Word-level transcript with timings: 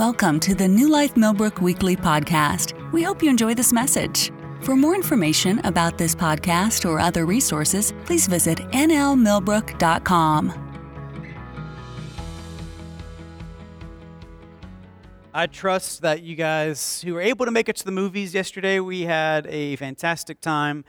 Welcome 0.00 0.40
to 0.40 0.54
the 0.54 0.66
New 0.66 0.88
Life 0.88 1.14
Millbrook 1.14 1.60
Weekly 1.60 1.94
Podcast. 1.94 2.72
We 2.90 3.02
hope 3.02 3.22
you 3.22 3.28
enjoy 3.28 3.52
this 3.52 3.70
message. 3.70 4.32
For 4.62 4.74
more 4.74 4.94
information 4.94 5.58
about 5.58 5.98
this 5.98 6.14
podcast 6.14 6.88
or 6.88 6.98
other 6.98 7.26
resources, 7.26 7.92
please 8.06 8.26
visit 8.26 8.60
nlmillbrook.com. 8.70 10.54
I 15.34 15.46
trust 15.48 16.00
that 16.00 16.22
you 16.22 16.34
guys 16.34 17.02
who 17.02 17.12
were 17.12 17.20
able 17.20 17.44
to 17.44 17.52
make 17.52 17.68
it 17.68 17.76
to 17.76 17.84
the 17.84 17.92
movies 17.92 18.32
yesterday, 18.32 18.80
we 18.80 19.02
had 19.02 19.46
a 19.48 19.76
fantastic 19.76 20.40
time. 20.40 20.86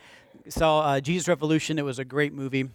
Saw 0.48 0.84
uh, 0.84 1.02
Jesus 1.02 1.28
Revolution. 1.28 1.78
It 1.78 1.84
was 1.84 2.00
a 2.00 2.06
great 2.06 2.32
movie. 2.32 2.70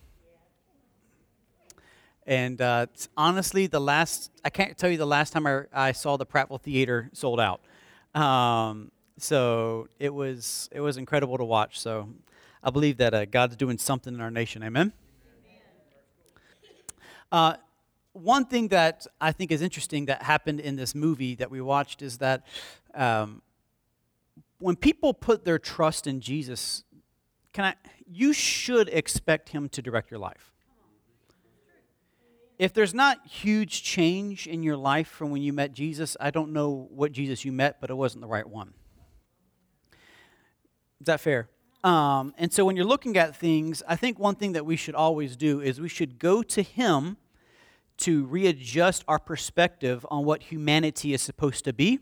And 2.27 2.61
uh, 2.61 2.87
honestly, 3.17 3.69
the 3.69 3.81
last, 3.81 4.33
I 4.45 4.51
can't 4.51 4.77
tell 4.77 4.91
you 4.91 4.99
the 4.99 5.07
last 5.07 5.33
time 5.33 5.47
I, 5.47 5.63
I 5.73 5.93
saw 5.93 6.17
the 6.17 6.27
Prattville 6.27 6.61
Theater 6.61 7.09
sold 7.13 7.39
out. 7.39 7.61
Um, 8.21 8.91
so 9.17 9.89
it 10.01 10.13
was, 10.13 10.69
it 10.73 10.81
was 10.81 10.97
incredible 10.97 11.39
to 11.39 11.45
watch. 11.45 11.79
So 11.79 12.09
I 12.65 12.71
believe 12.71 12.97
that 12.97 13.15
uh, 13.15 13.25
God's 13.27 13.55
doing 13.55 13.79
something 13.79 14.13
in 14.13 14.21
our 14.21 14.31
nation. 14.31 14.65
Amen? 14.65 14.93
Uh, 17.31 17.55
one 18.13 18.45
thing 18.45 18.69
that 18.69 19.07
I 19.21 19.31
think 19.31 19.53
is 19.53 19.63
interesting 19.63 20.07
that 20.07 20.23
happened 20.23 20.61
in 20.61 20.75
this 20.75 20.95
movie 20.95 21.37
that 21.37 21.51
we 21.51 21.61
watched 21.61 22.03
is 22.03 22.19
that 22.19 22.45
um, 22.95 23.43
when 24.59 24.75
people 24.75 25.15
put 25.15 25.45
their 25.45 25.59
trust 25.59 26.07
in 26.07 26.21
Jesus, 26.21 26.83
can 27.53 27.67
I, 27.67 27.75
you 28.11 28.33
should 28.33 28.89
expect 28.89 29.51
him 29.51 29.69
to 29.69 29.83
direct 29.83 30.11
your 30.11 30.19
life 30.19 30.56
if 32.59 32.73
there's 32.73 32.95
not 32.95 33.27
huge 33.27 33.83
change 33.83 34.47
in 34.47 34.63
your 34.63 34.77
life 34.77 35.09
from 35.09 35.31
when 35.31 35.43
you 35.43 35.53
met 35.53 35.73
Jesus, 35.73 36.17
I 36.19 36.31
don't 36.31 36.53
know 36.53 36.89
what 36.91 37.13
Jesus 37.13 37.45
you 37.45 37.53
met, 37.53 37.81
but 37.81 37.91
it 37.91 37.95
wasn't 37.95 38.23
the 38.23 38.29
right 38.29 38.49
one. 38.49 38.73
Is 41.01 41.07
that 41.07 41.21
fair? 41.21 41.49
Um, 41.85 42.35
and 42.39 42.53
so 42.53 42.65
when 42.65 42.75
you're 42.75 42.87
looking 42.87 43.17
at 43.17 43.37
things, 43.37 43.83
I 43.87 43.97
think 43.97 44.19
one 44.19 44.35
thing 44.35 44.53
that 44.53 44.65
we 44.65 44.77
should 44.77 44.95
always 44.95 45.37
do 45.37 45.61
is 45.61 45.81
we 45.81 45.89
should 45.89 46.19
go 46.19 46.43
to 46.43 46.63
Him 46.63 47.19
to 47.99 48.25
readjust 48.25 49.05
our 49.07 49.19
perspective 49.19 50.05
on 50.11 50.25
what 50.25 50.45
humanity 50.45 51.15
is 51.15 51.23
supposed 51.23 51.65
to 51.65 51.73
be. 51.73 52.01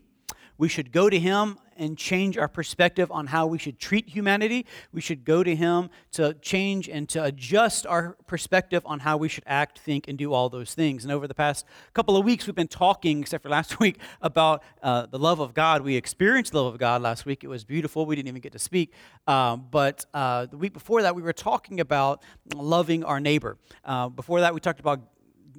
We 0.57 0.69
should 0.69 0.91
go 0.91 1.09
to 1.09 1.19
Him 1.19 1.57
and 1.77 1.97
change 1.97 2.37
our 2.37 2.47
perspective 2.47 3.11
on 3.11 3.27
how 3.27 3.47
we 3.47 3.57
should 3.57 3.79
treat 3.79 4.09
humanity. 4.09 4.65
We 4.93 5.01
should 5.01 5.25
go 5.25 5.43
to 5.43 5.55
Him 5.55 5.89
to 6.13 6.33
change 6.35 6.87
and 6.87 7.07
to 7.09 7.23
adjust 7.23 7.85
our 7.85 8.15
perspective 8.27 8.81
on 8.85 8.99
how 8.99 9.17
we 9.17 9.27
should 9.27 9.43
act, 9.45 9.79
think, 9.79 10.07
and 10.07 10.17
do 10.17 10.33
all 10.33 10.49
those 10.49 10.73
things. 10.73 11.03
And 11.03 11.11
over 11.11 11.27
the 11.27 11.33
past 11.33 11.65
couple 11.93 12.15
of 12.15 12.25
weeks, 12.25 12.47
we've 12.47 12.55
been 12.55 12.67
talking, 12.67 13.21
except 13.21 13.43
for 13.43 13.49
last 13.49 13.79
week, 13.79 13.99
about 14.21 14.63
uh, 14.81 15.05
the 15.07 15.19
love 15.19 15.39
of 15.39 15.53
God. 15.53 15.81
We 15.81 15.95
experienced 15.95 16.53
the 16.53 16.63
love 16.63 16.73
of 16.73 16.79
God 16.79 17.01
last 17.01 17.25
week. 17.25 17.43
It 17.43 17.47
was 17.47 17.63
beautiful. 17.63 18.05
We 18.05 18.15
didn't 18.15 18.29
even 18.29 18.41
get 18.41 18.53
to 18.53 18.59
speak. 18.59 18.93
Um, 19.27 19.65
but 19.69 20.05
uh, 20.13 20.45
the 20.45 20.57
week 20.57 20.73
before 20.73 21.01
that, 21.01 21.15
we 21.15 21.21
were 21.21 21.33
talking 21.33 21.79
about 21.79 22.23
loving 22.53 23.03
our 23.03 23.19
neighbor. 23.19 23.57
Uh, 23.83 24.09
before 24.09 24.41
that, 24.41 24.53
we 24.53 24.59
talked 24.59 24.79
about 24.79 25.01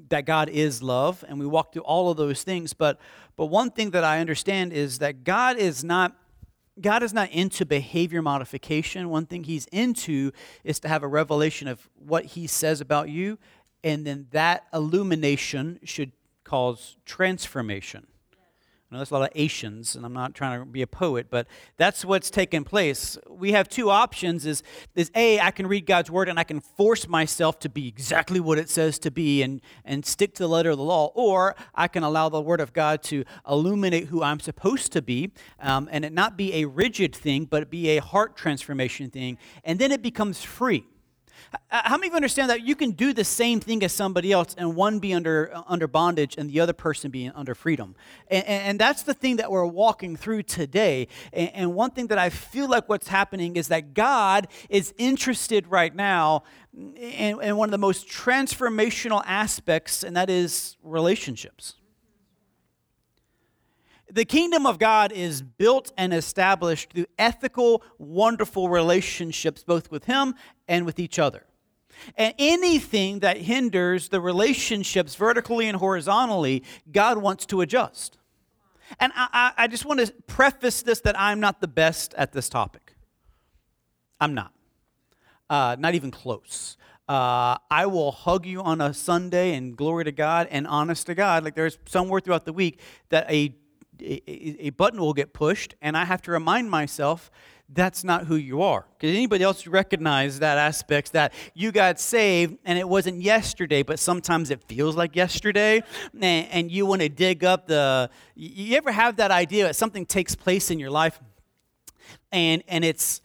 that 0.08 0.24
God 0.24 0.48
is 0.48 0.82
love, 0.82 1.24
and 1.28 1.38
we 1.38 1.46
walk 1.46 1.72
through 1.72 1.82
all 1.82 2.10
of 2.10 2.16
those 2.16 2.42
things. 2.42 2.72
But 2.72 2.98
but 3.36 3.46
one 3.46 3.70
thing 3.70 3.90
that 3.90 4.04
I 4.04 4.20
understand 4.20 4.72
is 4.72 4.98
that 4.98 5.24
God 5.24 5.56
is 5.56 5.84
not 5.84 6.16
God 6.80 7.02
is 7.02 7.12
not 7.12 7.30
into 7.30 7.64
behavior 7.64 8.20
modification. 8.20 9.08
One 9.08 9.26
thing 9.26 9.44
He's 9.44 9.66
into 9.66 10.32
is 10.62 10.78
to 10.80 10.88
have 10.88 11.02
a 11.02 11.08
revelation 11.08 11.68
of 11.68 11.88
what 11.94 12.24
He 12.24 12.46
says 12.46 12.80
about 12.80 13.08
you, 13.08 13.38
and 13.82 14.06
then 14.06 14.26
that 14.32 14.66
illumination 14.72 15.80
should 15.84 16.12
cause 16.44 16.96
transformation. 17.04 18.06
Know 18.96 19.00
there's 19.00 19.10
a 19.10 19.14
lot 19.14 19.30
of 19.30 19.32
Asians, 19.34 19.94
and 19.94 20.06
I'm 20.06 20.14
not 20.14 20.34
trying 20.34 20.58
to 20.58 20.64
be 20.64 20.80
a 20.80 20.86
poet, 20.86 21.26
but 21.28 21.46
that's 21.76 22.02
what's 22.02 22.30
taken 22.30 22.64
place. 22.64 23.18
We 23.28 23.52
have 23.52 23.68
two 23.68 23.90
options 23.90 24.46
is, 24.46 24.62
is 24.94 25.10
A, 25.14 25.38
I 25.38 25.50
can 25.50 25.66
read 25.66 25.84
God's 25.84 26.10
word 26.10 26.30
and 26.30 26.38
I 26.38 26.44
can 26.44 26.60
force 26.60 27.06
myself 27.06 27.58
to 27.58 27.68
be 27.68 27.88
exactly 27.88 28.40
what 28.40 28.56
it 28.56 28.70
says 28.70 28.98
to 29.00 29.10
be 29.10 29.42
and, 29.42 29.60
and 29.84 30.06
stick 30.06 30.32
to 30.36 30.44
the 30.44 30.48
letter 30.48 30.70
of 30.70 30.78
the 30.78 30.82
law, 30.84 31.12
or 31.14 31.56
I 31.74 31.88
can 31.88 32.04
allow 32.04 32.30
the 32.30 32.40
word 32.40 32.62
of 32.62 32.72
God 32.72 33.02
to 33.04 33.24
illuminate 33.46 34.06
who 34.06 34.22
I'm 34.22 34.40
supposed 34.40 34.92
to 34.92 35.02
be 35.02 35.30
um, 35.60 35.90
and 35.92 36.02
it 36.02 36.14
not 36.14 36.38
be 36.38 36.54
a 36.54 36.64
rigid 36.64 37.14
thing, 37.14 37.44
but 37.44 37.68
be 37.68 37.98
a 37.98 38.00
heart 38.00 38.34
transformation 38.34 39.10
thing, 39.10 39.36
and 39.62 39.78
then 39.78 39.92
it 39.92 40.00
becomes 40.00 40.42
free. 40.42 40.86
Uh, 41.70 41.82
how 41.84 41.96
many 41.96 42.08
of 42.08 42.12
you 42.12 42.16
understand 42.16 42.50
that 42.50 42.62
you 42.62 42.74
can 42.74 42.90
do 42.90 43.12
the 43.12 43.24
same 43.24 43.60
thing 43.60 43.82
as 43.82 43.92
somebody 43.92 44.32
else 44.32 44.54
and 44.56 44.76
one 44.76 44.98
be 44.98 45.12
under, 45.14 45.50
uh, 45.54 45.62
under 45.66 45.86
bondage 45.86 46.34
and 46.38 46.50
the 46.50 46.60
other 46.60 46.72
person 46.72 47.10
be 47.10 47.30
under 47.34 47.54
freedom? 47.54 47.94
And, 48.28 48.44
and 48.46 48.80
that's 48.80 49.02
the 49.02 49.14
thing 49.14 49.36
that 49.36 49.50
we're 49.50 49.66
walking 49.66 50.16
through 50.16 50.44
today. 50.44 51.08
And, 51.32 51.50
and 51.54 51.74
one 51.74 51.90
thing 51.90 52.08
that 52.08 52.18
I 52.18 52.30
feel 52.30 52.68
like 52.68 52.88
what's 52.88 53.08
happening 53.08 53.56
is 53.56 53.68
that 53.68 53.94
God 53.94 54.48
is 54.68 54.94
interested 54.98 55.66
right 55.66 55.94
now 55.94 56.42
in, 56.74 57.40
in 57.40 57.56
one 57.56 57.68
of 57.68 57.72
the 57.72 57.78
most 57.78 58.08
transformational 58.08 59.22
aspects, 59.26 60.02
and 60.02 60.16
that 60.16 60.30
is 60.30 60.76
relationships. 60.82 61.74
The 64.16 64.24
kingdom 64.24 64.64
of 64.64 64.78
God 64.78 65.12
is 65.12 65.42
built 65.42 65.92
and 65.98 66.14
established 66.14 66.94
through 66.94 67.04
ethical, 67.18 67.82
wonderful 67.98 68.70
relationships, 68.70 69.62
both 69.62 69.90
with 69.90 70.06
Him 70.06 70.34
and 70.66 70.86
with 70.86 70.98
each 70.98 71.18
other. 71.18 71.44
And 72.16 72.32
anything 72.38 73.18
that 73.18 73.36
hinders 73.36 74.08
the 74.08 74.18
relationships 74.22 75.16
vertically 75.16 75.68
and 75.68 75.76
horizontally, 75.76 76.62
God 76.90 77.18
wants 77.18 77.44
to 77.44 77.60
adjust. 77.60 78.16
And 78.98 79.12
I, 79.14 79.52
I, 79.54 79.66
just 79.66 79.84
want 79.84 80.00
to 80.00 80.10
preface 80.26 80.80
this 80.80 81.00
that 81.00 81.20
I'm 81.20 81.38
not 81.38 81.60
the 81.60 81.68
best 81.68 82.14
at 82.14 82.32
this 82.32 82.48
topic. 82.48 82.94
I'm 84.18 84.32
not. 84.32 84.54
Uh, 85.50 85.76
not 85.78 85.94
even 85.94 86.10
close. 86.10 86.78
Uh, 87.06 87.58
I 87.70 87.84
will 87.84 88.12
hug 88.12 88.46
you 88.46 88.62
on 88.62 88.80
a 88.80 88.94
Sunday 88.94 89.52
and 89.52 89.76
glory 89.76 90.04
to 90.04 90.12
God 90.12 90.48
and 90.50 90.66
honest 90.66 91.04
to 91.08 91.14
God. 91.14 91.44
Like 91.44 91.54
there's 91.54 91.76
somewhere 91.84 92.20
throughout 92.20 92.46
the 92.46 92.54
week 92.54 92.80
that 93.10 93.30
a 93.30 93.54
a, 94.00 94.70
button 94.70 95.00
will 95.00 95.14
get 95.14 95.32
pushed, 95.32 95.74
and 95.80 95.96
I 95.96 96.04
have 96.04 96.22
to 96.22 96.30
remind 96.30 96.70
myself 96.70 97.30
that's 97.68 98.04
not 98.04 98.26
who 98.26 98.36
you 98.36 98.62
are. 98.62 98.86
Because 98.96 99.14
anybody 99.14 99.42
else 99.42 99.66
recognize 99.66 100.38
that 100.38 100.56
aspect 100.56 101.12
that 101.12 101.32
you 101.54 101.72
got 101.72 101.98
saved 101.98 102.58
and 102.64 102.78
it 102.78 102.88
wasn't 102.88 103.20
yesterday, 103.20 103.82
but 103.82 103.98
sometimes 103.98 104.50
it 104.50 104.62
feels 104.64 104.94
like 104.94 105.16
yesterday, 105.16 105.82
and, 106.12 106.48
and 106.50 106.70
you 106.70 106.86
want 106.86 107.02
to 107.02 107.08
dig 107.08 107.44
up 107.44 107.66
the. 107.66 108.10
You 108.34 108.76
ever 108.76 108.92
have 108.92 109.16
that 109.16 109.30
idea 109.30 109.64
that 109.64 109.76
something 109.76 110.06
takes 110.06 110.34
place 110.34 110.70
in 110.70 110.78
your 110.78 110.90
life, 110.90 111.20
and 112.30 112.62
and 112.68 112.84
it's 112.84 113.20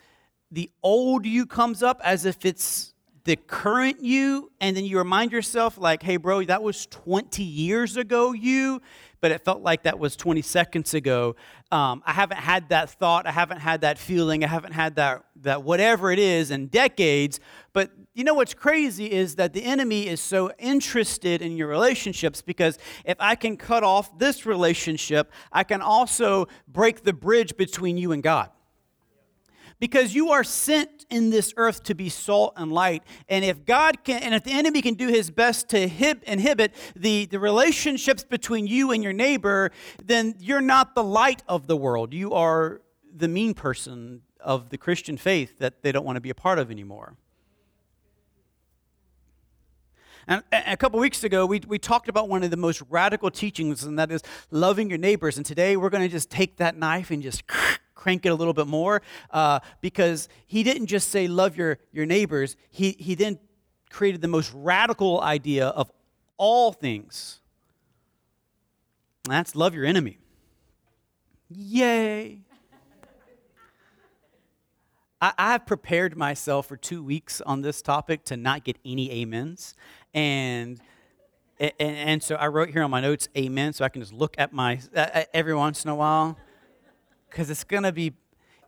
the 0.51 0.69
old 0.83 1.25
you 1.25 1.45
comes 1.45 1.81
up 1.83 2.01
as 2.03 2.25
if 2.25 2.45
it's 2.45 2.93
the 3.23 3.35
current 3.35 4.01
you, 4.01 4.51
and 4.59 4.75
then 4.75 4.83
you 4.83 4.97
remind 4.97 5.31
yourself, 5.31 5.77
like, 5.77 6.01
hey, 6.01 6.17
bro, 6.17 6.43
that 6.43 6.63
was 6.63 6.87
20 6.87 7.43
years 7.43 7.95
ago, 7.97 8.33
you 8.33 8.81
but 9.21 9.31
it 9.31 9.45
felt 9.45 9.61
like 9.61 9.83
that 9.83 9.99
was 9.99 10.15
20 10.15 10.41
seconds 10.41 10.93
ago. 10.93 11.35
Um, 11.71 12.03
I 12.05 12.11
haven't 12.11 12.39
had 12.39 12.69
that 12.69 12.89
thought. 12.89 13.27
I 13.27 13.31
haven't 13.31 13.59
had 13.59 13.81
that 13.81 13.97
feeling. 13.97 14.43
I 14.43 14.47
haven't 14.47 14.73
had 14.73 14.95
that, 14.95 15.23
that 15.37 15.63
whatever 15.63 16.11
it 16.11 16.19
is 16.19 16.51
in 16.51 16.67
decades. 16.67 17.39
But 17.71 17.91
you 18.13 18.23
know 18.23 18.33
what's 18.33 18.53
crazy 18.53 19.11
is 19.11 19.35
that 19.35 19.53
the 19.53 19.63
enemy 19.63 20.07
is 20.07 20.19
so 20.19 20.51
interested 20.57 21.41
in 21.41 21.55
your 21.55 21.67
relationships 21.67 22.41
because 22.41 22.77
if 23.05 23.15
I 23.19 23.35
can 23.35 23.55
cut 23.55 23.83
off 23.83 24.17
this 24.17 24.45
relationship, 24.45 25.31
I 25.51 25.63
can 25.63 25.81
also 25.81 26.47
break 26.67 27.03
the 27.03 27.13
bridge 27.13 27.55
between 27.55 27.97
you 27.97 28.11
and 28.11 28.21
God 28.21 28.49
because 29.81 30.13
you 30.13 30.29
are 30.29 30.43
sent 30.43 31.07
in 31.09 31.31
this 31.31 31.55
earth 31.57 31.81
to 31.83 31.95
be 31.95 32.07
salt 32.07 32.53
and 32.55 32.71
light. 32.71 33.03
And 33.27 33.43
if 33.43 33.65
God 33.65 34.03
can, 34.03 34.21
and 34.21 34.35
if 34.35 34.43
the 34.43 34.51
enemy 34.51 34.83
can 34.83 34.93
do 34.93 35.07
his 35.07 35.31
best 35.31 35.69
to 35.69 35.81
inhibit 35.81 36.75
the, 36.95 37.25
the 37.25 37.39
relationships 37.39 38.23
between 38.23 38.67
you 38.67 38.91
and 38.91 39.03
your 39.03 39.11
neighbor, 39.11 39.71
then 40.05 40.35
you're 40.39 40.61
not 40.61 40.93
the 40.93 41.03
light 41.03 41.41
of 41.47 41.65
the 41.65 41.75
world. 41.75 42.13
You 42.13 42.31
are 42.33 42.81
the 43.13 43.27
mean 43.27 43.55
person 43.55 44.21
of 44.39 44.69
the 44.69 44.77
Christian 44.77 45.17
faith 45.17 45.57
that 45.57 45.81
they 45.81 45.91
don't 45.91 46.05
want 46.05 46.15
to 46.15 46.21
be 46.21 46.29
a 46.29 46.35
part 46.35 46.59
of 46.59 46.69
anymore. 46.69 47.15
And 50.27 50.43
a 50.51 50.77
couple 50.77 50.99
weeks 50.99 51.23
ago, 51.23 51.47
we, 51.47 51.59
we 51.67 51.79
talked 51.79 52.07
about 52.07 52.29
one 52.29 52.43
of 52.43 52.51
the 52.51 52.57
most 52.57 52.83
radical 52.87 53.31
teachings, 53.31 53.83
and 53.83 53.97
that 53.97 54.11
is 54.11 54.21
loving 54.51 54.89
your 54.89 54.99
neighbors. 54.99 55.37
And 55.37 55.45
today, 55.45 55.75
we're 55.75 55.89
going 55.89 56.03
to 56.03 56.09
just 56.09 56.29
take 56.29 56.57
that 56.57 56.77
knife 56.77 57.09
and 57.09 57.23
just 57.23 57.41
crank 58.01 58.25
it 58.25 58.29
a 58.29 58.35
little 58.35 58.53
bit 58.53 58.65
more 58.65 59.03
uh, 59.29 59.59
because 59.79 60.27
he 60.47 60.63
didn't 60.63 60.87
just 60.87 61.09
say 61.09 61.27
love 61.27 61.55
your, 61.55 61.77
your 61.93 62.07
neighbors, 62.07 62.57
he, 62.71 62.95
he 62.97 63.13
then 63.13 63.37
created 63.91 64.21
the 64.21 64.27
most 64.27 64.51
radical 64.55 65.21
idea 65.21 65.67
of 65.67 65.91
all 66.37 66.71
things. 66.71 67.41
That's 69.25 69.55
love 69.55 69.75
your 69.75 69.85
enemy. 69.85 70.17
Yay. 71.49 72.39
I, 75.21 75.33
I 75.37 75.51
have 75.51 75.67
prepared 75.67 76.17
myself 76.17 76.67
for 76.67 76.77
two 76.77 77.03
weeks 77.03 77.39
on 77.41 77.61
this 77.61 77.83
topic 77.83 78.23
to 78.25 78.35
not 78.35 78.63
get 78.63 78.77
any 78.83 79.21
amens. 79.21 79.75
And 80.11 80.81
and, 81.59 81.73
and, 81.79 82.23
so 82.23 82.33
I 82.33 82.47
wrote 82.47 82.71
here 82.71 82.81
on 82.81 82.89
my 82.89 83.01
notes, 83.01 83.29
Amen, 83.37 83.73
so 83.73 83.85
I 83.85 83.89
can 83.89 84.01
just 84.01 84.13
look 84.13 84.33
at 84.39 84.51
my 84.51 84.79
uh, 84.95 85.25
every 85.31 85.53
once 85.53 85.85
in 85.85 85.91
a 85.91 85.95
while, 85.95 86.35
because 87.31 87.49
it's 87.49 87.63
gonna 87.63 87.91
be, 87.91 88.13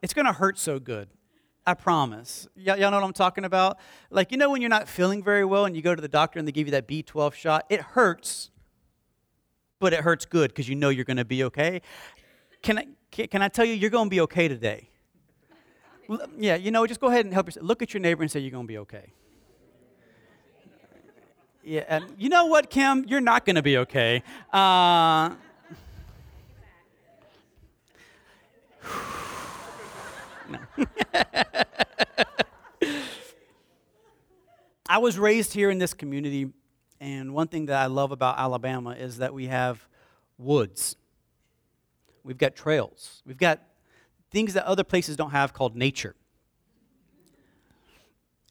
it's 0.02 0.14
gonna 0.14 0.34
hurt 0.34 0.58
so 0.58 0.80
good. 0.80 1.10
I 1.66 1.74
promise. 1.74 2.48
Y- 2.56 2.64
y'all 2.64 2.92
know 2.92 2.98
what 2.98 3.04
I'm 3.04 3.14
talking 3.14 3.46
about? 3.46 3.78
Like, 4.10 4.32
you 4.32 4.38
know, 4.38 4.50
when 4.50 4.62
you're 4.62 4.70
not 4.70 4.88
feeling 4.88 5.24
very 5.24 5.46
well 5.46 5.66
and 5.66 5.76
you 5.76 5.82
go 5.82 5.96
to 5.96 6.02
the 6.02 6.08
doctor 6.08 6.40
and 6.40 6.48
they 6.48 6.52
give 6.52 6.68
you 6.68 6.72
that 6.72 6.88
B12 6.88 7.34
shot, 7.34 7.66
it 7.70 7.80
hurts, 7.82 8.50
but 9.80 9.94
it 9.94 10.02
hurts 10.02 10.26
good 10.26 10.50
because 10.50 10.68
you 10.68 10.76
know 10.76 10.90
you're 10.90 11.06
going 11.06 11.18
to 11.18 11.26
be 11.26 11.44
okay. 11.46 11.82
Can 12.62 12.80
I, 12.80 12.88
can 13.12 13.42
I 13.42 13.48
tell 13.48 13.66
you, 13.66 13.74
you're 13.74 13.90
going 13.90 14.08
to 14.08 14.10
be 14.10 14.22
okay 14.22 14.48
today? 14.48 14.90
Yeah, 16.38 16.56
you 16.56 16.72
know, 16.72 16.86
just 16.86 17.00
go 17.00 17.08
ahead 17.08 17.26
and 17.26 17.34
help 17.34 17.48
yourself. 17.48 17.66
Look 17.66 17.82
at 17.82 17.94
your 17.94 18.02
neighbor 18.02 18.24
and 18.24 18.32
say, 18.32 18.40
You're 18.42 18.52
going 18.52 18.66
to 18.66 18.72
be 18.72 18.78
okay. 18.80 19.14
Yeah, 21.64 21.86
and 21.88 22.06
you 22.18 22.28
know 22.28 22.48
what, 22.48 22.70
Kim? 22.70 23.06
You're 23.08 23.22
not 23.22 23.46
going 23.46 23.56
to 23.56 23.62
be 23.62 23.78
okay. 23.78 24.22
Uh, 24.52 25.32
I 34.88 34.98
was 35.00 35.18
raised 35.18 35.54
here 35.54 35.70
in 35.70 35.80
this 35.80 35.94
community, 35.94 36.50
and 37.00 37.34
one 37.34 37.48
thing 37.48 37.66
that 37.68 37.82
I 37.82 37.88
love 37.88 38.12
about 38.12 38.38
Alabama 38.38 38.92
is 38.92 39.18
that 39.18 39.34
we 39.34 39.48
have 39.48 39.88
woods. 40.38 40.96
We've 42.24 42.38
got 42.38 42.56
trails. 42.56 43.22
We've 43.26 43.38
got 43.38 43.62
things 44.32 44.54
that 44.54 44.66
other 44.66 44.84
places 44.84 45.16
don't 45.16 45.32
have 45.32 45.54
called 45.54 45.76
nature. 45.76 46.16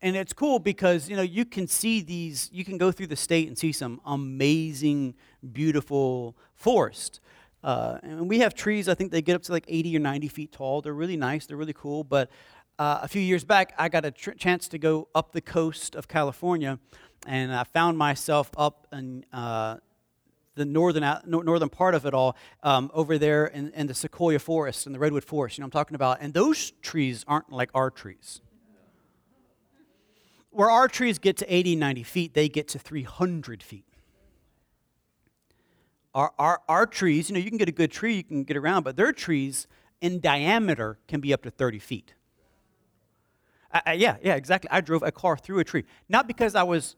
And 0.00 0.16
it's 0.16 0.32
cool 0.32 0.58
because 0.58 1.08
you 1.08 1.14
know 1.14 1.22
you 1.22 1.44
can 1.44 1.68
see 1.68 2.00
these 2.00 2.50
you 2.52 2.64
can 2.64 2.76
go 2.76 2.90
through 2.90 3.06
the 3.06 3.16
state 3.16 3.46
and 3.46 3.56
see 3.56 3.70
some 3.70 4.00
amazing 4.04 5.14
beautiful 5.52 6.36
forest. 6.54 7.20
Uh, 7.62 7.98
and 8.02 8.28
we 8.28 8.40
have 8.40 8.54
trees, 8.54 8.88
I 8.88 8.94
think 8.94 9.12
they 9.12 9.22
get 9.22 9.36
up 9.36 9.42
to 9.44 9.52
like 9.52 9.64
80 9.68 9.96
or 9.96 10.00
90 10.00 10.28
feet 10.28 10.52
tall. 10.52 10.82
They're 10.82 10.92
really 10.92 11.16
nice, 11.16 11.46
they're 11.46 11.56
really 11.56 11.72
cool. 11.72 12.02
But 12.04 12.30
uh, 12.78 13.00
a 13.02 13.08
few 13.08 13.22
years 13.22 13.44
back, 13.44 13.72
I 13.78 13.88
got 13.88 14.04
a 14.04 14.10
tr- 14.10 14.32
chance 14.32 14.68
to 14.68 14.78
go 14.78 15.08
up 15.14 15.32
the 15.32 15.40
coast 15.40 15.94
of 15.94 16.08
California, 16.08 16.78
and 17.26 17.54
I 17.54 17.64
found 17.64 17.96
myself 17.96 18.50
up 18.56 18.88
in 18.92 19.24
uh, 19.32 19.76
the 20.54 20.64
northern, 20.64 21.04
northern 21.24 21.68
part 21.68 21.94
of 21.94 22.04
it 22.06 22.14
all, 22.14 22.36
um, 22.62 22.90
over 22.92 23.18
there 23.18 23.46
in, 23.46 23.72
in, 23.74 23.86
the 23.86 23.94
sequoia 23.94 24.38
forest 24.38 24.86
and 24.86 24.94
the 24.94 24.98
redwood 24.98 25.24
forest, 25.24 25.56
you 25.56 25.62
know 25.62 25.66
I'm 25.66 25.70
talking 25.70 25.94
about. 25.94 26.18
And 26.20 26.34
those 26.34 26.72
trees 26.82 27.24
aren't 27.28 27.50
like 27.50 27.70
our 27.74 27.90
trees. 27.90 28.40
Where 30.50 30.70
our 30.70 30.88
trees 30.88 31.18
get 31.18 31.38
to 31.38 31.54
80, 31.54 31.76
90 31.76 32.02
feet, 32.02 32.34
they 32.34 32.48
get 32.48 32.68
to 32.68 32.78
300 32.78 33.62
feet. 33.62 33.86
Our, 36.14 36.32
our, 36.38 36.60
our 36.68 36.86
trees, 36.86 37.30
you 37.30 37.34
know, 37.34 37.40
you 37.40 37.48
can 37.48 37.58
get 37.58 37.68
a 37.68 37.72
good 37.72 37.90
tree, 37.90 38.16
you 38.16 38.24
can 38.24 38.44
get 38.44 38.56
around, 38.56 38.82
but 38.82 38.96
their 38.96 39.12
trees 39.12 39.66
in 40.00 40.20
diameter 40.20 40.98
can 41.08 41.20
be 41.20 41.32
up 41.32 41.42
to 41.42 41.50
30 41.50 41.78
feet. 41.78 42.14
I, 43.72 43.82
I, 43.86 43.92
yeah, 43.94 44.16
yeah, 44.22 44.34
exactly. 44.34 44.68
I 44.70 44.80
drove 44.80 45.02
a 45.02 45.12
car 45.12 45.36
through 45.36 45.60
a 45.60 45.64
tree. 45.64 45.84
Not 46.08 46.26
because 46.26 46.54
I 46.54 46.64
was 46.64 46.96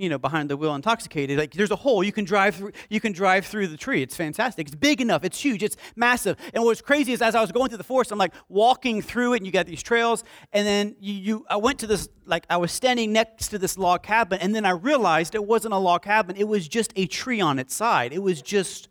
you 0.00 0.08
know, 0.08 0.18
behind 0.18 0.48
the 0.48 0.56
wheel 0.56 0.74
intoxicated. 0.74 1.38
Like 1.38 1.52
there's 1.52 1.70
a 1.70 1.76
hole 1.76 2.02
you 2.02 2.12
can 2.12 2.24
drive 2.24 2.56
through. 2.56 2.72
You 2.88 3.00
can 3.00 3.12
drive 3.12 3.44
through 3.44 3.68
the 3.68 3.76
tree. 3.76 4.02
It's 4.02 4.16
fantastic. 4.16 4.66
It's 4.66 4.76
big 4.76 5.00
enough. 5.00 5.24
It's 5.24 5.38
huge. 5.38 5.62
It's 5.62 5.76
massive. 5.94 6.36
And 6.54 6.64
what's 6.64 6.80
crazy 6.80 7.12
is 7.12 7.20
as 7.20 7.34
I 7.34 7.40
was 7.40 7.52
going 7.52 7.68
through 7.68 7.78
the 7.78 7.84
forest, 7.84 8.10
I'm 8.10 8.18
like 8.18 8.32
walking 8.48 9.02
through 9.02 9.34
it, 9.34 9.38
and 9.38 9.46
you 9.46 9.52
got 9.52 9.66
these 9.66 9.82
trails. 9.82 10.24
And 10.52 10.66
then 10.66 10.96
you, 11.00 11.14
you 11.14 11.46
I 11.50 11.56
went 11.56 11.78
to 11.80 11.86
this 11.86 12.08
like 12.24 12.46
I 12.48 12.56
was 12.56 12.72
standing 12.72 13.12
next 13.12 13.48
to 13.48 13.58
this 13.58 13.76
log 13.76 14.02
cabin, 14.02 14.38
and 14.40 14.54
then 14.54 14.64
I 14.64 14.70
realized 14.70 15.34
it 15.34 15.44
wasn't 15.44 15.74
a 15.74 15.78
log 15.78 16.02
cabin. 16.02 16.36
It 16.36 16.48
was 16.48 16.66
just 16.66 16.92
a 16.96 17.06
tree 17.06 17.40
on 17.40 17.58
its 17.58 17.74
side. 17.74 18.12
It 18.12 18.22
was 18.22 18.40
just 18.40 18.88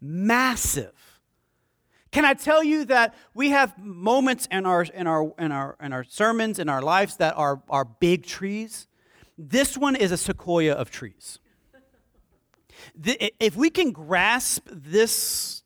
massive. 0.00 1.20
Can 2.12 2.24
I 2.24 2.32
tell 2.32 2.64
you 2.64 2.86
that 2.86 3.14
we 3.34 3.50
have 3.50 3.76
moments 3.78 4.48
in 4.50 4.64
our 4.64 4.84
in 4.84 5.06
our 5.06 5.34
in 5.38 5.52
our 5.52 5.76
in 5.82 5.92
our 5.92 6.04
sermons 6.04 6.58
in 6.58 6.70
our 6.70 6.80
lives 6.80 7.18
that 7.18 7.36
are 7.36 7.60
are 7.68 7.84
big 7.84 8.24
trees? 8.24 8.88
This 9.38 9.76
one 9.76 9.96
is 9.96 10.12
a 10.12 10.16
sequoia 10.16 10.72
of 10.72 10.90
trees. 10.90 11.38
The, 12.94 13.32
if 13.38 13.56
we 13.56 13.70
can 13.70 13.92
grasp 13.92 14.68
this, 14.70 15.62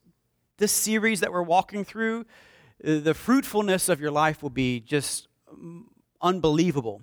this 0.59 0.73
series 0.73 1.21
that 1.21 1.33
we're 1.33 1.43
walking 1.43 1.85
through, 1.85 2.21
uh, 2.85 2.99
the 3.01 3.15
fruitfulness 3.15 3.89
of 3.89 4.01
your 4.01 4.11
life 4.11 4.43
will 4.43 4.51
be 4.51 4.81
just 4.81 5.29
mm, 5.53 5.83
unbelievable. 6.21 7.03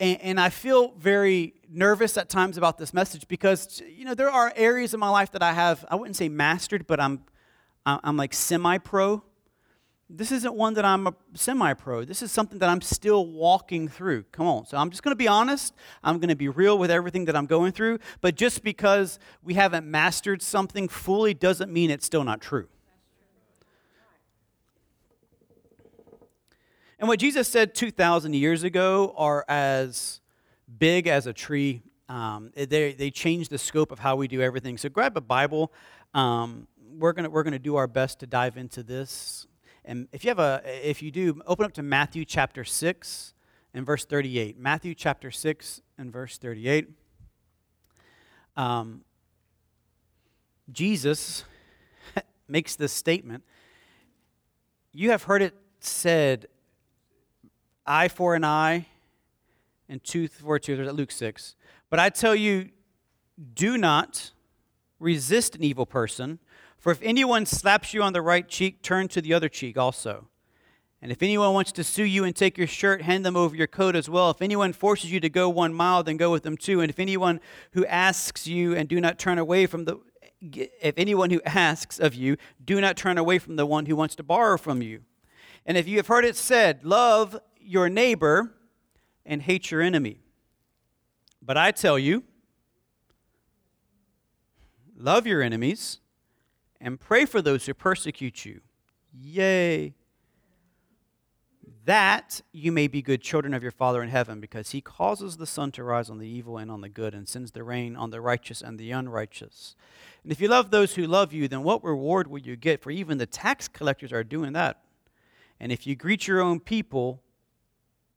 And, 0.00 0.20
and, 0.20 0.40
I 0.40 0.48
feel 0.50 0.92
very 0.92 1.54
nervous 1.68 2.16
at 2.16 2.28
times 2.28 2.56
about 2.56 2.78
this 2.78 2.94
message 2.94 3.26
because, 3.26 3.82
you 3.88 4.04
know, 4.04 4.14
there 4.14 4.30
are 4.30 4.52
areas 4.54 4.94
in 4.94 5.00
my 5.00 5.08
life 5.08 5.32
that 5.32 5.42
I 5.42 5.52
have, 5.52 5.84
I 5.90 5.96
wouldn't 5.96 6.16
say 6.16 6.28
mastered, 6.28 6.86
but 6.86 7.00
I'm, 7.00 7.24
I'm 7.84 8.16
like 8.16 8.32
semi 8.32 8.78
pro 8.78 9.24
this 10.10 10.32
isn't 10.32 10.54
one 10.54 10.74
that 10.74 10.84
I'm 10.86 11.06
a 11.06 11.14
semi 11.34 11.74
pro. 11.74 12.04
This 12.04 12.22
is 12.22 12.32
something 12.32 12.58
that 12.60 12.68
I'm 12.68 12.80
still 12.80 13.26
walking 13.26 13.88
through. 13.88 14.22
Come 14.32 14.46
on. 14.46 14.66
So 14.66 14.78
I'm 14.78 14.90
just 14.90 15.02
going 15.02 15.12
to 15.12 15.16
be 15.16 15.28
honest. 15.28 15.74
I'm 16.02 16.18
going 16.18 16.30
to 16.30 16.36
be 16.36 16.48
real 16.48 16.78
with 16.78 16.90
everything 16.90 17.26
that 17.26 17.36
I'm 17.36 17.46
going 17.46 17.72
through. 17.72 17.98
But 18.22 18.34
just 18.34 18.62
because 18.64 19.18
we 19.42 19.54
haven't 19.54 19.86
mastered 19.86 20.40
something 20.40 20.88
fully 20.88 21.34
doesn't 21.34 21.70
mean 21.70 21.90
it's 21.90 22.06
still 22.06 22.24
not 22.24 22.40
true. 22.40 22.68
And 26.98 27.06
what 27.06 27.20
Jesus 27.20 27.46
said 27.46 27.74
2,000 27.74 28.34
years 28.34 28.64
ago 28.64 29.14
are 29.16 29.44
as 29.46 30.20
big 30.78 31.06
as 31.06 31.26
a 31.26 31.32
tree. 31.32 31.82
Um, 32.08 32.50
they, 32.56 32.92
they 32.92 33.10
change 33.10 33.50
the 33.50 33.58
scope 33.58 33.92
of 33.92 33.98
how 33.98 34.16
we 34.16 34.26
do 34.26 34.40
everything. 34.40 34.78
So 34.78 34.88
grab 34.88 35.16
a 35.16 35.20
Bible. 35.20 35.70
Um, 36.14 36.66
we're 36.96 37.12
going 37.12 37.30
we're 37.30 37.42
gonna 37.42 37.58
do 37.58 37.76
our 37.76 37.86
best 37.86 38.20
to 38.20 38.26
dive 38.26 38.56
into 38.56 38.82
this. 38.82 39.46
And 39.88 40.06
if 40.12 40.22
you 40.22 40.28
have 40.28 40.38
a, 40.38 40.60
if 40.86 41.02
you 41.02 41.10
do, 41.10 41.40
open 41.46 41.64
up 41.64 41.72
to 41.72 41.82
Matthew 41.82 42.26
chapter 42.26 42.62
6 42.62 43.32
and 43.72 43.86
verse 43.86 44.04
38. 44.04 44.58
Matthew 44.58 44.94
chapter 44.94 45.30
6 45.30 45.80
and 45.96 46.12
verse 46.12 46.36
38. 46.36 46.90
Um, 48.54 49.00
Jesus 50.70 51.44
makes 52.48 52.76
this 52.76 52.92
statement. 52.92 53.44
You 54.92 55.10
have 55.10 55.22
heard 55.22 55.40
it 55.40 55.54
said, 55.80 56.48
eye 57.86 58.08
for 58.08 58.34
an 58.34 58.44
eye 58.44 58.88
and 59.88 60.04
tooth 60.04 60.42
for 60.44 60.56
a 60.56 60.60
tooth. 60.60 60.76
There's 60.76 60.92
Luke 60.92 61.12
6. 61.12 61.56
But 61.88 61.98
I 61.98 62.10
tell 62.10 62.34
you, 62.34 62.68
do 63.54 63.78
not 63.78 64.32
resist 65.00 65.54
an 65.54 65.64
evil 65.64 65.86
person. 65.86 66.40
For 66.78 66.92
if 66.92 67.02
anyone 67.02 67.44
slaps 67.44 67.92
you 67.92 68.02
on 68.02 68.12
the 68.12 68.22
right 68.22 68.48
cheek, 68.48 68.82
turn 68.82 69.08
to 69.08 69.20
the 69.20 69.34
other 69.34 69.48
cheek 69.48 69.76
also. 69.76 70.28
And 71.00 71.12
if 71.12 71.22
anyone 71.22 71.54
wants 71.54 71.70
to 71.72 71.84
sue 71.84 72.04
you 72.04 72.24
and 72.24 72.34
take 72.34 72.58
your 72.58 72.66
shirt, 72.66 73.02
hand 73.02 73.24
them 73.24 73.36
over 73.36 73.54
your 73.54 73.66
coat 73.66 73.94
as 73.94 74.08
well. 74.08 74.30
If 74.30 74.42
anyone 74.42 74.72
forces 74.72 75.12
you 75.12 75.20
to 75.20 75.28
go 75.28 75.48
one 75.48 75.72
mile, 75.72 76.02
then 76.02 76.16
go 76.16 76.30
with 76.30 76.42
them 76.42 76.56
two. 76.56 76.80
And 76.80 76.90
if 76.90 76.98
anyone 76.98 77.40
who 77.72 77.86
asks 77.86 78.46
you 78.46 78.74
and 78.74 78.88
do 78.88 79.00
not 79.00 79.18
turn 79.18 79.38
away 79.38 79.66
from 79.66 79.84
the 79.84 80.00
if 80.40 80.94
anyone 80.96 81.30
who 81.30 81.40
asks 81.44 81.98
of 81.98 82.14
you, 82.14 82.36
do 82.64 82.80
not 82.80 82.96
turn 82.96 83.18
away 83.18 83.40
from 83.40 83.56
the 83.56 83.66
one 83.66 83.86
who 83.86 83.96
wants 83.96 84.14
to 84.14 84.22
borrow 84.22 84.56
from 84.56 84.82
you. 84.82 85.02
And 85.66 85.76
if 85.76 85.88
you 85.88 85.96
have 85.96 86.06
heard 86.06 86.24
it 86.24 86.36
said, 86.36 86.84
love 86.84 87.40
your 87.60 87.88
neighbor 87.88 88.54
and 89.26 89.42
hate 89.42 89.72
your 89.72 89.82
enemy. 89.82 90.20
But 91.42 91.56
I 91.56 91.72
tell 91.72 91.98
you, 91.98 92.22
love 94.96 95.26
your 95.26 95.42
enemies 95.42 95.98
and 96.80 97.00
pray 97.00 97.24
for 97.24 97.42
those 97.42 97.66
who 97.66 97.74
persecute 97.74 98.44
you. 98.44 98.60
Yay! 99.12 99.94
That 101.84 102.42
you 102.52 102.70
may 102.70 102.86
be 102.86 103.00
good 103.00 103.22
children 103.22 103.54
of 103.54 103.62
your 103.62 103.72
Father 103.72 104.02
in 104.02 104.10
heaven, 104.10 104.40
because 104.40 104.70
he 104.70 104.80
causes 104.80 105.38
the 105.38 105.46
sun 105.46 105.72
to 105.72 105.82
rise 105.82 106.10
on 106.10 106.18
the 106.18 106.28
evil 106.28 106.58
and 106.58 106.70
on 106.70 106.82
the 106.82 106.88
good, 106.88 107.14
and 107.14 107.26
sends 107.26 107.52
the 107.52 107.64
rain 107.64 107.96
on 107.96 108.10
the 108.10 108.20
righteous 108.20 108.60
and 108.60 108.78
the 108.78 108.90
unrighteous. 108.90 109.74
And 110.22 110.30
if 110.30 110.40
you 110.40 110.48
love 110.48 110.70
those 110.70 110.94
who 110.96 111.06
love 111.06 111.32
you, 111.32 111.48
then 111.48 111.62
what 111.62 111.82
reward 111.82 112.28
will 112.28 112.40
you 112.40 112.56
get? 112.56 112.82
For 112.82 112.90
even 112.90 113.16
the 113.16 113.26
tax 113.26 113.68
collectors 113.68 114.12
are 114.12 114.24
doing 114.24 114.52
that. 114.52 114.82
And 115.58 115.72
if 115.72 115.86
you 115.86 115.96
greet 115.96 116.26
your 116.26 116.40
own 116.40 116.60
people, 116.60 117.22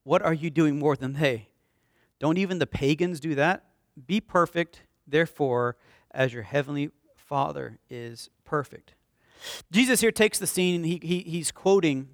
what 0.03 0.21
are 0.21 0.33
you 0.33 0.49
doing 0.49 0.77
more 0.77 0.95
than 0.95 1.13
they? 1.13 1.47
Don't 2.19 2.37
even 2.37 2.59
the 2.59 2.67
pagans 2.67 3.19
do 3.19 3.35
that? 3.35 3.63
Be 4.05 4.19
perfect, 4.19 4.81
therefore, 5.07 5.77
as 6.11 6.33
your 6.33 6.43
heavenly 6.43 6.91
Father 7.15 7.79
is 7.89 8.29
perfect. 8.51 8.95
Jesus 9.71 10.01
here 10.01 10.11
takes 10.11 10.37
the 10.37 10.45
scene, 10.45 10.83
he, 10.83 10.99
he, 11.01 11.19
he's 11.19 11.53
quoting 11.53 12.09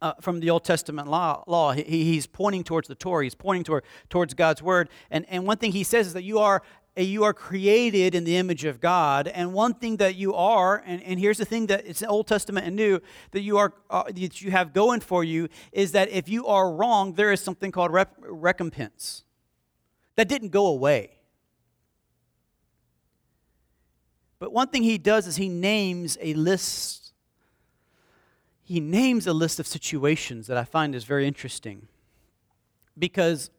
uh, 0.00 0.12
from 0.20 0.38
the 0.38 0.48
Old 0.48 0.62
Testament 0.62 1.08
law. 1.08 1.42
law. 1.48 1.72
He, 1.72 1.82
he's 1.82 2.28
pointing 2.28 2.62
towards 2.62 2.86
the 2.86 2.94
Torah, 2.94 3.24
he's 3.24 3.34
pointing 3.34 3.64
toward, 3.64 3.82
towards 4.08 4.32
God's 4.34 4.62
word. 4.62 4.88
And, 5.10 5.26
and 5.28 5.44
one 5.44 5.56
thing 5.56 5.72
he 5.72 5.82
says 5.82 6.06
is 6.06 6.12
that 6.12 6.22
you 6.22 6.38
are, 6.38 6.62
you 6.96 7.24
are 7.24 7.34
created 7.34 8.14
in 8.14 8.22
the 8.22 8.36
image 8.36 8.64
of 8.64 8.80
God. 8.80 9.26
And 9.26 9.52
one 9.52 9.74
thing 9.74 9.96
that 9.96 10.14
you 10.14 10.34
are, 10.34 10.84
and, 10.86 11.02
and 11.02 11.18
here's 11.18 11.38
the 11.38 11.44
thing 11.44 11.66
that 11.66 11.84
it's 11.84 12.00
Old 12.04 12.28
Testament 12.28 12.64
and 12.64 12.76
New, 12.76 13.00
that 13.32 13.40
you, 13.40 13.58
are, 13.58 13.72
uh, 13.90 14.04
that 14.04 14.40
you 14.40 14.52
have 14.52 14.72
going 14.72 15.00
for 15.00 15.24
you 15.24 15.48
is 15.72 15.90
that 15.92 16.10
if 16.10 16.28
you 16.28 16.46
are 16.46 16.72
wrong, 16.72 17.14
there 17.14 17.32
is 17.32 17.40
something 17.40 17.72
called 17.72 17.92
rep- 17.92 18.14
recompense. 18.20 19.24
That 20.14 20.28
didn't 20.28 20.50
go 20.50 20.66
away. 20.66 21.17
But 24.38 24.52
one 24.52 24.68
thing 24.68 24.82
he 24.82 24.98
does 24.98 25.26
is 25.26 25.36
he 25.36 25.48
names 25.48 26.16
a 26.20 26.34
list. 26.34 27.12
He 28.62 28.80
names 28.80 29.26
a 29.26 29.32
list 29.32 29.58
of 29.58 29.66
situations 29.66 30.46
that 30.46 30.56
I 30.56 30.64
find 30.64 30.94
is 30.94 31.04
very 31.04 31.26
interesting. 31.26 31.88
Because 32.96 33.50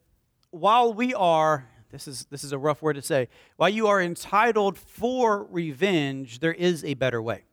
while 0.50 0.92
we 0.92 1.12
are, 1.14 1.68
this 1.90 2.06
is, 2.08 2.26
this 2.30 2.44
is 2.44 2.52
a 2.52 2.58
rough 2.58 2.82
word 2.82 2.94
to 2.94 3.02
say, 3.02 3.28
while 3.56 3.68
you 3.68 3.86
are 3.88 4.00
entitled 4.00 4.78
for 4.78 5.44
revenge, 5.44 6.38
there 6.40 6.54
is 6.54 6.84
a 6.84 6.94
better 6.94 7.20
way. 7.20 7.44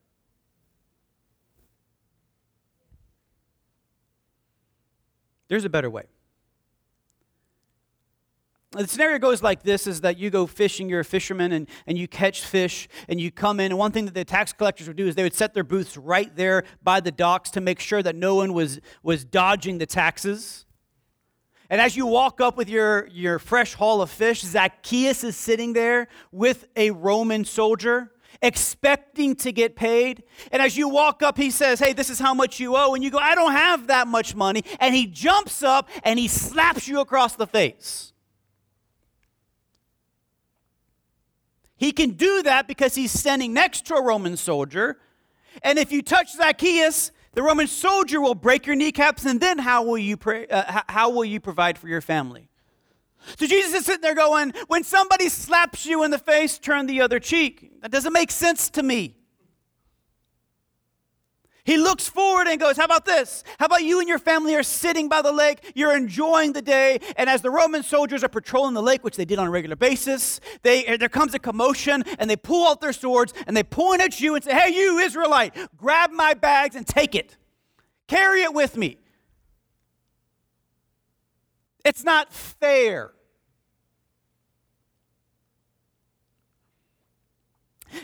There's 5.47 5.65
a 5.65 5.69
better 5.69 5.89
way. 5.89 6.03
The 8.71 8.85
scenario 8.85 9.17
goes 9.17 9.41
like 9.41 9.63
this 9.63 9.87
is 9.87 10.01
that 10.01 10.17
you 10.17 10.29
go 10.29 10.45
fishing, 10.45 10.89
you're 10.89 10.99
a 10.99 11.05
fisherman, 11.05 11.53
and, 11.53 11.69
and 11.85 11.97
you 11.97 12.05
catch 12.05 12.41
fish, 12.43 12.89
and 13.07 13.19
you 13.19 13.31
come 13.31 13.61
in. 13.61 13.71
And 13.71 13.79
one 13.79 13.93
thing 13.93 14.05
that 14.05 14.13
the 14.13 14.25
tax 14.25 14.51
collectors 14.51 14.87
would 14.87 14.97
do 14.97 15.07
is 15.07 15.15
they 15.15 15.23
would 15.23 15.33
set 15.33 15.53
their 15.53 15.63
booths 15.63 15.95
right 15.95 16.35
there 16.35 16.65
by 16.83 16.99
the 16.99 17.11
docks 17.11 17.49
to 17.51 17.61
make 17.61 17.79
sure 17.79 18.03
that 18.03 18.15
no 18.15 18.35
one 18.35 18.53
was, 18.53 18.81
was 19.03 19.23
dodging 19.23 19.77
the 19.77 19.85
taxes. 19.85 20.65
And 21.69 21.79
as 21.79 21.95
you 21.95 22.05
walk 22.05 22.41
up 22.41 22.57
with 22.57 22.67
your, 22.67 23.07
your 23.07 23.39
fresh 23.39 23.73
haul 23.73 24.01
of 24.01 24.09
fish, 24.09 24.41
Zacchaeus 24.41 25.23
is 25.23 25.37
sitting 25.37 25.71
there 25.71 26.09
with 26.31 26.67
a 26.75 26.91
Roman 26.91 27.45
soldier 27.45 28.11
expecting 28.41 29.35
to 29.35 29.51
get 29.53 29.77
paid. 29.77 30.23
And 30.51 30.61
as 30.61 30.77
you 30.77 30.89
walk 30.89 31.23
up, 31.23 31.37
he 31.37 31.51
says, 31.51 31.79
Hey, 31.79 31.93
this 31.93 32.09
is 32.09 32.19
how 32.19 32.33
much 32.33 32.59
you 32.59 32.75
owe. 32.75 32.93
And 32.93 33.03
you 33.03 33.09
go, 33.09 33.17
I 33.17 33.33
don't 33.33 33.53
have 33.53 33.87
that 33.87 34.07
much 34.07 34.35
money. 34.35 34.63
And 34.79 34.93
he 34.93 35.07
jumps 35.07 35.63
up 35.63 35.89
and 36.03 36.19
he 36.19 36.27
slaps 36.27 36.87
you 36.87 36.99
across 36.99 37.35
the 37.35 37.47
face. 37.47 38.13
He 41.77 41.91
can 41.91 42.11
do 42.11 42.43
that 42.43 42.67
because 42.67 42.95
he's 42.95 43.11
standing 43.11 43.53
next 43.53 43.85
to 43.87 43.95
a 43.95 44.03
Roman 44.03 44.35
soldier. 44.35 44.97
And 45.63 45.79
if 45.79 45.91
you 45.91 46.01
touch 46.01 46.33
Zacchaeus, 46.33 47.11
the 47.33 47.43
Roman 47.43 47.67
soldier 47.67 48.19
will 48.19 48.35
break 48.35 48.65
your 48.65 48.75
kneecaps, 48.75 49.25
and 49.25 49.39
then 49.39 49.59
how 49.59 49.83
will 49.83 49.97
you, 49.97 50.17
pray, 50.17 50.47
uh, 50.47 50.81
how 50.89 51.11
will 51.11 51.25
you 51.25 51.39
provide 51.39 51.77
for 51.77 51.87
your 51.87 52.01
family? 52.01 52.49
So 53.37 53.45
Jesus 53.45 53.73
is 53.73 53.85
sitting 53.85 54.01
there 54.01 54.15
going, 54.15 54.53
When 54.67 54.83
somebody 54.83 55.29
slaps 55.29 55.85
you 55.85 56.03
in 56.03 56.11
the 56.11 56.17
face, 56.17 56.57
turn 56.57 56.87
the 56.87 57.01
other 57.01 57.19
cheek. 57.19 57.81
That 57.81 57.91
doesn't 57.91 58.13
make 58.13 58.31
sense 58.31 58.69
to 58.71 58.83
me. 58.83 59.16
He 61.67 61.75
looks 61.75 62.07
forward 62.07 62.47
and 62.47 62.57
goes, 62.61 62.77
How 62.77 62.85
about 62.85 63.03
this? 63.03 63.43
How 63.59 63.65
about 63.65 63.83
you 63.83 63.99
and 63.99 64.07
your 64.07 64.19
family 64.19 64.55
are 64.55 64.63
sitting 64.63 65.09
by 65.09 65.21
the 65.21 65.33
lake? 65.33 65.73
You're 65.75 65.97
enjoying 65.97 66.53
the 66.53 66.61
day. 66.61 66.99
And 67.17 67.29
as 67.29 67.41
the 67.41 67.51
Roman 67.51 67.83
soldiers 67.83 68.23
are 68.23 68.29
patrolling 68.29 68.73
the 68.73 68.81
lake, 68.81 69.03
which 69.03 69.17
they 69.17 69.25
did 69.25 69.37
on 69.37 69.47
a 69.47 69.51
regular 69.51 69.75
basis, 69.75 70.39
they, 70.63 70.95
there 70.95 71.09
comes 71.09 71.33
a 71.33 71.39
commotion 71.39 72.05
and 72.19 72.29
they 72.29 72.37
pull 72.37 72.69
out 72.69 72.79
their 72.79 72.93
swords 72.93 73.33
and 73.47 73.55
they 73.55 73.63
point 73.63 74.01
at 74.01 74.21
you 74.21 74.35
and 74.35 74.45
say, 74.45 74.57
Hey, 74.57 74.73
you 74.73 74.99
Israelite, 74.99 75.57
grab 75.75 76.11
my 76.11 76.33
bags 76.33 76.73
and 76.73 76.87
take 76.87 77.15
it. 77.15 77.35
Carry 78.07 78.43
it 78.43 78.53
with 78.53 78.77
me. 78.77 78.99
It's 81.83 82.05
not 82.05 82.31
fair. 82.31 83.11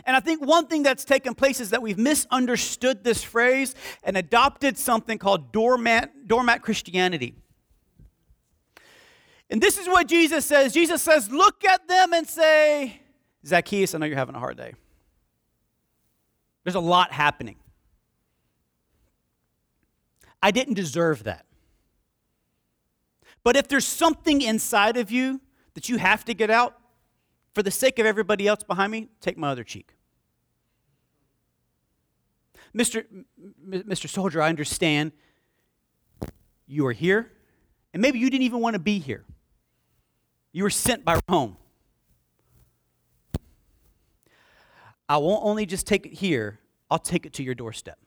And 0.06 0.16
I 0.16 0.20
think 0.20 0.46
one 0.46 0.68
thing 0.68 0.84
that's 0.84 1.06
taken 1.06 1.36
place 1.36 1.60
is 1.60 1.72
that 1.72 1.82
we've 1.82 1.98
misunderstood 1.98 3.04
this 3.04 3.24
phrase 3.24 3.76
and 4.04 4.18
adopted 4.18 4.78
something 4.78 5.18
called 5.18 5.52
doormat, 5.52 6.28
doormat 6.28 6.62
Christianity. 6.62 7.36
And 9.50 9.62
this 9.62 9.78
is 9.78 9.88
what 9.88 10.08
Jesus 10.08 10.46
says 10.46 10.74
Jesus 10.74 11.02
says, 11.02 11.30
Look 11.30 11.64
at 11.64 11.88
them 11.88 12.14
and 12.14 12.28
say, 12.28 13.02
Zacchaeus, 13.46 13.94
I 13.94 14.00
know 14.00 14.06
you're 14.06 14.16
having 14.16 14.36
a 14.36 14.40
hard 14.40 14.58
day. 14.58 14.74
There's 16.64 16.76
a 16.76 16.80
lot 16.80 17.12
happening. 17.12 17.58
I 20.42 20.52
didn't 20.52 20.74
deserve 20.74 21.24
that. 21.24 21.46
But 23.44 23.56
if 23.56 23.68
there's 23.68 23.86
something 23.86 24.42
inside 24.42 24.98
of 24.98 25.12
you 25.12 25.42
that 25.74 25.90
you 25.90 25.98
have 25.98 26.26
to 26.26 26.34
get 26.34 26.50
out, 26.50 26.78
for 27.54 27.64
the 27.64 27.72
sake 27.72 28.00
of 28.00 28.06
everybody 28.06 28.48
else 28.48 28.64
behind 28.64 28.92
me, 28.92 29.10
take 29.22 29.38
my 29.38 29.50
other 29.50 29.64
cheek. 29.64 29.94
Mr. 32.76 33.06
Mr. 33.68 34.10
Soldier, 34.10 34.42
I 34.42 34.50
understand 34.50 35.12
you 36.66 36.88
are 36.88 36.92
here, 36.92 37.32
and 37.94 38.02
maybe 38.02 38.18
you 38.18 38.30
didn't 38.30 38.44
even 38.44 38.60
want 38.62 38.74
to 38.74 38.80
be 38.80 38.98
here. 38.98 39.24
You 40.52 40.64
were 40.64 40.72
sent 40.72 41.06
by 41.06 41.20
Rome. 41.30 41.58
I 45.08 45.18
won't 45.18 45.44
only 45.44 45.66
just 45.66 45.86
take 45.86 46.06
it 46.06 46.14
here, 46.14 46.60
I'll 46.90 46.98
take 46.98 47.26
it 47.26 47.34
to 47.34 47.44
your 47.44 47.54
doorstep. 47.54 48.00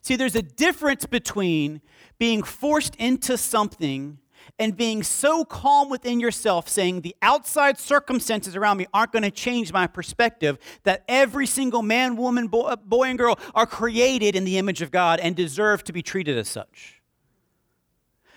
See, 0.00 0.16
there's 0.16 0.36
a 0.36 0.42
difference 0.42 1.04
between 1.04 1.82
being 2.18 2.42
forced 2.42 2.94
into 2.96 3.36
something 3.36 4.18
and 4.58 4.76
being 4.76 5.02
so 5.02 5.44
calm 5.44 5.90
within 5.90 6.20
yourself, 6.20 6.68
saying 6.68 7.00
the 7.02 7.16
outside 7.22 7.78
circumstances 7.78 8.56
around 8.56 8.76
me 8.76 8.86
aren't 8.92 9.12
going 9.12 9.22
to 9.22 9.30
change 9.30 9.72
my 9.72 9.86
perspective, 9.86 10.58
that 10.84 11.04
every 11.08 11.46
single 11.46 11.82
man, 11.82 12.16
woman, 12.16 12.48
boy, 12.48 13.04
and 13.04 13.18
girl 13.18 13.38
are 13.54 13.66
created 13.66 14.36
in 14.36 14.44
the 14.44 14.58
image 14.58 14.82
of 14.82 14.90
God 14.90 15.20
and 15.20 15.36
deserve 15.36 15.84
to 15.84 15.92
be 15.92 16.02
treated 16.02 16.36
as 16.36 16.48
such. 16.48 17.00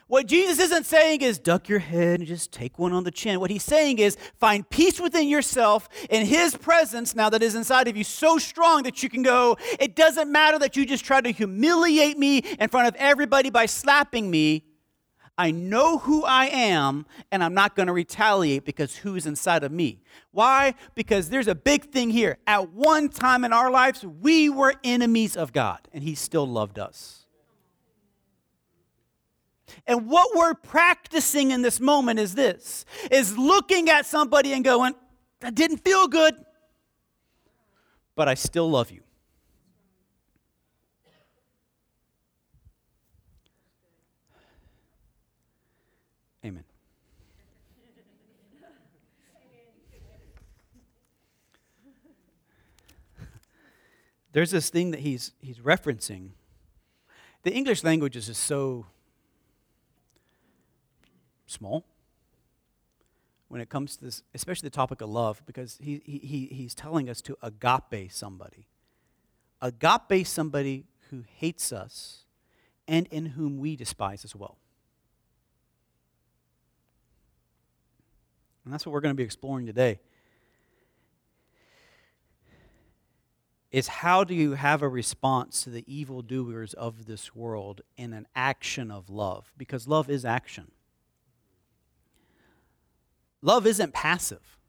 What 0.07 0.27
Jesus 0.27 0.59
isn't 0.59 0.85
saying 0.85 1.21
is 1.21 1.39
duck 1.39 1.67
your 1.67 1.79
head 1.79 2.19
and 2.19 2.27
just 2.27 2.51
take 2.51 2.77
one 2.77 2.93
on 2.93 3.03
the 3.03 3.09
chin. 3.09 3.39
What 3.39 3.49
he's 3.49 3.63
saying 3.63 3.97
is 3.99 4.15
find 4.39 4.69
peace 4.69 4.99
within 4.99 5.27
yourself 5.27 5.89
in 6.09 6.25
his 6.25 6.55
presence 6.55 7.15
now 7.15 7.29
that 7.29 7.41
is 7.41 7.55
inside 7.55 7.87
of 7.87 7.97
you 7.97 8.03
so 8.03 8.37
strong 8.37 8.83
that 8.83 9.01
you 9.01 9.09
can 9.09 9.23
go, 9.23 9.57
it 9.79 9.95
doesn't 9.95 10.31
matter 10.31 10.59
that 10.59 10.75
you 10.75 10.85
just 10.85 11.03
try 11.03 11.19
to 11.21 11.31
humiliate 11.31 12.19
me 12.19 12.39
in 12.59 12.69
front 12.69 12.89
of 12.89 12.95
everybody 12.95 13.49
by 13.49 13.65
slapping 13.65 14.29
me. 14.29 14.65
I 15.37 15.49
know 15.49 15.97
who 15.97 16.23
I 16.23 16.45
am, 16.45 17.05
and 17.31 17.43
I'm 17.43 17.55
not 17.55 17.75
going 17.75 17.87
to 17.87 17.93
retaliate 17.93 18.65
because 18.65 18.97
who's 18.97 19.25
inside 19.25 19.63
of 19.63 19.71
me. 19.71 19.99
Why? 20.31 20.75
Because 20.93 21.29
there's 21.29 21.47
a 21.47 21.55
big 21.55 21.85
thing 21.85 22.11
here. 22.11 22.37
At 22.45 22.71
one 22.71 23.09
time 23.09 23.43
in 23.43 23.51
our 23.51 23.71
lives, 23.71 24.05
we 24.05 24.49
were 24.49 24.75
enemies 24.83 25.35
of 25.35 25.51
God, 25.51 25.79
and 25.91 26.03
He 26.03 26.13
still 26.13 26.47
loved 26.47 26.77
us. 26.77 27.25
And 29.87 30.07
what 30.07 30.35
we're 30.35 30.53
practicing 30.53 31.51
in 31.51 31.63
this 31.63 31.79
moment 31.79 32.19
is 32.19 32.35
this 32.35 32.85
is 33.09 33.37
looking 33.37 33.89
at 33.89 34.05
somebody 34.05 34.53
and 34.53 34.63
going, 34.63 34.93
that 35.39 35.55
didn't 35.55 35.77
feel 35.77 36.07
good, 36.07 36.35
but 38.15 38.27
I 38.27 38.35
still 38.35 38.69
love 38.69 38.91
you. 38.91 39.01
Amen. 46.45 46.63
There's 54.33 54.51
this 54.51 54.69
thing 54.69 54.91
that 54.91 55.01
he's, 55.01 55.31
he's 55.41 55.59
referencing. 55.59 56.29
The 57.43 57.53
English 57.53 57.83
language 57.83 58.15
is 58.15 58.25
just 58.25 58.43
so 58.43 58.87
small 61.45 61.85
when 63.47 63.61
it 63.61 63.69
comes 63.69 63.95
to 63.97 64.05
this, 64.05 64.23
especially 64.33 64.67
the 64.67 64.75
topic 64.75 65.01
of 65.01 65.09
love, 65.09 65.43
because 65.45 65.77
he, 65.79 66.01
he, 66.03 66.47
he's 66.51 66.73
telling 66.73 67.09
us 67.09 67.21
to 67.21 67.37
agape 67.43 68.11
somebody. 68.11 68.65
Agape 69.61 70.25
somebody 70.25 70.85
who 71.11 71.23
hates 71.37 71.71
us 71.71 72.23
and 72.87 73.05
in 73.07 73.27
whom 73.27 73.59
we 73.59 73.75
despise 73.75 74.25
as 74.25 74.35
well. 74.35 74.57
And 78.65 78.73
that's 78.73 78.85
what 78.85 78.93
we're 78.93 79.01
going 79.01 79.13
to 79.13 79.17
be 79.17 79.23
exploring 79.23 79.67
today. 79.67 79.99
Is 83.73 83.87
how 83.87 84.23
do 84.23 84.35
you 84.35 84.53
have 84.53 84.83
a 84.83 84.87
response 84.87 85.63
to 85.63 85.71
the 85.71 85.83
evildoers 85.91 86.75
of 86.75 87.07
this 87.07 87.35
world 87.35 87.81
in 87.97 88.13
an 88.13 88.27
action 88.35 88.91
of 88.91 89.09
love? 89.09 89.51
Because 89.57 89.87
love 89.87 90.11
is 90.11 90.23
action. 90.23 90.69
Love 93.41 93.65
isn't 93.65 93.91
passive. 93.91 94.59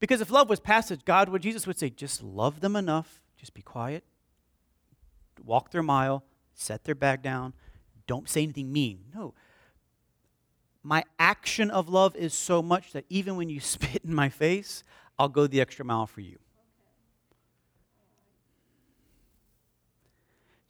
Because 0.00 0.22
if 0.22 0.30
love 0.30 0.48
was 0.48 0.58
passive, 0.58 1.04
God 1.04 1.28
would, 1.28 1.42
Jesus 1.42 1.66
would 1.66 1.78
say, 1.78 1.90
just 1.90 2.22
love 2.22 2.60
them 2.60 2.74
enough, 2.74 3.20
just 3.36 3.52
be 3.52 3.60
quiet, 3.60 4.02
walk 5.44 5.72
their 5.72 5.82
mile, 5.82 6.24
set 6.54 6.84
their 6.84 6.94
bag 6.94 7.20
down, 7.20 7.52
don't 8.06 8.26
say 8.26 8.42
anything 8.42 8.72
mean. 8.72 9.04
No, 9.14 9.34
my 10.82 11.04
action 11.18 11.70
of 11.70 11.90
love 11.90 12.16
is 12.16 12.32
so 12.32 12.62
much 12.62 12.92
that 12.92 13.04
even 13.10 13.36
when 13.36 13.50
you 13.50 13.60
spit 13.60 14.02
in 14.02 14.14
my 14.14 14.30
face, 14.30 14.82
I'll 15.18 15.28
go 15.28 15.46
the 15.46 15.60
extra 15.60 15.84
mile 15.84 16.06
for 16.06 16.22
you. 16.22 16.38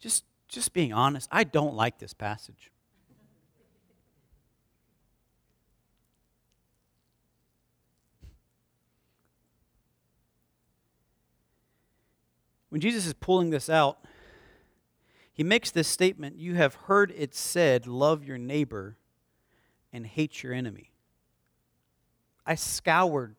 just, 0.01 0.25
just 0.49 0.73
being 0.73 0.91
honest, 0.91 1.29
I 1.31 1.45
don't 1.45 1.75
like 1.75 1.99
this 1.99 2.13
passage. 2.13 2.71
When 12.69 12.81
Jesus 12.81 13.05
is 13.05 13.13
pulling 13.13 13.49
this 13.49 13.69
out, 13.69 13.99
he 15.33 15.43
makes 15.43 15.71
this 15.71 15.87
statement 15.87 16.37
You 16.37 16.55
have 16.55 16.73
heard 16.75 17.13
it 17.15 17.35
said, 17.35 17.85
love 17.85 18.23
your 18.23 18.37
neighbor 18.37 18.97
and 19.93 20.07
hate 20.07 20.41
your 20.41 20.53
enemy. 20.53 20.91
I 22.45 22.55
scoured 22.55 23.35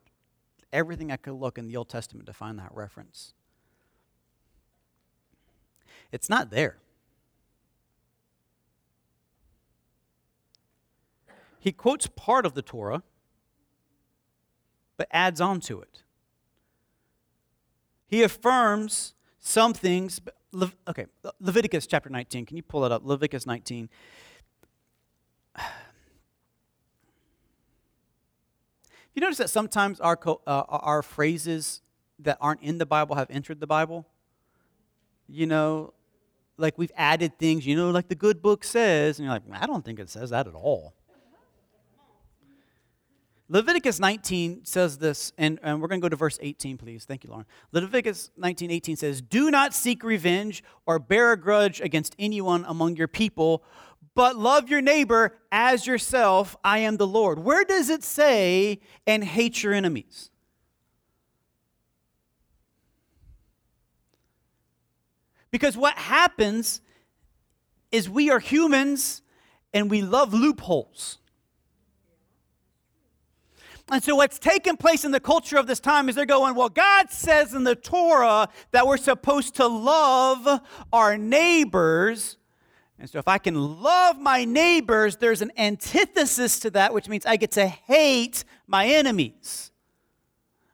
everything 0.71 1.11
I 1.11 1.17
could 1.17 1.33
look 1.33 1.57
in 1.57 1.67
the 1.67 1.75
Old 1.75 1.89
Testament 1.89 2.27
to 2.27 2.33
find 2.33 2.57
that 2.59 2.71
reference. 2.73 3.33
It's 6.13 6.29
not 6.29 6.51
there. 6.51 6.77
He 11.59 11.71
quotes 11.71 12.05
part 12.05 12.45
of 12.45 12.53
the 12.53 12.61
Torah, 12.61 13.01
but 14.95 15.07
adds 15.09 15.41
on 15.41 15.59
to 15.61 15.81
it. 15.81 16.03
He 18.05 18.21
affirms 18.21 19.15
some 19.39 19.73
things. 19.73 20.21
Le- 20.51 20.71
okay, 20.87 21.07
Leviticus 21.39 21.87
chapter 21.87 22.11
19. 22.11 22.45
Can 22.45 22.57
you 22.57 22.63
pull 22.63 22.85
it 22.85 22.91
up? 22.91 23.01
Leviticus 23.03 23.47
19. 23.47 23.89
You 29.15 29.21
notice 29.21 29.37
that 29.37 29.49
sometimes 29.49 29.99
our, 29.99 30.15
co- 30.15 30.41
uh, 30.45 30.63
our 30.67 31.01
phrases 31.01 31.81
that 32.19 32.37
aren't 32.39 32.61
in 32.61 32.77
the 32.77 32.85
Bible 32.85 33.15
have 33.15 33.29
entered 33.31 33.59
the 33.59 33.67
Bible? 33.67 34.07
You 35.27 35.47
know, 35.47 35.93
like 36.57 36.77
we've 36.77 36.91
added 36.95 37.37
things, 37.39 37.65
you 37.65 37.75
know, 37.75 37.89
like 37.91 38.07
the 38.07 38.15
good 38.15 38.41
book 38.41 38.63
says, 38.63 39.19
and 39.19 39.25
you're 39.25 39.33
like, 39.33 39.43
I 39.51 39.65
don't 39.65 39.83
think 39.83 39.99
it 39.99 40.09
says 40.09 40.29
that 40.29 40.47
at 40.47 40.53
all. 40.53 40.93
Leviticus 43.49 43.99
19 43.99 44.63
says 44.63 44.97
this, 44.97 45.33
and, 45.37 45.59
and 45.61 45.81
we're 45.81 45.87
going 45.87 45.99
to 45.99 46.05
go 46.05 46.09
to 46.09 46.15
verse 46.15 46.39
18, 46.41 46.77
please. 46.77 47.05
Thank 47.05 47.23
you, 47.23 47.29
Lauren. 47.29 47.45
Leviticus 47.71 48.31
19 48.37 48.71
18 48.71 48.95
says, 48.95 49.21
Do 49.21 49.51
not 49.51 49.73
seek 49.73 50.03
revenge 50.03 50.63
or 50.85 50.97
bear 50.97 51.33
a 51.33 51.37
grudge 51.37 51.81
against 51.81 52.15
anyone 52.17 52.65
among 52.67 52.95
your 52.95 53.07
people, 53.07 53.63
but 54.15 54.37
love 54.37 54.69
your 54.69 54.81
neighbor 54.81 55.37
as 55.51 55.85
yourself. 55.85 56.55
I 56.63 56.79
am 56.79 56.97
the 56.97 57.05
Lord. 57.05 57.39
Where 57.39 57.63
does 57.63 57.89
it 57.89 58.03
say, 58.03 58.79
and 59.05 59.23
hate 59.23 59.61
your 59.61 59.73
enemies? 59.73 60.31
Because 65.53 65.77
what 65.77 65.95
happens 65.99 66.81
is 67.91 68.09
we 68.09 68.31
are 68.31 68.39
humans 68.39 69.21
and 69.71 69.87
we 69.87 70.01
love 70.01 70.33
loopholes. 70.33 71.19
And 73.91 74.03
so, 74.03 74.15
what's 74.15 74.39
taking 74.39 74.77
place 74.77 75.05
in 75.05 75.11
the 75.11 75.19
culture 75.19 75.57
of 75.57 75.67
this 75.67 75.79
time 75.79 76.09
is 76.09 76.15
they're 76.15 76.25
going, 76.25 76.55
Well, 76.55 76.69
God 76.69 77.11
says 77.11 77.53
in 77.53 77.65
the 77.65 77.75
Torah 77.75 78.49
that 78.71 78.87
we're 78.87 78.97
supposed 78.97 79.53
to 79.57 79.67
love 79.67 80.59
our 80.91 81.19
neighbors. 81.19 82.37
And 82.97 83.07
so, 83.07 83.19
if 83.19 83.27
I 83.27 83.37
can 83.37 83.83
love 83.83 84.17
my 84.17 84.45
neighbors, 84.45 85.17
there's 85.17 85.43
an 85.43 85.51
antithesis 85.55 86.59
to 86.61 86.71
that, 86.71 86.95
which 86.95 87.07
means 87.07 87.27
I 87.27 87.35
get 87.35 87.51
to 87.51 87.67
hate 87.67 88.43
my 88.65 88.87
enemies. 88.87 89.71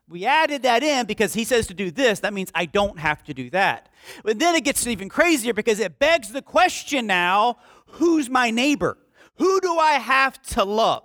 We 0.10 0.26
added 0.26 0.64
that 0.64 0.82
in 0.82 1.06
because 1.06 1.36
he 1.36 1.44
says 1.44 1.68
to 1.68 1.76
do 1.76 1.92
this. 1.92 2.22
That 2.22 2.34
means 2.34 2.52
I 2.56 2.66
don't 2.66 2.98
have 2.98 3.24
to 3.26 3.34
do 3.34 3.52
that. 3.52 3.90
But 4.24 4.40
then 4.40 4.56
it 4.56 4.64
gets 4.64 4.88
even 4.88 5.08
crazier 5.08 5.54
because 5.54 5.80
it 5.80 6.00
begs 6.00 6.30
the 6.30 6.42
question 6.42 7.06
now 7.06 7.58
who's 7.94 8.30
my 8.30 8.50
neighbor? 8.50 8.98
Who 9.36 9.62
do 9.62 9.78
I 9.78 9.94
have 9.94 10.42
to 10.54 10.64
love? 10.64 11.04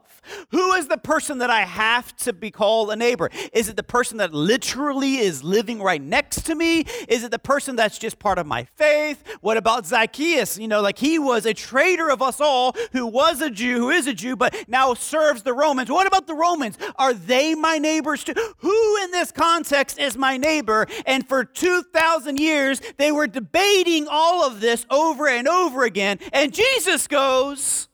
Who 0.50 0.72
is 0.72 0.88
the 0.88 0.98
person 0.98 1.38
that 1.38 1.50
I 1.50 1.62
have 1.62 2.14
to 2.18 2.32
be 2.32 2.50
called 2.50 2.90
a 2.90 2.96
neighbor? 2.96 3.30
Is 3.52 3.68
it 3.68 3.76
the 3.76 3.82
person 3.82 4.18
that 4.18 4.32
literally 4.32 5.18
is 5.18 5.42
living 5.42 5.80
right 5.80 6.02
next 6.02 6.46
to 6.46 6.54
me? 6.54 6.84
Is 7.08 7.24
it 7.24 7.30
the 7.30 7.38
person 7.38 7.76
that's 7.76 7.98
just 7.98 8.18
part 8.18 8.38
of 8.38 8.46
my 8.46 8.64
faith? 8.76 9.22
What 9.40 9.56
about 9.56 9.86
Zacchaeus? 9.86 10.58
You 10.58 10.68
know, 10.68 10.80
like 10.80 10.98
he 10.98 11.18
was 11.18 11.46
a 11.46 11.54
traitor 11.54 12.10
of 12.10 12.22
us 12.22 12.40
all 12.40 12.74
who 12.92 13.06
was 13.06 13.40
a 13.40 13.50
Jew, 13.50 13.78
who 13.78 13.90
is 13.90 14.06
a 14.06 14.14
Jew, 14.14 14.36
but 14.36 14.54
now 14.68 14.94
serves 14.94 15.42
the 15.42 15.52
Romans. 15.52 15.90
What 15.90 16.06
about 16.06 16.26
the 16.26 16.34
Romans? 16.34 16.78
Are 16.96 17.14
they 17.14 17.54
my 17.54 17.78
neighbors 17.78 18.24
too? 18.24 18.34
Who 18.58 19.04
in 19.04 19.10
this 19.10 19.32
context 19.32 19.98
is 19.98 20.16
my 20.16 20.36
neighbor? 20.36 20.86
And 21.06 21.26
for 21.28 21.44
2,000 21.44 22.38
years, 22.38 22.80
they 22.96 23.12
were 23.12 23.26
debating 23.26 24.06
all 24.08 24.44
of 24.44 24.60
this 24.60 24.86
over 24.90 25.28
and 25.28 25.48
over 25.48 25.84
again. 25.84 26.18
And 26.32 26.52
Jesus 26.52 27.06
goes, 27.06 27.88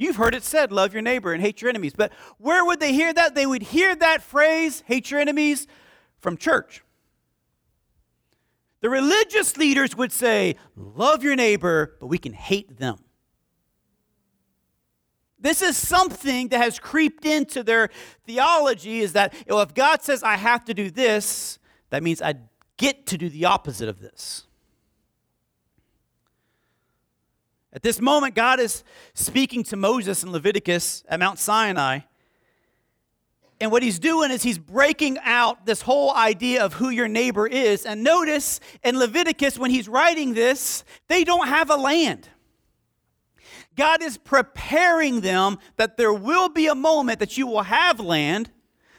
You've 0.00 0.16
heard 0.16 0.34
it 0.34 0.42
said, 0.42 0.72
love 0.72 0.94
your 0.94 1.02
neighbor 1.02 1.34
and 1.34 1.42
hate 1.42 1.60
your 1.60 1.68
enemies. 1.68 1.92
But 1.94 2.10
where 2.38 2.64
would 2.64 2.80
they 2.80 2.94
hear 2.94 3.12
that? 3.12 3.34
They 3.34 3.44
would 3.44 3.60
hear 3.60 3.94
that 3.94 4.22
phrase, 4.22 4.82
hate 4.86 5.10
your 5.10 5.20
enemies, 5.20 5.66
from 6.20 6.38
church. 6.38 6.82
The 8.80 8.88
religious 8.88 9.58
leaders 9.58 9.94
would 9.94 10.10
say, 10.10 10.56
love 10.74 11.22
your 11.22 11.36
neighbor, 11.36 11.98
but 12.00 12.06
we 12.06 12.16
can 12.16 12.32
hate 12.32 12.78
them. 12.78 12.96
This 15.38 15.60
is 15.60 15.76
something 15.76 16.48
that 16.48 16.62
has 16.62 16.78
creeped 16.78 17.26
into 17.26 17.62
their 17.62 17.90
theology 18.24 19.00
is 19.00 19.12
that 19.12 19.34
you 19.34 19.44
know, 19.50 19.60
if 19.60 19.74
God 19.74 20.00
says 20.00 20.22
I 20.22 20.36
have 20.36 20.64
to 20.64 20.72
do 20.72 20.90
this, 20.90 21.58
that 21.90 22.02
means 22.02 22.22
I 22.22 22.36
get 22.78 23.04
to 23.08 23.18
do 23.18 23.28
the 23.28 23.44
opposite 23.44 23.90
of 23.90 24.00
this. 24.00 24.46
At 27.72 27.82
this 27.82 28.00
moment, 28.00 28.34
God 28.34 28.58
is 28.58 28.82
speaking 29.14 29.62
to 29.64 29.76
Moses 29.76 30.24
in 30.24 30.32
Leviticus 30.32 31.04
at 31.08 31.20
Mount 31.20 31.38
Sinai. 31.38 32.00
And 33.60 33.70
what 33.70 33.82
he's 33.82 33.98
doing 33.98 34.30
is 34.30 34.42
he's 34.42 34.58
breaking 34.58 35.18
out 35.22 35.66
this 35.66 35.82
whole 35.82 36.14
idea 36.14 36.64
of 36.64 36.74
who 36.74 36.88
your 36.88 37.08
neighbor 37.08 37.46
is. 37.46 37.84
And 37.84 38.02
notice 38.02 38.58
in 38.82 38.98
Leviticus, 38.98 39.58
when 39.58 39.70
he's 39.70 39.88
writing 39.88 40.32
this, 40.34 40.82
they 41.08 41.24
don't 41.24 41.46
have 41.46 41.70
a 41.70 41.76
land. 41.76 42.28
God 43.76 44.02
is 44.02 44.18
preparing 44.18 45.20
them 45.20 45.58
that 45.76 45.96
there 45.96 46.12
will 46.12 46.48
be 46.48 46.66
a 46.66 46.74
moment 46.74 47.20
that 47.20 47.38
you 47.38 47.46
will 47.46 47.62
have 47.62 48.00
land, 48.00 48.50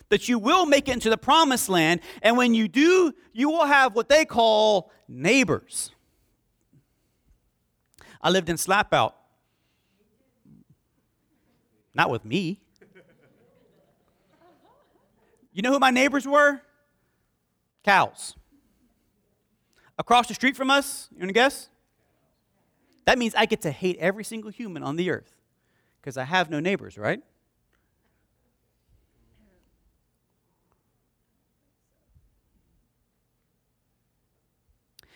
that 0.09 0.29
you 0.29 0.39
will 0.39 0.65
make 0.65 0.87
it 0.87 0.93
into 0.93 1.09
the 1.09 1.17
promised 1.17 1.67
land. 1.67 1.99
And 2.21 2.37
when 2.37 2.53
you 2.53 2.67
do, 2.67 3.13
you 3.33 3.49
will 3.49 3.65
have 3.65 3.95
what 3.95 4.09
they 4.09 4.25
call 4.25 4.91
neighbors. 5.07 5.91
I 8.21 8.29
lived 8.29 8.49
in 8.49 8.55
Slapout. 8.55 9.13
Not 11.93 12.09
with 12.09 12.23
me. 12.23 12.61
You 15.53 15.61
know 15.61 15.71
who 15.71 15.79
my 15.79 15.91
neighbors 15.91 16.25
were? 16.25 16.61
Cows. 17.83 18.35
Across 19.97 20.27
the 20.27 20.33
street 20.33 20.55
from 20.55 20.71
us, 20.71 21.09
you 21.11 21.19
want 21.19 21.29
to 21.29 21.33
guess? 21.33 21.69
That 23.05 23.17
means 23.17 23.35
I 23.35 23.45
get 23.45 23.61
to 23.61 23.71
hate 23.71 23.97
every 23.99 24.23
single 24.23 24.51
human 24.51 24.83
on 24.83 24.95
the 24.95 25.11
earth 25.11 25.37
because 25.99 26.17
I 26.17 26.23
have 26.23 26.49
no 26.49 26.59
neighbors, 26.59 26.97
right? 26.97 27.21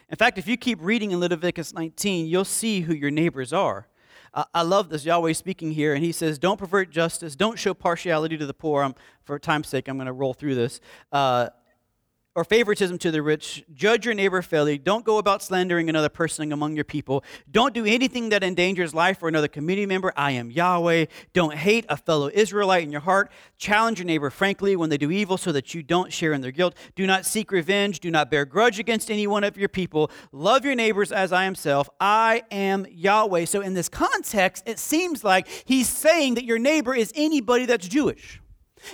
In 0.10 0.16
fact, 0.18 0.38
if 0.38 0.48
you 0.48 0.56
keep 0.58 0.80
reading 0.82 1.12
in 1.12 1.20
Leviticus 1.20 1.74
19, 1.74 2.28
you'll 2.28 2.46
see 2.46 2.82
who 2.82 2.94
your 2.94 3.12
neighbors 3.12 3.52
are. 3.52 3.88
I 4.54 4.64
love 4.64 4.90
this 4.90 5.06
Yahweh 5.06 5.32
speaking 5.32 5.72
here, 5.72 5.94
and 5.94 6.04
he 6.04 6.12
says, 6.12 6.38
Don't 6.38 6.58
pervert 6.58 6.90
justice, 6.90 7.38
don't 7.38 7.58
show 7.58 7.74
partiality 7.74 8.38
to 8.38 8.46
the 8.46 8.54
poor. 8.54 8.84
I'm, 8.84 8.94
for 9.24 9.40
time's 9.40 9.70
sake, 9.70 9.88
I'm 9.88 9.96
going 9.96 10.08
to 10.08 10.14
roll 10.14 10.34
through 10.34 10.56
this. 10.56 10.82
Uh, 11.10 11.50
or 12.36 12.44
favoritism 12.44 12.98
to 13.00 13.12
the 13.12 13.22
rich. 13.22 13.64
Judge 13.74 14.06
your 14.06 14.14
neighbor 14.14 14.42
fairly. 14.42 14.78
Don't 14.78 15.06
go 15.06 15.18
about 15.18 15.42
slandering 15.42 15.90
another 15.90 16.10
person 16.10 16.52
among 16.52 16.76
your 16.76 16.84
people. 16.84 17.24
Don't 17.50 17.74
do 17.74 17.86
anything 17.86 18.30
that 18.30 18.44
endangers 18.44 18.94
life 18.94 19.20
for 19.20 19.30
another 19.30 19.48
community 19.48 19.86
member. 19.86 20.12
I 20.18 20.32
am 20.32 20.52
Yahweh. 20.52 21.06
Don't 21.34 21.56
hate 21.56 21.86
a 21.88 21.96
fellow 21.96 22.30
Israelite 22.34 22.84
in 22.84 22.92
your 22.92 23.02
heart. 23.02 23.32
Challenge 23.58 24.00
your 24.00 24.06
neighbor 24.06 24.30
frankly 24.30 24.76
when 24.76 24.90
they 24.90 24.98
do 24.98 25.12
evil 25.12 25.38
so 25.38 25.54
that 25.54 25.74
you 25.74 25.82
don't 25.82 26.12
share 26.12 26.34
in 26.34 26.42
their 26.42 26.52
guilt. 26.52 26.76
Do 26.96 27.08
not 27.08 27.26
seek 27.26 27.52
revenge. 27.52 28.02
Do 28.02 28.12
not 28.12 28.30
bear 28.30 28.44
grudge 28.44 28.80
against 28.80 29.10
any 29.10 29.28
one 29.28 29.46
of 29.46 29.58
your 29.58 29.70
people. 29.70 30.12
Love 30.34 30.66
your 30.66 30.76
neighbors 30.76 31.14
as 31.14 31.32
I 31.32 31.46
am 31.46 31.56
self. 31.56 31.90
I 32.02 32.44
am 32.52 32.86
Yahweh. 32.90 33.46
So, 33.46 33.62
in 33.62 33.74
this 33.74 33.88
context, 33.88 34.64
it 34.66 34.78
seems 34.78 35.24
like 35.24 35.48
he's 35.66 35.88
saying 35.88 36.36
that 36.36 36.44
your 36.44 36.60
neighbor 36.60 36.94
is 36.94 37.14
anybody 37.16 37.66
that's 37.66 37.88
Jewish. 37.88 38.42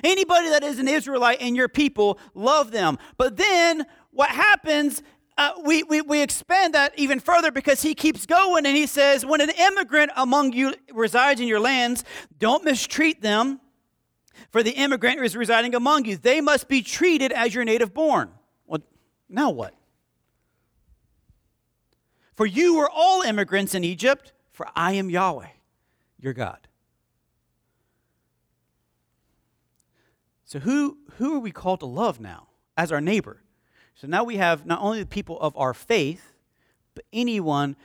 Anybody 0.04 0.50
that 0.50 0.64
is 0.64 0.80
an 0.80 0.88
Israelite 0.88 1.42
in 1.42 1.56
your 1.56 1.68
people, 1.68 2.20
love 2.34 2.72
them. 2.72 2.98
But 3.18 3.38
then 3.38 3.86
what 4.12 4.30
happens 4.30 5.02
uh, 5.38 5.54
we, 5.64 5.82
we, 5.84 6.02
we 6.02 6.22
expand 6.22 6.76
that 6.76 6.94
even 6.98 7.20
further 7.20 7.52
because 7.52 7.82
he 7.82 7.96
keeps 7.96 8.28
going 8.28 8.66
and 8.66 8.76
he 8.76 8.86
says, 8.86 9.26
When 9.26 9.42
an 9.42 9.50
immigrant 9.50 10.12
among 10.16 10.54
you 10.54 10.76
resides 10.94 11.42
in 11.42 11.48
your 11.48 11.60
lands, 11.60 12.04
don't 12.38 12.64
mistreat 12.64 13.22
them, 13.22 13.60
for 14.52 14.62
the 14.62 14.72
immigrant 14.72 15.20
is 15.22 15.36
residing 15.36 15.74
among 15.74 16.06
you. 16.06 16.18
They 16.18 16.42
must 16.42 16.68
be 16.68 16.82
treated 16.82 17.32
as 17.32 17.56
your 17.56 17.64
native 17.64 17.94
born. 17.94 18.30
Well, 18.68 18.82
now 19.30 19.50
what? 19.50 19.74
For 22.36 22.46
you 22.46 22.78
were 22.78 22.90
all 22.90 23.22
immigrants 23.22 23.74
in 23.74 23.84
Egypt, 23.84 24.34
for 24.52 24.68
I 24.76 24.94
am 24.94 25.10
Yahweh, 25.10 25.48
your 26.20 26.34
God. 26.34 26.68
So, 30.52 30.60
who, 30.60 30.98
who 31.14 31.38
are 31.38 31.40
we 31.40 31.52
called 31.52 31.80
to 31.80 31.86
love 31.86 32.20
now 32.20 32.48
as 32.76 32.92
our 32.92 33.00
neighbor? 33.00 33.42
So 33.96 34.06
now 34.06 34.26
we 34.26 34.36
have 34.36 34.66
not 34.66 34.82
only 34.82 35.00
the 35.00 35.06
people 35.06 35.40
of 35.40 35.56
our 35.56 35.74
faith, 35.74 36.34
but 36.94 37.06
anyone 37.14 37.78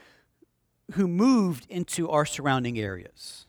who 0.95 1.07
moved 1.07 1.67
into 1.69 2.11
our 2.11 2.27
surrounding 2.27 2.77
areas. 2.77 3.47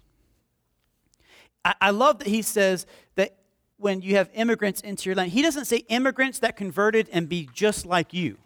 I, 1.66 1.74
I 1.82 1.90
love 1.90 2.20
that 2.20 2.28
he 2.28 2.44
says 2.44 2.86
that 3.16 3.38
when 3.78 4.04
you 4.04 4.18
have 4.18 4.30
immigrants 4.36 4.82
into 4.82 5.10
your 5.10 5.16
land, 5.16 5.32
he 5.32 5.42
doesn't 5.42 5.66
say 5.66 5.78
immigrants 5.88 6.38
that 6.38 6.56
converted 6.56 7.10
and 7.12 7.28
be 7.28 7.50
just 7.52 7.88
like 7.88 8.14
you. 8.14 8.38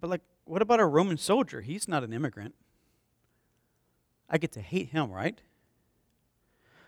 But, 0.00 0.08
like, 0.08 0.22
what 0.48 0.62
about 0.62 0.80
a 0.80 0.86
Roman 0.86 1.18
soldier? 1.18 1.60
He's 1.60 1.86
not 1.86 2.02
an 2.02 2.12
immigrant. 2.12 2.54
I 4.30 4.38
get 4.38 4.52
to 4.52 4.60
hate 4.60 4.90
him, 4.90 5.10
right? 5.10 5.40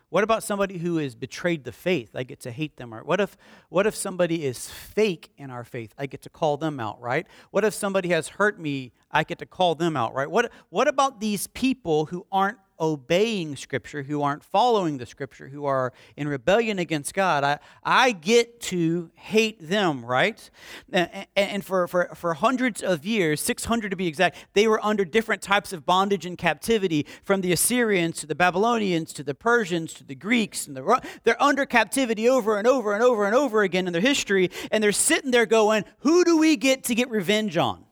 What 0.09 0.25
about 0.25 0.43
somebody 0.43 0.77
who 0.77 0.97
has 0.97 1.15
betrayed 1.15 1.63
the 1.63 1.71
faith? 1.71 2.11
I 2.15 2.23
get 2.23 2.41
to 2.41 2.51
hate 2.51 2.75
them. 2.75 2.93
Right? 2.93 3.05
What 3.05 3.21
if, 3.21 3.37
what 3.69 3.87
if 3.87 3.95
somebody 3.95 4.43
is 4.43 4.69
fake 4.69 5.31
in 5.37 5.49
our 5.49 5.63
faith? 5.63 5.93
I 5.97 6.05
get 6.05 6.21
to 6.23 6.29
call 6.29 6.57
them 6.57 6.81
out, 6.81 6.99
right? 6.99 7.25
What 7.51 7.63
if 7.63 7.73
somebody 7.73 8.09
has 8.09 8.27
hurt 8.27 8.59
me? 8.59 8.91
I 9.09 9.23
get 9.23 9.39
to 9.39 9.45
call 9.45 9.75
them 9.75 9.95
out, 9.95 10.13
right? 10.13 10.29
What, 10.29 10.51
what 10.69 10.89
about 10.89 11.21
these 11.21 11.47
people 11.47 12.07
who 12.07 12.25
aren't 12.29 12.57
obeying 12.81 13.55
Scripture, 13.55 14.01
who 14.01 14.23
aren't 14.23 14.43
following 14.43 14.97
the 14.97 15.05
Scripture, 15.05 15.47
who 15.47 15.65
are 15.65 15.93
in 16.17 16.27
rebellion 16.27 16.79
against 16.79 17.13
God, 17.13 17.43
I, 17.43 17.59
I 17.83 18.11
get 18.11 18.59
to 18.61 19.11
hate 19.13 19.69
them, 19.69 20.03
right? 20.03 20.49
And, 20.91 21.27
and 21.35 21.63
for, 21.63 21.87
for, 21.87 22.09
for 22.15 22.33
hundreds 22.33 22.81
of 22.81 23.05
years, 23.05 23.39
600 23.39 23.91
to 23.91 23.95
be 23.95 24.07
exact, 24.07 24.35
they 24.53 24.67
were 24.67 24.83
under 24.83 25.05
different 25.05 25.43
types 25.43 25.71
of 25.71 25.85
bondage 25.85 26.25
and 26.25 26.37
captivity, 26.37 27.05
from 27.23 27.41
the 27.41 27.51
Assyrians 27.51 28.19
to 28.21 28.27
the 28.27 28.35
Babylonians 28.35 29.13
to 29.13 29.23
the 29.23 29.35
Persians 29.35 29.93
to 29.93 30.03
the 30.03 30.15
Greeks. 30.15 30.65
And 30.65 30.75
the, 30.75 31.01
they're 31.23 31.41
under 31.41 31.67
captivity 31.67 32.27
over 32.27 32.57
and 32.57 32.67
over 32.67 32.93
and 32.93 33.03
over 33.03 33.25
and 33.25 33.35
over 33.35 33.61
again 33.61 33.85
in 33.85 33.93
their 33.93 34.01
history, 34.01 34.49
and 34.71 34.83
they're 34.83 34.91
sitting 34.91 35.29
there 35.29 35.45
going, 35.45 35.85
Who 35.99 36.25
do 36.25 36.37
we 36.37 36.57
get 36.57 36.85
to 36.85 36.95
get 36.95 37.11
revenge 37.11 37.57
on? 37.57 37.85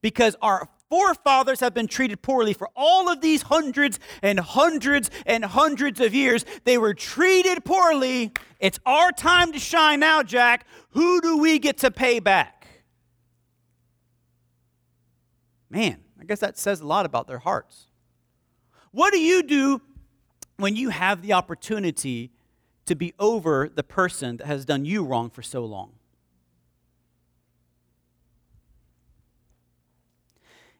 Because 0.00 0.36
our 0.40 0.68
forefathers 0.90 1.60
have 1.60 1.74
been 1.74 1.86
treated 1.86 2.22
poorly 2.22 2.52
for 2.52 2.68
all 2.76 3.08
of 3.08 3.20
these 3.20 3.42
hundreds 3.42 3.98
and 4.22 4.38
hundreds 4.38 5.10
and 5.26 5.44
hundreds 5.44 6.00
of 6.00 6.14
years. 6.14 6.44
They 6.64 6.78
were 6.78 6.94
treated 6.94 7.64
poorly. 7.64 8.32
It's 8.60 8.78
our 8.86 9.10
time 9.12 9.52
to 9.52 9.58
shine 9.58 10.00
now, 10.00 10.22
Jack. 10.22 10.66
Who 10.90 11.20
do 11.20 11.38
we 11.38 11.58
get 11.58 11.78
to 11.78 11.90
pay 11.90 12.20
back? 12.20 12.66
Man, 15.70 16.00
I 16.20 16.24
guess 16.24 16.40
that 16.40 16.56
says 16.56 16.80
a 16.80 16.86
lot 16.86 17.04
about 17.04 17.26
their 17.26 17.40
hearts. 17.40 17.88
What 18.92 19.12
do 19.12 19.18
you 19.18 19.42
do 19.42 19.82
when 20.56 20.76
you 20.76 20.90
have 20.90 21.20
the 21.20 21.32
opportunity 21.32 22.30
to 22.86 22.94
be 22.94 23.12
over 23.18 23.68
the 23.68 23.82
person 23.82 24.36
that 24.36 24.46
has 24.46 24.64
done 24.64 24.84
you 24.84 25.02
wrong 25.02 25.30
for 25.30 25.42
so 25.42 25.64
long? 25.64 25.94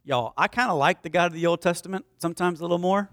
Y'all, 0.04 0.34
I 0.36 0.48
kind 0.48 0.70
of 0.70 0.76
like 0.76 1.02
the 1.02 1.08
God 1.08 1.26
of 1.26 1.32
the 1.32 1.46
Old 1.46 1.62
Testament 1.62 2.04
sometimes 2.18 2.60
a 2.60 2.62
little 2.62 2.78
more. 2.78 3.08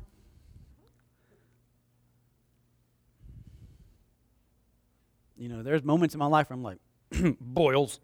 You 5.37 5.47
know, 5.47 5.63
there's 5.63 5.83
moments 5.83 6.13
in 6.13 6.19
my 6.19 6.25
life 6.25 6.49
where 6.49 6.55
I'm 6.55 6.63
like, 6.63 6.79
boils. 7.39 7.99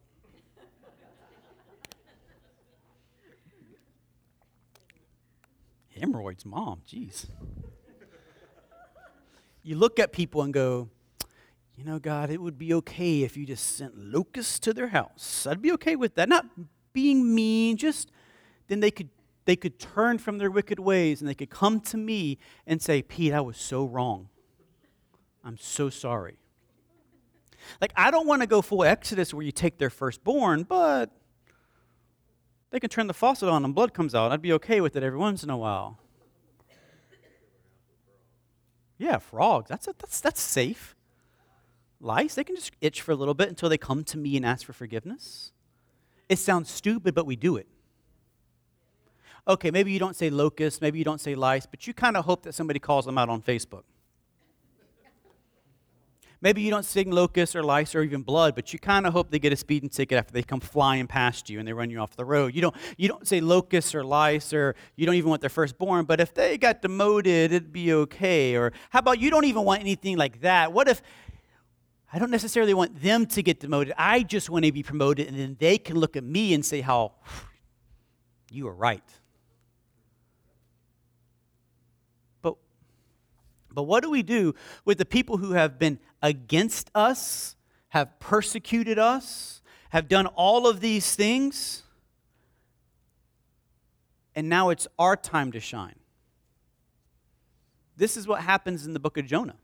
Hemorrhoids, 6.00 6.46
mom, 6.46 6.82
jeez. 6.88 7.28
You 9.64 9.76
look 9.76 10.00
at 10.00 10.14
people 10.14 10.44
and 10.44 10.54
go, 10.54 10.90
you 11.76 11.84
know, 11.84 12.00
God, 12.00 12.30
it 12.30 12.42
would 12.42 12.58
be 12.58 12.74
okay 12.76 13.24
if 13.24 13.36
you 13.36 13.46
just 13.46 13.76
sent 13.76 13.98
locusts 13.98 14.60
to 14.60 14.74
their 14.74 14.88
house. 14.88 15.46
I'd 15.46 15.62
be 15.62 15.74
okay 15.74 15.98
with 15.98 16.16
that. 16.16 16.30
Not 16.30 16.46
being 16.94 17.36
mean, 17.36 17.78
just 17.78 18.12
then 18.68 18.80
they 18.80 18.92
could, 18.92 19.10
they 19.46 19.56
could 19.56 19.80
turn 19.80 20.18
from 20.18 20.38
their 20.38 20.52
wicked 20.52 20.80
ways 20.80 21.22
and 21.22 21.30
they 21.30 21.34
could 21.34 21.50
come 21.50 21.80
to 21.82 21.98
me 21.98 22.38
and 22.66 22.82
say, 22.82 23.02
Pete, 23.02 23.34
I 23.34 23.42
was 23.42 23.58
so 23.58 23.86
wrong. 23.86 24.30
I'm 25.44 25.58
so 25.58 25.90
sorry. 25.90 26.38
Like, 27.82 27.94
I 27.96 28.12
don't 28.12 28.28
want 28.28 28.42
to 28.42 28.48
go 28.48 28.62
full 28.62 28.84
Exodus 28.84 29.34
where 29.34 29.44
you 29.44 29.52
take 29.52 29.78
their 29.78 29.90
firstborn, 29.90 30.64
but 30.64 31.12
they 32.72 32.80
can 32.80 32.90
turn 32.90 33.08
the 33.08 33.14
faucet 33.14 33.50
on 33.50 33.64
and 33.64 33.74
blood 33.74 33.94
comes 33.94 34.14
out. 34.14 34.32
I'd 34.32 34.42
be 34.42 34.54
okay 34.54 34.82
with 34.82 34.96
it 34.96 35.04
every 35.04 35.18
once 35.18 35.44
in 35.44 35.50
a 35.50 35.58
while. 35.58 36.00
Yeah, 38.98 39.20
frogs. 39.20 39.70
That's, 39.70 39.88
a, 39.88 39.96
that's, 39.98 40.20
that's 40.20 40.42
safe. 40.42 40.96
Lice, 42.00 42.36
they 42.36 42.44
can 42.44 42.56
just 42.56 42.72
itch 42.82 43.02
for 43.02 43.12
a 43.12 43.16
little 43.16 43.34
bit 43.34 43.50
until 43.50 43.70
they 43.70 43.78
come 43.78 44.04
to 44.06 44.18
me 44.18 44.36
and 44.36 44.46
ask 44.46 44.66
for 44.66 44.74
forgiveness. 44.74 45.52
It 46.30 46.40
sounds 46.40 46.70
stupid, 46.70 47.16
but 47.16 47.26
we 47.26 47.36
do 47.36 47.58
it 47.58 47.68
okay, 49.48 49.72
maybe 49.72 49.92
you 49.92 50.00
don't 50.00 50.16
say 50.16 50.30
locust, 50.30 50.82
maybe 50.82 51.00
you 51.00 51.06
don't 51.06 51.22
say 51.22 51.36
lice, 51.36 51.66
but 51.66 51.88
you 51.88 51.94
kind 51.94 52.18
of 52.18 52.26
hope 52.26 52.44
that 52.44 52.54
somebody 52.54 52.80
calls 52.80 53.06
them 53.06 53.18
out 53.18 53.30
on 53.30 53.42
Facebook. 53.42 53.84
Maybe 56.40 56.62
you 56.62 56.70
don't 56.70 56.86
sing 56.86 57.10
locust 57.10 57.56
or 57.56 57.64
lice 57.64 57.96
or 57.96 58.04
even 58.04 58.22
blood, 58.22 58.54
but 58.54 58.72
you 58.72 58.78
kind 58.78 59.08
of 59.08 59.14
hope 59.14 59.32
they 59.32 59.40
get 59.40 59.52
a 59.52 59.56
speeding 59.56 59.90
ticket 59.90 60.20
after 60.20 60.32
they 60.32 60.44
come 60.44 60.60
flying 60.60 61.08
past 61.08 61.50
you 61.50 61.58
and 61.58 61.68
they 61.68 61.74
run 61.74 61.90
you 61.90 61.98
off 61.98 62.16
the 62.16 62.26
road. 62.26 62.54
You 62.54 62.62
don't, 62.62 62.76
you 62.96 63.08
don't 63.08 63.28
say 63.28 63.42
locust 63.42 63.96
or 63.96 64.04
lice 64.04 64.54
or 64.54 64.76
you 64.96 65.08
don't 65.08 65.16
even 65.16 65.32
want 65.32 65.42
their 65.42 65.50
firstborn, 65.50 66.06
but 66.06 66.20
if 66.22 66.36
they 66.36 66.60
got 66.60 66.84
demoted, 66.84 67.52
it'd 67.52 67.74
be 67.74 67.92
okay. 67.92 68.56
Or 68.56 68.72
how 68.92 69.00
about 69.00 69.20
you 69.20 69.32
don't 69.32 69.46
even 69.46 69.64
want 69.64 69.82
anything 69.82 70.16
like 70.16 70.42
that? 70.42 70.72
What 70.72 70.88
if 70.88 71.02
I 72.14 72.20
don't 72.20 72.32
necessarily 72.32 72.76
want 72.76 73.02
them 73.02 73.26
to 73.26 73.42
get 73.42 73.60
demoted? 73.60 73.96
I 73.98 74.22
just 74.22 74.48
want 74.52 74.64
to 74.66 74.72
be 74.72 74.84
promoted 74.84 75.28
and 75.28 75.40
then 75.40 75.58
they 75.60 75.80
can 75.80 75.98
look 75.98 76.16
at 76.16 76.24
me 76.24 76.54
and 76.54 76.64
say 76.64 76.82
how 76.82 77.14
you 78.52 78.66
were 78.66 78.76
right. 78.76 79.04
But 83.78 83.84
what 83.84 84.02
do 84.02 84.10
we 84.10 84.24
do 84.24 84.56
with 84.86 84.98
the 84.98 85.06
people 85.06 85.38
who 85.38 85.52
have 85.52 85.78
been 85.78 86.00
against 86.24 86.90
us, 86.96 87.56
have 87.90 88.20
persecuted 88.20 88.98
us, 88.98 89.62
have 89.92 90.08
done 90.08 90.26
all 90.26 90.66
of 90.66 90.80
these 90.80 91.14
things? 91.14 91.84
And 94.36 94.50
now 94.50 94.70
it's 94.70 94.88
our 94.98 95.16
time 95.16 95.52
to 95.52 95.60
shine. 95.60 95.94
This 97.96 98.18
is 98.18 98.28
what 98.28 98.42
happens 98.42 98.88
in 98.88 98.94
the 98.94 99.00
book 99.00 99.16
of 99.16 99.28
Jonah. 99.28 99.58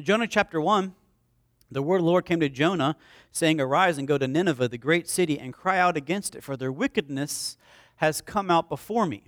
Jonah 0.00 0.26
chapter 0.26 0.60
1, 0.60 0.92
the 1.70 1.82
word 1.82 1.98
of 1.98 2.02
the 2.02 2.10
Lord 2.10 2.26
came 2.26 2.40
to 2.40 2.48
Jonah, 2.48 2.96
saying, 3.30 3.60
Arise 3.60 3.96
and 3.96 4.08
go 4.08 4.18
to 4.18 4.26
Nineveh, 4.26 4.66
the 4.66 4.76
great 4.76 5.08
city, 5.08 5.38
and 5.38 5.52
cry 5.52 5.78
out 5.78 5.96
against 5.96 6.34
it, 6.34 6.42
for 6.42 6.56
their 6.56 6.72
wickedness 6.72 7.56
has 7.96 8.20
come 8.20 8.50
out 8.50 8.68
before 8.68 9.06
me. 9.06 9.24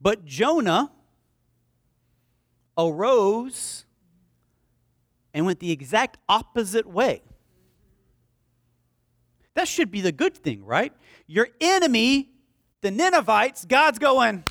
But 0.00 0.24
Jonah 0.24 0.90
arose 2.76 3.84
and 5.34 5.46
went 5.46 5.60
the 5.60 5.70
exact 5.70 6.18
opposite 6.28 6.86
way. 6.86 7.22
That 9.54 9.68
should 9.68 9.90
be 9.90 10.00
the 10.00 10.12
good 10.12 10.36
thing, 10.36 10.64
right? 10.64 10.92
Your 11.26 11.48
enemy, 11.60 12.30
the 12.80 12.90
Ninevites, 12.90 13.64
God's 13.64 13.98
going, 13.98 14.44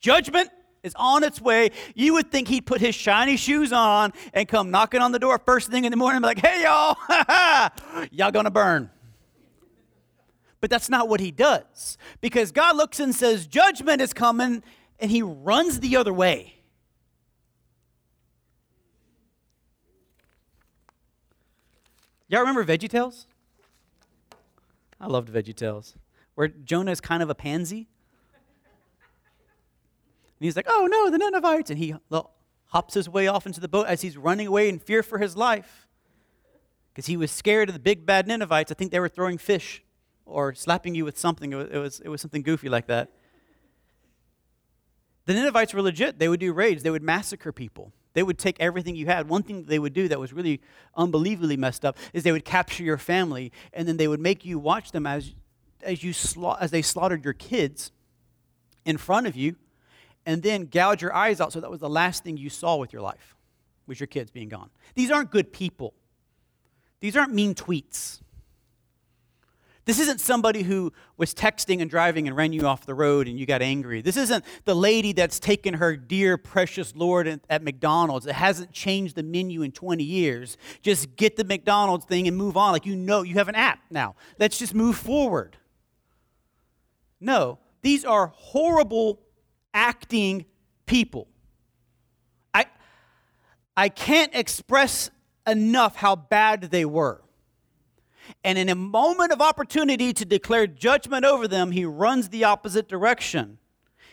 judgment 0.00 0.48
is 0.82 0.94
on 0.96 1.24
its 1.24 1.40
way. 1.40 1.70
You 1.94 2.14
would 2.14 2.30
think 2.30 2.48
he'd 2.48 2.66
put 2.66 2.80
his 2.80 2.94
shiny 2.94 3.36
shoes 3.36 3.72
on 3.72 4.12
and 4.32 4.48
come 4.48 4.70
knocking 4.70 5.00
on 5.00 5.12
the 5.12 5.18
door 5.18 5.38
first 5.44 5.70
thing 5.70 5.84
in 5.84 5.90
the 5.90 5.96
morning 5.96 6.22
be 6.22 6.28
like, 6.28 6.38
hey, 6.38 6.62
y'all, 6.62 6.96
y'all 8.10 8.30
gonna 8.30 8.50
burn. 8.50 8.90
But 10.60 10.70
that's 10.70 10.88
not 10.88 11.08
what 11.08 11.20
he 11.20 11.30
does. 11.30 11.96
Because 12.20 12.52
God 12.52 12.76
looks 12.76 13.00
and 13.00 13.14
says, 13.14 13.46
Judgment 13.46 14.02
is 14.02 14.12
coming, 14.12 14.62
and 14.98 15.10
he 15.10 15.22
runs 15.22 15.80
the 15.80 15.96
other 15.96 16.12
way. 16.12 16.56
Y'all 22.28 22.40
remember 22.40 22.64
VeggieTales? 22.64 23.26
I 25.00 25.06
loved 25.06 25.32
VeggieTales, 25.32 25.94
where 26.34 26.48
Jonah 26.48 26.92
is 26.92 27.00
kind 27.00 27.22
of 27.22 27.30
a 27.30 27.34
pansy. 27.34 27.88
And 30.38 30.46
he's 30.46 30.56
like, 30.56 30.66
oh 30.68 30.86
no, 30.86 31.10
the 31.10 31.18
Ninevites. 31.18 31.70
And 31.70 31.78
he 31.78 31.94
hops 32.66 32.94
his 32.94 33.08
way 33.08 33.26
off 33.26 33.46
into 33.46 33.60
the 33.60 33.68
boat 33.68 33.86
as 33.86 34.02
he's 34.02 34.16
running 34.16 34.46
away 34.46 34.68
in 34.68 34.78
fear 34.78 35.02
for 35.02 35.18
his 35.18 35.36
life. 35.36 35.88
Because 36.92 37.06
he 37.06 37.16
was 37.16 37.30
scared 37.30 37.68
of 37.68 37.74
the 37.74 37.80
big 37.80 38.06
bad 38.06 38.28
Ninevites. 38.28 38.70
I 38.70 38.74
think 38.74 38.92
they 38.92 39.00
were 39.00 39.08
throwing 39.08 39.38
fish 39.38 39.82
or 40.30 40.54
slapping 40.54 40.94
you 40.94 41.04
with 41.04 41.18
something. 41.18 41.52
It 41.52 41.78
was, 41.78 42.00
it 42.00 42.08
was 42.08 42.20
something 42.20 42.42
goofy 42.42 42.68
like 42.68 42.86
that. 42.86 43.10
The 45.26 45.34
Ninevites 45.34 45.74
were 45.74 45.82
legit. 45.82 46.18
They 46.18 46.28
would 46.28 46.40
do 46.40 46.52
raids, 46.52 46.82
they 46.82 46.90
would 46.90 47.02
massacre 47.02 47.52
people. 47.52 47.92
They 48.12 48.22
would 48.24 48.38
take 48.38 48.58
everything 48.58 48.96
you 48.96 49.06
had. 49.06 49.28
One 49.28 49.44
thing 49.44 49.64
they 49.64 49.78
would 49.78 49.92
do 49.92 50.08
that 50.08 50.18
was 50.18 50.32
really 50.32 50.60
unbelievably 50.96 51.56
messed 51.56 51.84
up 51.84 51.96
is 52.12 52.24
they 52.24 52.32
would 52.32 52.44
capture 52.44 52.82
your 52.82 52.98
family 52.98 53.52
and 53.72 53.86
then 53.86 53.98
they 53.98 54.08
would 54.08 54.18
make 54.18 54.44
you 54.44 54.58
watch 54.58 54.90
them 54.90 55.06
as, 55.06 55.32
as, 55.82 56.02
you 56.02 56.12
sla- 56.12 56.58
as 56.60 56.72
they 56.72 56.82
slaughtered 56.82 57.24
your 57.24 57.34
kids 57.34 57.92
in 58.84 58.96
front 58.96 59.28
of 59.28 59.36
you 59.36 59.54
and 60.26 60.42
then 60.42 60.66
gouge 60.66 61.02
your 61.02 61.14
eyes 61.14 61.40
out 61.40 61.52
so 61.52 61.60
that 61.60 61.70
was 61.70 61.78
the 61.78 61.88
last 61.88 62.24
thing 62.24 62.36
you 62.36 62.50
saw 62.50 62.76
with 62.76 62.92
your 62.92 63.02
life 63.02 63.36
was 63.86 64.00
your 64.00 64.08
kids 64.08 64.30
being 64.30 64.48
gone. 64.48 64.70
These 64.94 65.10
aren't 65.10 65.30
good 65.30 65.52
people. 65.52 65.94
These 67.00 67.16
aren't 67.16 67.32
mean 67.32 67.54
tweets. 67.54 68.20
This 69.86 69.98
isn't 69.98 70.20
somebody 70.20 70.62
who 70.62 70.92
was 71.16 71.34
texting 71.34 71.80
and 71.80 71.90
driving 71.90 72.28
and 72.28 72.36
ran 72.36 72.52
you 72.52 72.66
off 72.66 72.84
the 72.84 72.94
road 72.94 73.26
and 73.26 73.38
you 73.38 73.46
got 73.46 73.62
angry. 73.62 74.02
This 74.02 74.16
isn't 74.16 74.44
the 74.64 74.74
lady 74.74 75.12
that's 75.12 75.40
taken 75.40 75.74
her 75.74 75.96
dear, 75.96 76.36
precious 76.36 76.94
Lord 76.94 77.40
at 77.48 77.62
McDonald's. 77.62 78.26
It 78.26 78.34
hasn't 78.34 78.72
changed 78.72 79.16
the 79.16 79.22
menu 79.22 79.62
in 79.62 79.72
20 79.72 80.04
years. 80.04 80.58
Just 80.82 81.16
get 81.16 81.36
the 81.36 81.44
McDonald's 81.44 82.04
thing 82.04 82.28
and 82.28 82.36
move 82.36 82.56
on. 82.56 82.72
Like 82.72 82.86
you 82.86 82.94
know, 82.94 83.22
you 83.22 83.34
have 83.36 83.48
an 83.48 83.54
app 83.54 83.80
now. 83.90 84.16
Let's 84.38 84.58
just 84.58 84.74
move 84.74 84.96
forward. 84.96 85.56
No, 87.20 87.58
these 87.82 88.04
are 88.04 88.32
horrible 88.34 89.20
acting 89.72 90.44
people. 90.86 91.26
I, 92.52 92.66
I 93.76 93.88
can't 93.88 94.34
express 94.34 95.10
enough 95.46 95.96
how 95.96 96.16
bad 96.16 96.62
they 96.70 96.84
were. 96.84 97.22
And 98.44 98.58
in 98.58 98.68
a 98.68 98.74
moment 98.74 99.32
of 99.32 99.40
opportunity 99.40 100.12
to 100.12 100.24
declare 100.24 100.66
judgment 100.66 101.24
over 101.24 101.46
them, 101.46 101.72
he 101.72 101.84
runs 101.84 102.28
the 102.28 102.44
opposite 102.44 102.88
direction. 102.88 103.58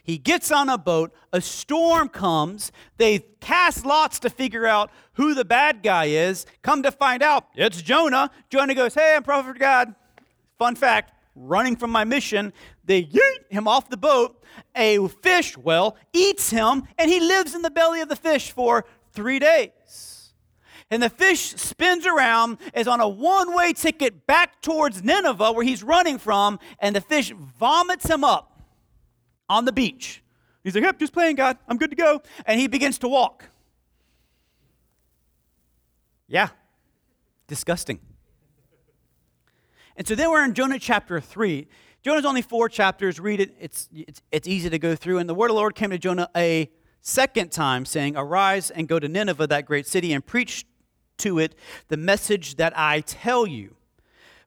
He 0.03 0.17
gets 0.17 0.51
on 0.51 0.69
a 0.69 0.77
boat, 0.77 1.13
a 1.33 1.41
storm 1.41 2.07
comes, 2.07 2.71
they 2.95 3.19
cast 3.41 3.85
lots 3.85 4.19
to 4.19 4.29
figure 4.29 4.65
out 4.65 4.89
who 5.13 5.33
the 5.33 5.43
bad 5.43 5.83
guy 5.83 6.05
is. 6.05 6.45
Come 6.61 6.81
to 6.83 6.91
find 6.91 7.21
out, 7.21 7.47
it's 7.55 7.81
Jonah. 7.81 8.31
Jonah 8.49 8.73
goes, 8.73 8.93
Hey, 8.93 9.15
I'm 9.15 9.23
prophet 9.23 9.49
of 9.51 9.59
God. 9.59 9.93
Fun 10.57 10.75
fact 10.75 11.13
running 11.35 11.75
from 11.75 11.91
my 11.91 12.03
mission, 12.03 12.51
they 12.83 13.03
yeet 13.03 13.51
him 13.51 13.67
off 13.67 13.89
the 13.89 13.97
boat. 13.97 14.43
A 14.75 15.07
fish, 15.07 15.57
well, 15.57 15.97
eats 16.13 16.49
him, 16.49 16.87
and 16.97 17.11
he 17.11 17.19
lives 17.19 17.53
in 17.53 17.61
the 17.61 17.69
belly 17.69 18.01
of 18.01 18.09
the 18.09 18.15
fish 18.15 18.51
for 18.51 18.85
three 19.11 19.39
days 19.39 20.16
and 20.89 21.03
the 21.03 21.09
fish 21.09 21.55
spins 21.55 22.05
around, 22.05 22.57
is 22.73 22.87
on 22.87 23.01
a 23.01 23.07
one 23.07 23.53
way 23.53 23.73
ticket 23.73 24.25
back 24.25 24.61
towards 24.61 25.03
Nineveh, 25.03 25.51
where 25.51 25.65
he's 25.65 25.83
running 25.83 26.17
from, 26.17 26.59
and 26.79 26.95
the 26.95 27.01
fish 27.01 27.33
vomits 27.59 28.09
him 28.09 28.23
up 28.23 28.61
on 29.49 29.65
the 29.65 29.71
beach. 29.71 30.23
He's 30.63 30.75
like, 30.75 30.83
Yep, 30.83 30.99
just 30.99 31.13
playing, 31.13 31.35
God. 31.35 31.57
I'm 31.67 31.77
good 31.77 31.89
to 31.89 31.95
go. 31.95 32.21
And 32.45 32.59
he 32.59 32.67
begins 32.67 32.99
to 32.99 33.07
walk. 33.07 33.45
Yeah, 36.27 36.49
disgusting. 37.47 37.99
And 39.95 40.07
so 40.07 40.13
then 40.13 40.29
we're 40.29 40.43
in 40.43 40.53
Jonah 40.53 40.79
chapter 40.79 41.19
3. 41.19 41.67
Jonah's 42.03 42.25
only 42.25 42.41
four 42.41 42.69
chapters. 42.69 43.19
Read 43.19 43.39
it, 43.39 43.55
it's, 43.59 43.89
it's, 43.93 44.21
it's 44.31 44.47
easy 44.47 44.69
to 44.69 44.79
go 44.79 44.95
through. 44.95 45.17
And 45.17 45.29
the 45.29 45.33
word 45.33 45.49
of 45.49 45.55
the 45.55 45.59
Lord 45.59 45.75
came 45.75 45.89
to 45.89 45.97
Jonah 45.97 46.29
a 46.35 46.69
second 47.01 47.51
time, 47.51 47.83
saying, 47.85 48.15
Arise 48.15 48.69
and 48.69 48.87
go 48.87 48.99
to 48.99 49.07
Nineveh, 49.07 49.47
that 49.47 49.65
great 49.65 49.87
city, 49.87 50.13
and 50.13 50.25
preach 50.25 50.65
to 51.19 51.39
it 51.39 51.55
the 51.87 51.97
message 51.97 52.55
that 52.55 52.77
I 52.77 53.01
tell 53.01 53.45
you. 53.45 53.75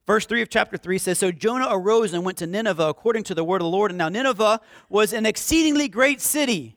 Verse 0.07 0.25
3 0.25 0.41
of 0.41 0.49
chapter 0.49 0.77
3 0.77 0.97
says 0.97 1.19
So 1.19 1.31
Jonah 1.31 1.67
arose 1.69 2.13
and 2.13 2.25
went 2.25 2.37
to 2.39 2.47
Nineveh 2.47 2.87
according 2.87 3.23
to 3.25 3.35
the 3.35 3.43
word 3.43 3.61
of 3.61 3.65
the 3.65 3.69
Lord. 3.69 3.91
And 3.91 3.97
now 3.97 4.09
Nineveh 4.09 4.59
was 4.89 5.13
an 5.13 5.25
exceedingly 5.25 5.87
great 5.87 6.21
city. 6.21 6.75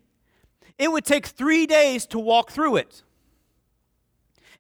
It 0.79 0.91
would 0.91 1.05
take 1.05 1.27
three 1.27 1.67
days 1.67 2.07
to 2.07 2.19
walk 2.19 2.51
through 2.51 2.77
it. 2.77 3.03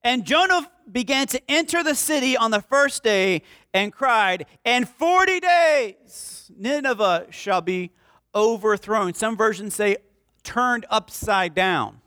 And 0.02 0.24
Jonah 0.24 0.70
began 0.90 1.26
to 1.28 1.40
enter 1.50 1.82
the 1.82 1.94
city 1.94 2.36
on 2.36 2.50
the 2.50 2.60
first 2.60 3.02
day 3.02 3.42
and 3.72 3.92
cried, 3.92 4.46
In 4.64 4.84
40 4.84 5.40
days 5.40 6.50
Nineveh 6.56 7.26
shall 7.30 7.60
be 7.60 7.90
overthrown. 8.34 9.14
Some 9.14 9.36
versions 9.36 9.74
say 9.74 9.96
turned 10.42 10.84
upside 10.90 11.54
down. 11.54 12.00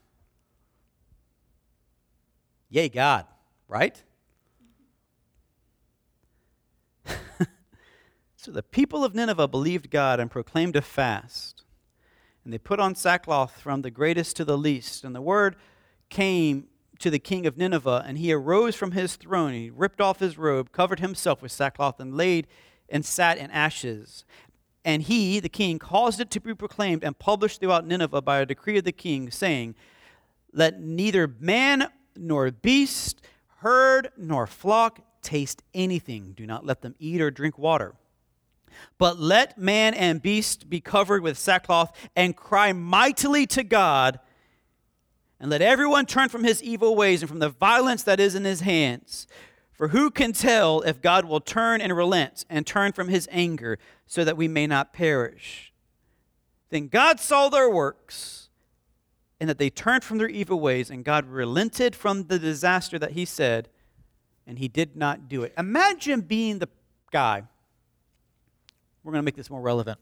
Yay, 2.77 2.89
God, 2.89 3.25
right? 3.67 4.03
so 8.35 8.51
the 8.51 8.61
people 8.61 9.03
of 9.03 9.15
Nineveh 9.15 9.47
believed 9.47 9.89
God 9.89 10.19
and 10.19 10.29
proclaimed 10.29 10.75
a 10.75 10.83
fast. 10.83 11.63
And 12.43 12.53
they 12.53 12.59
put 12.59 12.79
on 12.79 12.93
sackcloth 12.93 13.59
from 13.59 13.81
the 13.81 13.89
greatest 13.89 14.35
to 14.35 14.45
the 14.45 14.59
least. 14.59 15.03
And 15.03 15.15
the 15.15 15.23
word 15.23 15.55
came 16.09 16.67
to 16.99 17.09
the 17.09 17.17
king 17.17 17.47
of 17.47 17.57
Nineveh, 17.57 18.03
and 18.05 18.19
he 18.19 18.31
arose 18.31 18.75
from 18.75 18.91
his 18.91 19.15
throne. 19.15 19.53
He 19.53 19.71
ripped 19.71 19.99
off 19.99 20.19
his 20.19 20.37
robe, 20.37 20.71
covered 20.71 20.99
himself 20.99 21.41
with 21.41 21.51
sackcloth, 21.51 21.99
and 21.99 22.15
laid 22.15 22.45
and 22.89 23.03
sat 23.03 23.39
in 23.39 23.49
ashes. 23.49 24.23
And 24.85 25.01
he, 25.01 25.39
the 25.39 25.49
king, 25.49 25.79
caused 25.79 26.19
it 26.19 26.29
to 26.29 26.39
be 26.39 26.53
proclaimed 26.53 27.03
and 27.03 27.17
published 27.17 27.59
throughout 27.59 27.87
Nineveh 27.87 28.21
by 28.21 28.37
a 28.37 28.45
decree 28.45 28.77
of 28.77 28.83
the 28.83 28.91
king, 28.91 29.31
saying, 29.31 29.73
Let 30.53 30.79
neither 30.79 31.27
man 31.39 31.87
nor 32.19 32.51
beast, 32.51 33.21
herd, 33.57 34.11
nor 34.17 34.47
flock 34.47 35.01
taste 35.21 35.63
anything. 35.73 36.33
Do 36.35 36.45
not 36.45 36.65
let 36.65 36.81
them 36.81 36.95
eat 36.99 37.21
or 37.21 37.31
drink 37.31 37.57
water. 37.57 37.95
But 38.97 39.19
let 39.19 39.57
man 39.57 39.93
and 39.93 40.21
beast 40.21 40.69
be 40.69 40.79
covered 40.79 41.23
with 41.23 41.37
sackcloth 41.37 41.91
and 42.15 42.35
cry 42.35 42.73
mightily 42.73 43.45
to 43.47 43.63
God. 43.63 44.19
And 45.39 45.51
let 45.51 45.61
everyone 45.61 46.05
turn 46.05 46.29
from 46.29 46.43
his 46.43 46.63
evil 46.63 46.95
ways 46.95 47.21
and 47.21 47.29
from 47.29 47.39
the 47.39 47.49
violence 47.49 48.03
that 48.03 48.19
is 48.19 48.35
in 48.35 48.43
his 48.43 48.61
hands. 48.61 49.27
For 49.71 49.89
who 49.89 50.09
can 50.09 50.33
tell 50.33 50.81
if 50.81 51.01
God 51.01 51.25
will 51.25 51.39
turn 51.39 51.81
and 51.81 51.95
relent 51.95 52.45
and 52.49 52.65
turn 52.65 52.93
from 52.93 53.09
his 53.09 53.27
anger 53.31 53.77
so 54.07 54.23
that 54.23 54.37
we 54.37 54.47
may 54.47 54.65
not 54.65 54.93
perish? 54.93 55.71
Then 56.69 56.87
God 56.87 57.19
saw 57.19 57.49
their 57.49 57.69
works 57.69 58.46
and 59.39 59.49
that 59.49 59.57
they 59.57 59.69
turned 59.69 60.03
from 60.03 60.17
their 60.17 60.29
evil 60.29 60.59
ways, 60.59 60.89
and 60.89 61.05
God 61.05 61.25
relented 61.27 61.95
from 61.95 62.27
the 62.27 62.39
disaster 62.39 62.97
that 62.97 63.11
He 63.11 63.25
said, 63.25 63.69
and 64.47 64.57
He 64.57 64.67
did 64.67 64.95
not 64.95 65.29
do 65.29 65.43
it. 65.43 65.53
Imagine 65.57 66.21
being 66.21 66.59
the 66.59 66.69
guy. 67.11 67.43
We're 69.03 69.11
going 69.11 69.21
to 69.21 69.25
make 69.25 69.35
this 69.35 69.49
more 69.49 69.61
relevant. 69.61 69.99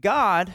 God 0.00 0.54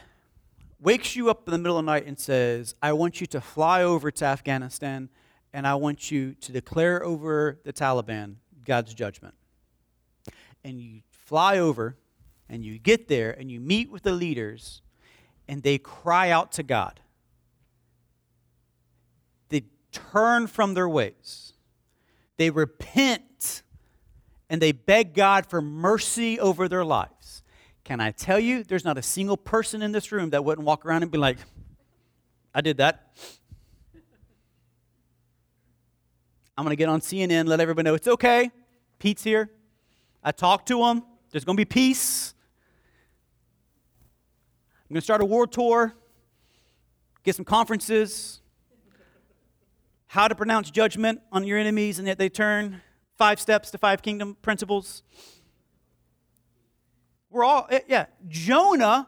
wakes 0.80 1.16
you 1.16 1.30
up 1.30 1.48
in 1.48 1.52
the 1.52 1.58
middle 1.58 1.80
of 1.80 1.86
the 1.86 1.92
night 1.92 2.06
and 2.06 2.20
says, 2.20 2.76
I 2.82 2.94
want 2.94 3.22
you 3.22 3.28
to 3.28 3.40
fly 3.40 3.84
over 3.84 4.12
to 4.12 4.26
Afghanistan, 4.26 5.10
and 5.54 5.66
I 5.66 5.76
want 5.76 6.12
you 6.12 6.34
to 6.34 6.52
declare 6.52 7.04
over 7.04 7.60
the 7.64 7.72
Taliban 7.72 8.36
God's 8.66 8.94
judgment. 8.94 9.36
And 10.64 10.80
you 10.80 11.02
fly 11.10 11.58
over, 11.58 11.96
and 12.50 12.66
you 12.66 12.78
get 12.80 13.08
there, 13.08 13.32
and 13.32 13.50
you 13.50 13.62
meet 13.62 13.90
with 13.90 14.04
the 14.04 14.12
leaders, 14.12 14.82
and 15.48 15.64
they 15.64 15.78
cry 15.78 16.30
out 16.30 16.52
to 16.54 16.64
God 16.64 17.00
turn 19.94 20.48
from 20.48 20.74
their 20.74 20.90
ways. 20.90 21.54
They 22.38 22.50
repent 22.50 23.64
and 24.50 24.62
they 24.62 24.72
beg 24.72 25.14
God 25.14 25.46
for 25.46 25.62
mercy 25.62 26.40
over 26.40 26.68
their 26.68 26.84
lives. 26.84 27.44
Can 27.84 28.00
I 28.00 28.12
tell 28.12 28.40
you, 28.40 28.64
there's 28.64 28.86
not 28.86 28.98
a 28.98 29.02
single 29.02 29.38
person 29.38 29.82
in 29.82 29.92
this 29.92 30.12
room 30.12 30.32
that 30.32 30.44
wouldn't 30.44 30.66
walk 30.66 30.86
around 30.86 31.04
and 31.04 31.12
be 31.12 31.18
like, 31.18 31.38
I 32.54 32.62
did 32.62 32.78
that. 32.78 33.14
I'm 36.58 36.64
going 36.64 36.72
to 36.72 36.76
get 36.76 36.88
on 36.88 37.02
CNN, 37.02 37.48
let 37.48 37.60
everybody 37.60 37.86
know 37.86 37.96
it's 37.96 38.08
okay. 38.08 38.52
Pete's 39.00 39.24
here. 39.24 39.50
I 40.24 40.32
talked 40.32 40.68
to 40.68 40.86
him. 40.86 41.04
There's 41.32 41.44
going 41.44 41.58
to 41.58 41.62
be 41.62 41.66
peace. 41.66 42.36
I'm 44.88 44.94
going 44.94 45.02
to 45.02 45.04
start 45.04 45.22
a 45.22 45.26
war 45.26 45.48
tour, 45.48 45.96
get 47.24 47.36
some 47.36 47.46
conferences, 47.46 48.43
how 50.14 50.28
to 50.28 50.36
pronounce 50.36 50.70
judgment 50.70 51.20
on 51.32 51.44
your 51.44 51.58
enemies 51.58 51.98
and 51.98 52.08
yet 52.08 52.20
they 52.20 52.30
turn, 52.30 52.80
five 53.18 53.40
steps 53.40 53.72
to 53.72 53.80
five 53.80 54.04
kingdom 54.04 54.38
principles. 54.44 55.02
We're 57.32 57.44
all, 57.44 57.66
eh, 57.72 57.80
yeah. 57.88 58.06
Jonah 58.28 59.08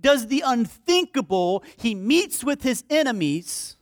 does 0.00 0.28
the 0.28 0.44
unthinkable. 0.46 1.64
He 1.76 1.96
meets 1.96 2.44
with 2.44 2.62
his 2.62 2.84
enemies. 2.88 3.78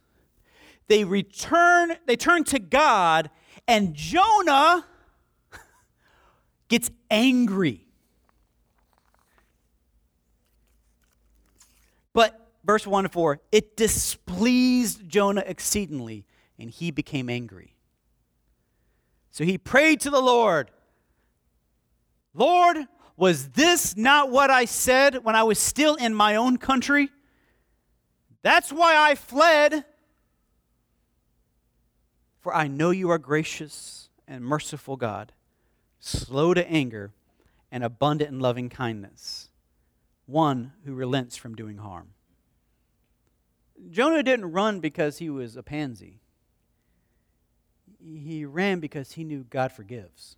They 0.88 1.05
return, 1.05 1.99
they 2.07 2.16
turn 2.16 2.42
to 2.45 2.59
God, 2.59 3.29
and 3.69 3.92
Jonah 3.92 4.87
gets 6.69 6.90
angry. 7.11 7.87
But 12.14 12.51
verse 12.64 12.87
1 12.87 13.05
to 13.05 13.11
4, 13.11 13.40
it 13.53 13.77
displeased 13.77 15.07
Jonah 15.07 15.45
exceedingly 15.47 16.25
and 16.59 16.71
he 16.71 16.90
became 16.90 17.29
angry. 17.29 17.75
So 19.31 19.45
he 19.45 19.59
prayed 19.59 20.01
to 20.01 20.11
the 20.11 20.21
Lord 20.21 20.71
Lord, 22.37 22.87
was 23.16 23.49
this 23.51 23.97
not 23.97 24.31
what 24.31 24.51
I 24.51 24.66
said 24.66 25.25
when 25.25 25.35
I 25.35 25.42
was 25.42 25.59
still 25.59 25.95
in 25.95 26.14
my 26.14 26.37
own 26.37 26.59
country? 26.59 27.09
That's 28.42 28.71
why 28.71 28.95
I 28.95 29.14
fled. 29.14 29.85
For 32.40 32.55
I 32.55 32.69
know 32.69 32.90
you 32.90 33.11
are 33.11 33.19
gracious 33.19 34.11
and 34.29 34.45
merciful 34.45 34.97
God, 34.97 35.33
slow 35.99 36.53
to 36.55 36.71
anger 36.71 37.12
and 37.73 37.83
abundant 37.83 38.31
in 38.31 38.40
loving 38.40 38.69
kindness, 38.69 39.49
one 40.27 40.73
who 40.85 40.95
relents 40.95 41.37
from 41.37 41.55
doing 41.55 41.79
harm. 41.79 42.11
Jonah 43.90 44.23
didn't 44.23 44.53
run 44.53 44.81
because 44.81 45.19
he 45.19 45.31
was 45.31 45.57
a 45.57 45.62
pansy. 45.62 46.21
He 48.14 48.45
ran 48.45 48.79
because 48.79 49.12
he 49.12 49.25
knew 49.25 49.45
God 49.45 49.73
forgives. 49.73 50.37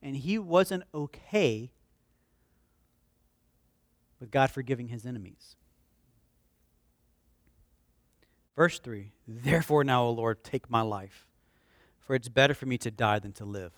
And 0.00 0.16
he 0.16 0.38
wasn't 0.38 0.84
okay 0.94 1.70
with 4.18 4.30
God 4.30 4.50
forgiving 4.50 4.88
his 4.88 5.04
enemies. 5.04 5.56
Verse 8.56 8.78
3 8.78 9.12
Therefore, 9.28 9.84
now, 9.84 10.04
O 10.04 10.10
Lord, 10.10 10.42
take 10.42 10.70
my 10.70 10.80
life, 10.80 11.26
for 12.00 12.14
it's 12.14 12.28
better 12.28 12.54
for 12.54 12.66
me 12.66 12.78
to 12.78 12.90
die 12.90 13.18
than 13.18 13.32
to 13.32 13.44
live. 13.44 13.72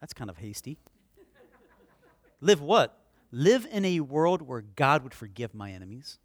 That's 0.00 0.12
kind 0.12 0.30
of 0.30 0.38
hasty. 0.38 0.78
live 2.40 2.60
what? 2.60 2.98
Live 3.32 3.66
in 3.70 3.84
a 3.84 4.00
world 4.00 4.42
where 4.42 4.62
God 4.62 5.02
would 5.02 5.14
forgive 5.14 5.54
my 5.54 5.72
enemies. 5.72 6.18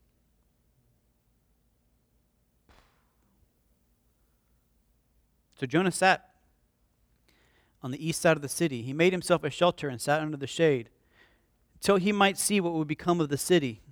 So 5.61 5.67
Jonah 5.67 5.91
sat 5.91 6.27
on 7.83 7.91
the 7.91 8.03
east 8.03 8.19
side 8.19 8.35
of 8.35 8.41
the 8.41 8.49
city. 8.49 8.81
He 8.81 8.93
made 8.93 9.13
himself 9.13 9.43
a 9.43 9.51
shelter 9.51 9.89
and 9.89 10.01
sat 10.01 10.19
under 10.19 10.35
the 10.35 10.47
shade 10.47 10.89
until 11.75 11.97
he 11.97 12.11
might 12.11 12.39
see 12.39 12.59
what 12.59 12.73
would 12.73 12.87
become 12.87 13.21
of 13.21 13.29
the 13.29 13.37
city. 13.37 13.83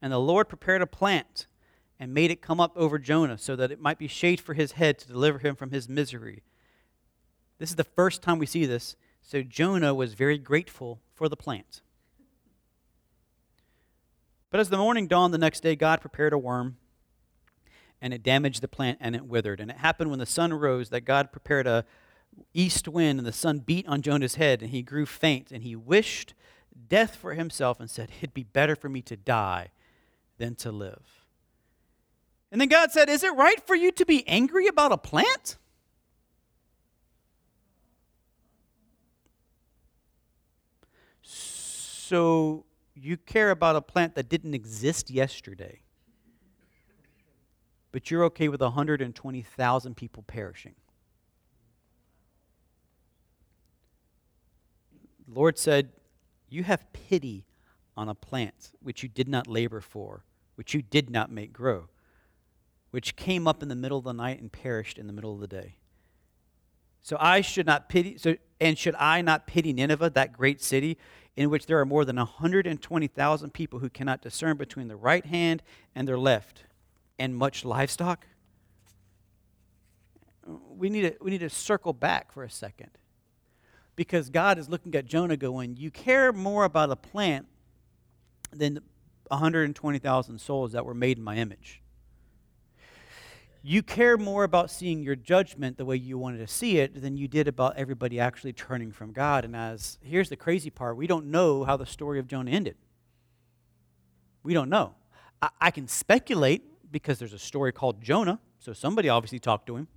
And 0.00 0.12
the 0.12 0.20
Lord 0.20 0.48
prepared 0.48 0.80
a 0.80 0.86
plant 0.86 1.48
and 1.98 2.14
made 2.14 2.30
it 2.30 2.40
come 2.40 2.60
up 2.60 2.70
over 2.76 2.96
Jonah 2.96 3.38
so 3.38 3.56
that 3.56 3.72
it 3.72 3.80
might 3.80 3.98
be 3.98 4.06
shade 4.06 4.40
for 4.40 4.54
his 4.54 4.72
head 4.72 5.00
to 5.00 5.08
deliver 5.08 5.40
him 5.40 5.56
from 5.56 5.72
his 5.72 5.88
misery. 5.88 6.44
This 7.58 7.70
is 7.70 7.76
the 7.76 7.82
first 7.82 8.22
time 8.22 8.38
we 8.38 8.46
see 8.46 8.64
this. 8.64 8.94
So 9.20 9.42
Jonah 9.42 9.96
was 9.96 10.14
very 10.14 10.38
grateful 10.38 11.00
for 11.12 11.28
the 11.28 11.36
plant. 11.36 11.82
But 14.52 14.60
as 14.60 14.68
the 14.68 14.78
morning 14.78 15.08
dawned 15.08 15.34
the 15.34 15.38
next 15.38 15.58
day, 15.58 15.74
God 15.74 16.00
prepared 16.00 16.32
a 16.32 16.38
worm, 16.38 16.76
and 18.00 18.14
it 18.14 18.22
damaged 18.22 18.62
the 18.62 18.68
plant 18.68 18.98
and 19.00 19.14
it 19.14 19.26
withered. 19.26 19.60
And 19.60 19.70
it 19.70 19.78
happened 19.78 20.10
when 20.10 20.18
the 20.18 20.26
sun 20.26 20.52
rose 20.54 20.90
that 20.90 21.02
God 21.02 21.32
prepared 21.32 21.66
a 21.66 21.84
east 22.54 22.86
wind, 22.86 23.18
and 23.18 23.26
the 23.26 23.32
sun 23.32 23.58
beat 23.58 23.86
on 23.88 24.02
Jonah's 24.02 24.36
head, 24.36 24.62
and 24.62 24.70
he 24.70 24.82
grew 24.82 25.06
faint, 25.06 25.50
and 25.50 25.62
he 25.62 25.74
wished 25.74 26.34
death 26.88 27.16
for 27.16 27.34
himself 27.34 27.80
and 27.80 27.90
said, 27.90 28.10
It'd 28.18 28.34
be 28.34 28.44
better 28.44 28.76
for 28.76 28.88
me 28.88 29.02
to 29.02 29.16
die 29.16 29.70
than 30.36 30.54
to 30.56 30.70
live. 30.70 31.26
And 32.50 32.60
then 32.60 32.68
God 32.68 32.92
said, 32.92 33.08
Is 33.08 33.24
it 33.24 33.34
right 33.34 33.64
for 33.66 33.74
you 33.74 33.90
to 33.92 34.06
be 34.06 34.26
angry 34.28 34.66
about 34.66 34.92
a 34.92 34.98
plant? 34.98 35.56
So 41.22 42.64
you 42.94 43.18
care 43.18 43.50
about 43.50 43.76
a 43.76 43.82
plant 43.82 44.14
that 44.14 44.28
didn't 44.30 44.54
exist 44.54 45.10
yesterday, 45.10 45.82
but 47.92 48.10
you're 48.10 48.24
okay 48.24 48.48
with 48.48 48.60
120,000 48.60 49.96
people 49.96 50.24
perishing. 50.26 50.74
The 55.26 55.34
Lord 55.34 55.58
said, 55.58 55.90
You 56.48 56.64
have 56.64 56.92
pity 56.92 57.44
on 57.96 58.08
a 58.08 58.14
plant 58.14 58.72
which 58.80 59.02
you 59.02 59.08
did 59.08 59.28
not 59.28 59.46
labor 59.46 59.80
for, 59.80 60.24
which 60.54 60.74
you 60.74 60.82
did 60.82 61.10
not 61.10 61.30
make 61.30 61.52
grow 61.52 61.88
which 62.90 63.16
came 63.16 63.46
up 63.46 63.62
in 63.62 63.68
the 63.68 63.76
middle 63.76 63.98
of 63.98 64.04
the 64.04 64.12
night 64.12 64.40
and 64.40 64.50
perished 64.50 64.98
in 64.98 65.06
the 65.06 65.12
middle 65.12 65.34
of 65.34 65.40
the 65.40 65.46
day. 65.46 65.76
So 67.00 67.16
I 67.20 67.40
should 67.40 67.66
not 67.66 67.88
pity 67.88 68.18
so 68.18 68.36
and 68.60 68.76
should 68.76 68.94
I 68.96 69.22
not 69.22 69.46
pity 69.46 69.72
Nineveh, 69.72 70.10
that 70.10 70.32
great 70.32 70.60
city, 70.60 70.98
in 71.36 71.48
which 71.48 71.66
there 71.66 71.78
are 71.78 71.86
more 71.86 72.04
than 72.04 72.16
120,000 72.16 73.54
people 73.54 73.78
who 73.78 73.88
cannot 73.88 74.20
discern 74.20 74.56
between 74.56 74.88
the 74.88 74.96
right 74.96 75.24
hand 75.24 75.62
and 75.94 76.08
their 76.08 76.18
left, 76.18 76.64
and 77.18 77.34
much 77.36 77.64
livestock? 77.64 78.26
We 80.46 80.88
need 80.88 81.02
to, 81.02 81.16
we 81.20 81.30
need 81.30 81.40
to 81.40 81.50
circle 81.50 81.92
back 81.92 82.32
for 82.32 82.44
a 82.44 82.50
second. 82.50 82.90
Because 83.96 84.30
God 84.30 84.58
is 84.58 84.68
looking 84.68 84.94
at 84.94 85.06
Jonah 85.06 85.36
going, 85.36 85.76
You 85.76 85.90
care 85.90 86.32
more 86.32 86.64
about 86.64 86.90
a 86.90 86.96
plant 86.96 87.46
than 88.52 88.80
120,000 89.28 90.38
souls 90.40 90.72
that 90.72 90.86
were 90.86 90.94
made 90.94 91.18
in 91.18 91.24
my 91.24 91.36
image 91.36 91.82
you 93.62 93.82
care 93.82 94.16
more 94.16 94.44
about 94.44 94.70
seeing 94.70 95.02
your 95.02 95.16
judgment 95.16 95.76
the 95.76 95.84
way 95.84 95.96
you 95.96 96.16
wanted 96.16 96.38
to 96.38 96.46
see 96.46 96.78
it 96.78 97.02
than 97.02 97.16
you 97.16 97.26
did 97.28 97.48
about 97.48 97.76
everybody 97.76 98.20
actually 98.20 98.52
turning 98.52 98.92
from 98.92 99.12
God. 99.12 99.44
And 99.44 99.56
as 99.56 99.98
here's 100.00 100.28
the 100.28 100.36
crazy 100.36 100.70
part 100.70 100.96
we 100.96 101.06
don't 101.06 101.26
know 101.26 101.64
how 101.64 101.76
the 101.76 101.86
story 101.86 102.18
of 102.18 102.26
Jonah 102.26 102.50
ended. 102.50 102.76
We 104.42 104.54
don't 104.54 104.70
know. 104.70 104.94
I, 105.42 105.50
I 105.60 105.70
can 105.70 105.88
speculate 105.88 106.62
because 106.90 107.18
there's 107.18 107.32
a 107.32 107.38
story 107.38 107.72
called 107.72 108.02
Jonah, 108.02 108.40
so 108.58 108.72
somebody 108.72 109.08
obviously 109.08 109.38
talked 109.38 109.66
to 109.66 109.76
him. 109.76 109.88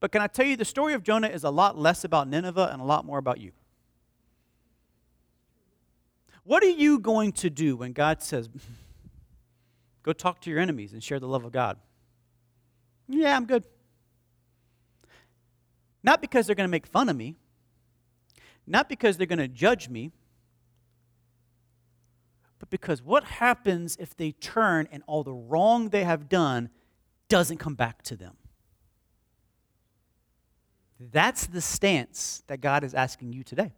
But 0.00 0.10
can 0.10 0.20
I 0.20 0.26
tell 0.26 0.46
you, 0.46 0.56
the 0.56 0.64
story 0.64 0.94
of 0.94 1.02
Jonah 1.02 1.28
is 1.28 1.44
a 1.44 1.50
lot 1.50 1.78
less 1.78 2.02
about 2.02 2.28
Nineveh 2.28 2.70
and 2.72 2.82
a 2.82 2.84
lot 2.84 3.04
more 3.04 3.18
about 3.18 3.40
you. 3.40 3.52
What 6.44 6.64
are 6.64 6.70
you 6.70 6.98
going 6.98 7.32
to 7.32 7.50
do 7.50 7.76
when 7.76 7.92
God 7.92 8.20
says, 8.20 8.48
Go 10.02 10.12
talk 10.12 10.40
to 10.40 10.50
your 10.50 10.58
enemies 10.58 10.92
and 10.92 11.02
share 11.02 11.20
the 11.20 11.28
love 11.28 11.44
of 11.44 11.52
God. 11.52 11.78
Yeah, 13.08 13.36
I'm 13.36 13.44
good. 13.44 13.64
Not 16.02 16.20
because 16.20 16.46
they're 16.46 16.56
going 16.56 16.68
to 16.68 16.70
make 16.70 16.86
fun 16.86 17.08
of 17.08 17.16
me, 17.16 17.36
not 18.66 18.88
because 18.88 19.16
they're 19.16 19.26
going 19.26 19.38
to 19.38 19.48
judge 19.48 19.88
me, 19.88 20.10
because 22.72 23.02
what 23.02 23.22
happens 23.24 23.98
if 24.00 24.16
they 24.16 24.32
turn 24.32 24.88
and 24.90 25.02
all 25.06 25.22
the 25.22 25.34
wrong 25.34 25.90
they 25.90 26.04
have 26.04 26.30
done 26.30 26.70
doesn't 27.28 27.58
come 27.58 27.74
back 27.74 28.00
to 28.04 28.16
them? 28.16 28.34
That's 30.98 31.46
the 31.46 31.60
stance 31.60 32.42
that 32.46 32.62
God 32.62 32.82
is 32.82 32.94
asking 32.94 33.34
you 33.34 33.44
today. 33.44 33.72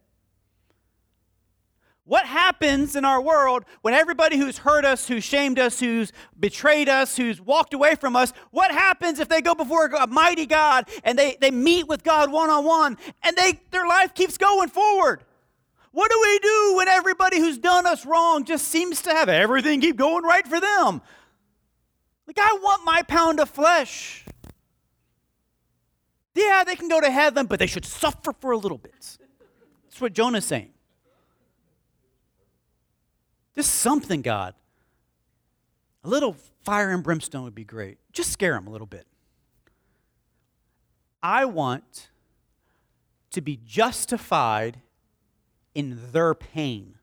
What 2.04 2.24
happens 2.24 2.94
in 2.94 3.04
our 3.04 3.20
world 3.20 3.64
when 3.82 3.94
everybody 3.94 4.36
who's 4.36 4.58
hurt 4.58 4.84
us, 4.84 5.08
who's 5.08 5.24
shamed 5.24 5.58
us, 5.58 5.80
who's 5.80 6.12
betrayed 6.38 6.88
us, 6.88 7.16
who's 7.16 7.40
walked 7.40 7.74
away 7.74 7.96
from 7.96 8.14
us, 8.14 8.32
what 8.52 8.70
happens 8.70 9.18
if 9.18 9.28
they 9.28 9.40
go 9.40 9.56
before 9.56 9.86
a 9.86 10.06
mighty 10.06 10.46
God 10.46 10.88
and 11.02 11.18
they, 11.18 11.36
they 11.40 11.50
meet 11.50 11.88
with 11.88 12.04
God 12.04 12.30
one 12.30 12.48
on 12.48 12.64
one 12.64 12.96
and 13.24 13.36
they, 13.36 13.60
their 13.72 13.88
life 13.88 14.14
keeps 14.14 14.38
going 14.38 14.68
forward? 14.68 15.24
What 15.94 16.10
do 16.10 16.18
we 16.20 16.38
do 16.40 16.74
when 16.76 16.88
everybody 16.88 17.38
who's 17.38 17.56
done 17.56 17.86
us 17.86 18.04
wrong 18.04 18.44
just 18.44 18.66
seems 18.66 19.00
to 19.02 19.10
have 19.10 19.28
everything 19.28 19.80
keep 19.80 19.94
going 19.94 20.24
right 20.24 20.44
for 20.44 20.58
them? 20.58 21.00
Like, 22.26 22.36
I 22.36 22.58
want 22.60 22.84
my 22.84 23.02
pound 23.02 23.38
of 23.38 23.48
flesh. 23.48 24.24
Yeah, 26.34 26.64
they 26.66 26.74
can 26.74 26.88
go 26.88 27.00
to 27.00 27.08
heaven, 27.08 27.46
but 27.46 27.60
they 27.60 27.68
should 27.68 27.84
suffer 27.84 28.32
for 28.40 28.50
a 28.50 28.56
little 28.56 28.76
bit. 28.76 29.18
That's 29.84 30.00
what 30.00 30.14
Jonah's 30.14 30.44
saying. 30.44 30.72
Just 33.54 33.76
something, 33.76 34.20
God. 34.20 34.54
A 36.02 36.08
little 36.08 36.34
fire 36.64 36.90
and 36.90 37.04
brimstone 37.04 37.44
would 37.44 37.54
be 37.54 37.62
great. 37.62 37.98
Just 38.12 38.32
scare 38.32 38.54
them 38.54 38.66
a 38.66 38.70
little 38.70 38.88
bit. 38.88 39.06
I 41.22 41.44
want 41.44 42.08
to 43.30 43.40
be 43.40 43.60
justified 43.64 44.80
in 45.74 45.98
their 46.12 46.34
pain. 46.34 46.94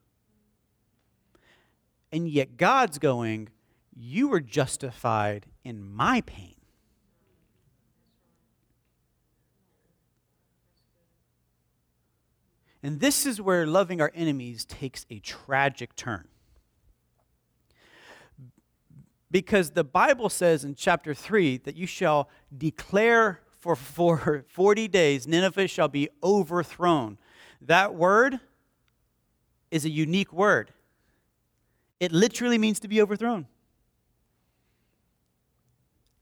And 2.11 2.27
yet 2.27 2.57
God's 2.57 2.99
going, 2.99 3.49
You 3.95 4.27
were 4.27 4.41
justified 4.41 5.47
in 5.63 5.83
my 5.83 6.21
pain. 6.21 6.55
And 12.83 12.99
this 12.99 13.25
is 13.25 13.39
where 13.39 13.67
loving 13.67 14.01
our 14.01 14.11
enemies 14.15 14.65
takes 14.65 15.05
a 15.09 15.19
tragic 15.19 15.95
turn. 15.95 16.27
Because 19.29 19.71
the 19.71 19.83
Bible 19.83 20.29
says 20.29 20.65
in 20.65 20.75
chapter 20.75 21.13
3 21.13 21.57
that 21.59 21.75
you 21.75 21.85
shall 21.85 22.27
declare 22.55 23.41
for, 23.59 23.75
for 23.75 24.45
40 24.49 24.87
days, 24.87 25.27
Nineveh 25.27 25.67
shall 25.67 25.87
be 25.87 26.09
overthrown. 26.23 27.17
That 27.61 27.93
word 27.93 28.39
is 29.71 29.85
a 29.85 29.89
unique 29.89 30.31
word. 30.31 30.71
It 31.99 32.11
literally 32.11 32.57
means 32.57 32.79
to 32.81 32.87
be 32.87 33.01
overthrown. 33.01 33.47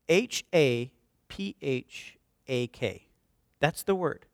H 0.08 0.46
A 0.54 0.92
P 1.28 1.56
H 1.62 2.18
A 2.48 2.68
K. 2.68 3.08
That's 3.60 3.84
the 3.84 3.96
word. 3.96 4.26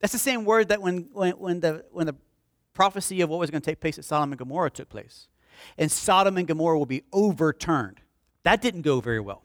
That's 0.00 0.12
the 0.12 0.18
same 0.18 0.44
word 0.44 0.68
that 0.68 0.80
when, 0.80 1.08
when, 1.12 1.32
when, 1.32 1.60
the, 1.60 1.84
when 1.90 2.06
the 2.06 2.14
prophecy 2.74 3.22
of 3.22 3.30
what 3.30 3.38
was 3.38 3.50
going 3.50 3.62
to 3.62 3.70
take 3.70 3.80
place 3.80 3.98
at 3.98 4.04
Sodom 4.04 4.30
and 4.32 4.38
Gomorrah 4.38 4.70
took 4.70 4.88
place. 4.88 5.28
and 5.78 5.90
Sodom 5.90 6.36
and 6.36 6.46
Gomorrah 6.46 6.78
will 6.78 6.86
be 6.86 7.02
overturned. 7.12 8.00
That 8.44 8.60
didn't 8.60 8.82
go 8.82 9.00
very 9.00 9.20
well. 9.20 9.42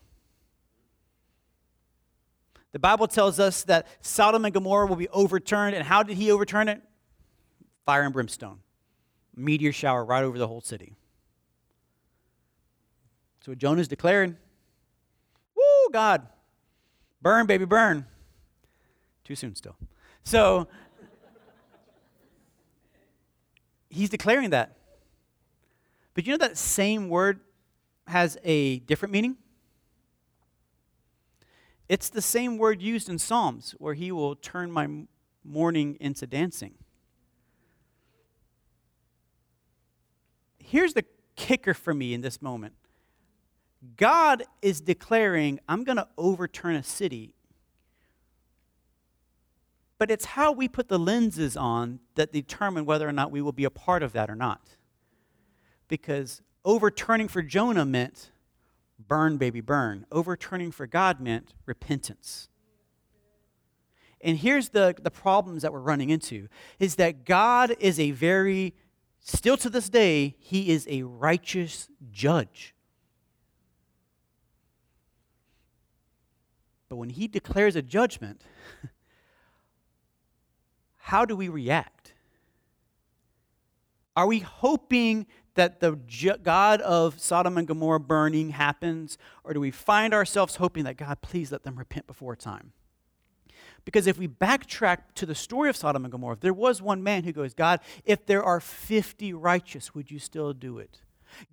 The 2.72 2.80
Bible 2.80 3.08
tells 3.08 3.39
us 3.39 3.64
that 3.64 3.88
Sodom 4.02 4.45
and 4.45 4.54
Gomorrah 4.54 4.88
will 4.88 4.95
be 4.95 5.10
overturned. 5.10 5.76
And 5.76 5.86
how 5.86 6.04
did 6.04 6.18
he 6.18 6.32
overturn 6.32 6.70
it? 6.70 6.82
Fire 7.91 8.03
and 8.03 8.13
brimstone. 8.13 8.59
Meteor 9.35 9.73
shower 9.73 10.05
right 10.05 10.23
over 10.23 10.37
the 10.37 10.47
whole 10.47 10.61
city. 10.61 10.95
So 13.45 13.53
Jonah's 13.53 13.89
declaring, 13.89 14.37
Woo, 15.53 15.89
God, 15.91 16.25
burn, 17.21 17.47
baby, 17.47 17.65
burn. 17.65 18.05
Too 19.25 19.35
soon 19.35 19.55
still. 19.55 19.75
So 20.23 20.69
he's 23.89 24.09
declaring 24.09 24.51
that. 24.51 24.77
But 26.13 26.25
you 26.25 26.31
know 26.31 26.37
that 26.37 26.57
same 26.57 27.09
word 27.09 27.41
has 28.07 28.37
a 28.45 28.79
different 28.79 29.11
meaning? 29.11 29.35
It's 31.89 32.07
the 32.07 32.21
same 32.21 32.57
word 32.57 32.81
used 32.81 33.09
in 33.09 33.19
Psalms, 33.19 33.75
where 33.79 33.95
he 33.95 34.13
will 34.13 34.37
turn 34.37 34.71
my 34.71 34.87
mourning 35.43 35.97
into 35.99 36.25
dancing. 36.25 36.75
Here's 40.72 40.93
the 40.93 41.03
kicker 41.36 41.74
for 41.74 41.93
me 41.93 42.13
in 42.13 42.22
this 42.22 42.41
moment 42.41 42.76
God 43.97 44.43
is 44.61 44.80
declaring, 44.80 45.59
I'm 45.67 45.84
going 45.84 45.97
to 45.97 46.07
overturn 46.17 46.78
a 46.78 46.84
city. 46.84 47.34
But 49.97 50.09
it's 50.09 50.24
how 50.24 50.53
we 50.53 50.69
put 50.69 50.88
the 50.88 50.97
lenses 50.97 51.57
on 51.57 51.99
that 52.15 52.32
determine 52.32 52.86
whether 52.86 53.05
or 53.05 53.11
not 53.11 53.32
we 53.32 53.41
will 53.41 53.51
be 53.51 53.65
a 53.65 53.69
part 53.69 54.01
of 54.01 54.13
that 54.13 54.30
or 54.30 54.36
not. 54.36 54.61
Because 55.89 56.41
overturning 56.63 57.28
for 57.28 57.41
Jonah 57.41 57.86
meant 57.86 58.32
burn, 58.97 59.36
baby, 59.36 59.59
burn. 59.59 60.05
Overturning 60.09 60.72
for 60.72 60.88
God 60.88 61.19
meant 61.19 61.53
repentance. 61.65 62.47
And 64.22 64.38
here's 64.38 64.69
the, 64.69 64.95
the 65.01 65.11
problems 65.11 65.63
that 65.63 65.74
we're 65.74 65.80
running 65.80 66.11
into 66.11 66.47
is 66.80 66.95
that 66.95 67.26
God 67.26 67.76
is 67.78 67.99
a 67.99 68.11
very, 68.11 68.74
still 69.22 69.57
to 69.57 69.69
this 69.69 69.89
day, 69.89 70.36
he 70.39 70.72
is 70.72 70.88
a 70.89 71.03
righteous 71.03 71.88
judge. 72.11 72.76
But 76.89 76.97
when 76.97 77.09
he 77.09 77.28
declares 77.28 77.78
a 77.78 77.82
judgment, 77.82 78.41
how 80.97 81.24
do 81.24 81.38
we 81.38 81.47
react? 81.47 82.13
Are 84.15 84.28
we 84.28 84.39
hoping 84.39 85.26
that 85.55 85.80
the 85.80 85.91
God 86.43 86.82
of 86.82 87.19
Sodom 87.19 87.57
and 87.57 87.67
Gomorrah 87.67 87.99
burning 87.99 88.49
happens? 88.49 89.17
Or 89.43 89.53
do 89.53 89.59
we 89.59 89.72
find 89.72 90.13
ourselves 90.13 90.57
hoping 90.57 90.84
that 90.84 90.97
God, 90.97 91.22
please 91.22 91.51
let 91.51 91.63
them 91.63 91.78
repent 91.78 92.07
before 92.07 92.36
time? 92.36 92.74
Because 93.84 94.07
if 94.07 94.17
we 94.17 94.27
backtrack 94.27 94.99
to 95.15 95.25
the 95.25 95.36
story 95.36 95.69
of 95.69 95.75
Sodom 95.75 96.05
and 96.05 96.11
Gomorrah, 96.11 96.38
there 96.39 96.53
was 96.53 96.82
one 96.82 97.01
man 97.01 97.23
who 97.23 97.32
goes, 97.32 97.53
God, 97.53 97.79
if 98.05 98.25
there 98.25 98.43
are 98.43 98.59
50 98.59 99.34
righteous, 99.34 99.95
would 99.95 100.11
you 100.11 100.19
still 100.19 100.53
do 100.53 100.77
it? 100.77 100.99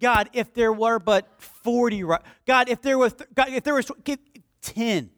God, 0.01 0.29
if 0.33 0.53
there 0.53 0.73
were 0.73 0.99
but 0.99 1.41
40 1.41 2.05
right, 2.05 2.21
God, 2.47 2.69
if 2.69 2.83
there 2.83 2.99
was 2.99 3.15
God, 3.35 3.49
if 3.51 3.65
there 3.65 3.75
was 3.75 3.91
10. 4.63 5.11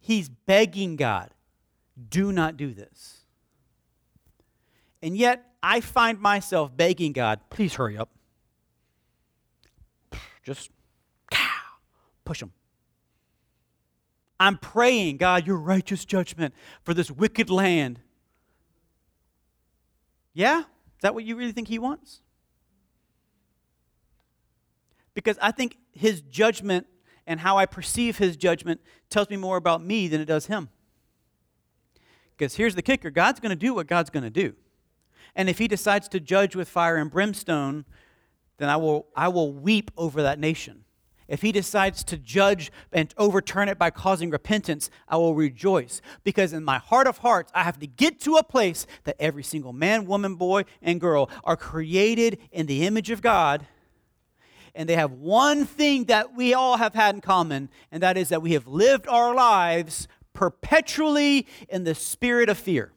He's 0.00 0.28
begging 0.28 0.96
God, 0.96 1.30
do 2.08 2.32
not 2.32 2.56
do 2.56 2.72
this. 2.72 3.24
And 5.02 5.16
yet 5.16 5.52
I 5.62 5.80
find 5.80 6.20
myself 6.20 6.74
begging 6.76 7.12
God, 7.12 7.40
please 7.50 7.74
hurry 7.74 7.98
up. 7.98 8.10
Just 10.42 10.70
push 12.24 12.40
him. 12.40 12.52
I'm 14.40 14.56
praying, 14.58 15.16
God, 15.16 15.46
your 15.46 15.56
righteous 15.56 16.04
judgment 16.04 16.54
for 16.82 16.94
this 16.94 17.10
wicked 17.10 17.50
land. 17.50 18.00
Yeah? 20.32 20.60
Is 20.60 21.02
that 21.02 21.14
what 21.14 21.24
you 21.24 21.36
really 21.36 21.52
think 21.52 21.68
he 21.68 21.78
wants? 21.78 22.20
Because 25.14 25.36
I 25.42 25.50
think 25.50 25.76
his 25.92 26.20
judgment 26.20 26.86
and 27.26 27.40
how 27.40 27.58
I 27.58 27.66
perceive 27.66 28.18
his 28.18 28.36
judgment 28.36 28.80
tells 29.10 29.28
me 29.28 29.36
more 29.36 29.56
about 29.56 29.82
me 29.82 30.08
than 30.08 30.20
it 30.20 30.26
does 30.26 30.46
him. 30.46 30.68
Because 32.36 32.54
here's 32.54 32.76
the 32.76 32.82
kicker 32.82 33.10
God's 33.10 33.40
going 33.40 33.50
to 33.50 33.56
do 33.56 33.74
what 33.74 33.88
God's 33.88 34.10
going 34.10 34.22
to 34.22 34.30
do. 34.30 34.54
And 35.34 35.48
if 35.48 35.58
he 35.58 35.68
decides 35.68 36.08
to 36.08 36.20
judge 36.20 36.54
with 36.54 36.68
fire 36.68 36.96
and 36.96 37.10
brimstone, 37.10 37.84
then 38.58 38.68
I 38.68 38.76
will, 38.76 39.06
I 39.16 39.28
will 39.28 39.52
weep 39.52 39.90
over 39.96 40.22
that 40.22 40.38
nation. 40.38 40.84
If 41.28 41.42
he 41.42 41.52
decides 41.52 42.02
to 42.04 42.16
judge 42.16 42.72
and 42.90 43.12
overturn 43.18 43.68
it 43.68 43.78
by 43.78 43.90
causing 43.90 44.30
repentance, 44.30 44.90
I 45.06 45.18
will 45.18 45.34
rejoice. 45.34 46.00
Because 46.24 46.54
in 46.54 46.64
my 46.64 46.78
heart 46.78 47.06
of 47.06 47.18
hearts, 47.18 47.52
I 47.54 47.64
have 47.64 47.78
to 47.80 47.86
get 47.86 48.18
to 48.20 48.36
a 48.36 48.42
place 48.42 48.86
that 49.04 49.16
every 49.20 49.42
single 49.42 49.74
man, 49.74 50.06
woman, 50.06 50.36
boy, 50.36 50.64
and 50.80 51.00
girl 51.00 51.28
are 51.44 51.56
created 51.56 52.38
in 52.50 52.66
the 52.66 52.86
image 52.86 53.10
of 53.10 53.20
God. 53.20 53.66
And 54.74 54.88
they 54.88 54.96
have 54.96 55.12
one 55.12 55.66
thing 55.66 56.04
that 56.04 56.34
we 56.34 56.54
all 56.54 56.78
have 56.78 56.94
had 56.94 57.14
in 57.14 57.20
common, 57.20 57.68
and 57.92 58.02
that 58.02 58.16
is 58.16 58.30
that 58.30 58.42
we 58.42 58.52
have 58.52 58.66
lived 58.66 59.06
our 59.06 59.34
lives 59.34 60.08
perpetually 60.32 61.46
in 61.68 61.84
the 61.84 61.94
spirit 61.94 62.48
of 62.48 62.56
fear. 62.56 62.92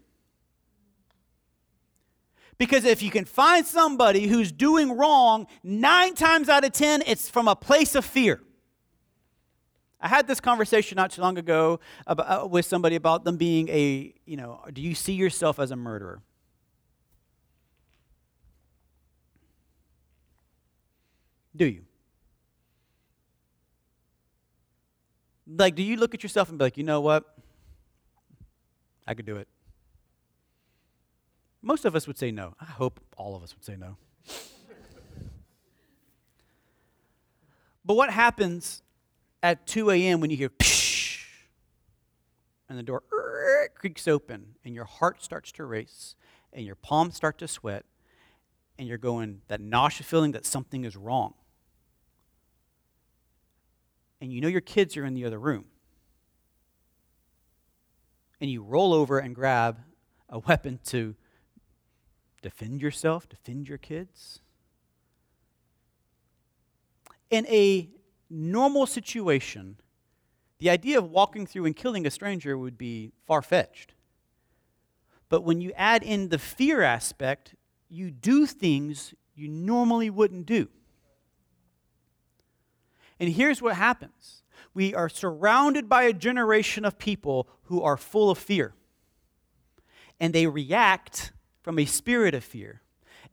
Because 2.62 2.86
if 2.86 3.02
you 3.02 3.10
can 3.10 3.26
find 3.26 3.66
somebody 3.66 4.28
who's 4.28 4.52
doing 4.52 4.96
wrong, 4.96 5.48
nine 5.64 6.14
times 6.14 6.48
out 6.48 6.64
of 6.64 6.72
ten, 6.72 7.02
it's 7.08 7.28
from 7.28 7.48
a 7.48 7.56
place 7.56 7.96
of 7.96 8.06
fear. 8.06 8.40
I 10.00 10.08
had 10.08 10.28
this 10.28 10.40
conversation 10.40 10.96
not 10.96 11.10
too 11.10 11.24
long 11.24 11.40
ago 11.40 11.80
about, 12.06 12.44
uh, 12.44 12.48
with 12.48 12.68
somebody 12.68 12.96
about 12.96 13.24
them 13.24 13.38
being 13.38 13.68
a, 13.70 14.14
you 14.28 14.38
know, 14.38 14.62
do 14.72 14.80
you 14.80 14.94
see 14.94 15.14
yourself 15.14 15.58
as 15.60 15.72
a 15.72 15.76
murderer? 15.76 16.22
Do 21.56 21.66
you? 21.66 21.82
Like, 25.48 25.74
do 25.74 25.82
you 25.82 25.96
look 25.96 26.14
at 26.14 26.22
yourself 26.22 26.50
and 26.50 26.60
be 26.60 26.66
like, 26.66 26.78
you 26.78 26.84
know 26.84 27.02
what? 27.02 27.24
I 29.08 29.16
could 29.16 29.26
do 29.26 29.38
it. 29.38 29.48
Most 31.62 31.86
of 31.86 31.96
us 31.96 32.08
would 32.08 32.18
say 32.18 32.32
no. 32.32 32.56
I 32.60 32.66
hope 32.66 33.00
all 33.18 33.36
of 33.36 33.44
us 33.44 33.54
would 33.56 33.64
say 33.64 33.76
no. 33.76 33.98
but 37.86 37.94
what 37.96 38.10
happens 38.10 38.82
at 39.44 39.66
2 39.68 39.92
a.m. 39.92 40.22
when 40.22 40.30
you 40.30 40.38
hear 40.38 40.50
psh, 40.50 41.24
and 42.70 42.78
the 42.78 42.84
door 42.84 43.04
creaks 43.76 44.08
open 44.08 44.56
and 44.64 44.74
your 44.74 44.86
heart 44.86 45.24
starts 45.24 45.52
to 45.54 45.66
race 45.66 46.16
and 46.54 46.66
your 46.66 46.76
palms 46.76 47.16
start 47.16 47.38
to 47.40 47.48
sweat 47.48 47.86
and 48.80 48.88
you're 48.88 48.98
going, 48.98 49.42
that 49.48 49.62
nausea 49.62 50.04
feeling 50.04 50.32
that 50.32 50.46
something 50.46 50.86
is 50.86 50.96
wrong. 50.96 51.34
And 54.20 54.32
you 54.32 54.42
know 54.42 54.48
your 54.48 54.62
kids 54.62 54.98
are 54.98 55.06
in 55.06 55.14
the 55.14 55.26
other 55.26 55.40
room. 55.40 55.66
And 58.40 58.50
you 58.50 58.64
roll 58.64 58.94
over 58.94 59.20
and 59.20 59.36
grab 59.36 59.80
a 60.30 60.40
weapon 60.48 60.80
to 60.86 61.16
defend 62.42 62.82
yourself, 62.82 63.28
defend 63.30 63.68
your 63.68 63.78
kids. 63.78 64.42
In 67.30 67.46
a 67.48 67.90
normal 68.30 68.86
situation, 68.86 69.78
the 70.60 70.70
idea 70.70 70.98
of 70.98 71.10
walking 71.10 71.46
through 71.46 71.66
and 71.66 71.76
killing 71.76 72.06
a 72.06 72.12
stranger 72.12 72.58
would 72.58 72.78
be 72.78 73.12
far 73.26 73.42
fetched. 73.42 73.94
But 75.30 75.44
when 75.44 75.62
you 75.62 75.72
add 75.76 76.04
in 76.04 76.30
the 76.30 76.38
fear 76.38 76.82
aspect, 76.82 77.56
you 77.90 78.12
do 78.12 78.46
things 78.46 79.14
you 79.34 79.48
normally 79.48 80.10
wouldn't 80.10 80.46
do. 80.46 80.68
And 83.20 83.30
here's 83.30 83.62
what 83.62 83.76
happens 83.76 84.44
we 84.74 84.94
are 84.94 85.10
surrounded 85.10 85.90
by 85.90 86.04
a 86.04 86.14
generation 86.14 86.86
of 86.86 86.98
people 86.98 87.48
who 87.64 87.82
are 87.82 87.98
full 87.98 88.30
of 88.30 88.38
fear. 88.38 88.74
And 90.20 90.34
they 90.34 90.48
react 90.48 91.32
from 91.62 91.80
a 91.80 91.86
spirit 91.86 92.34
of 92.34 92.44
fear. 92.44 92.82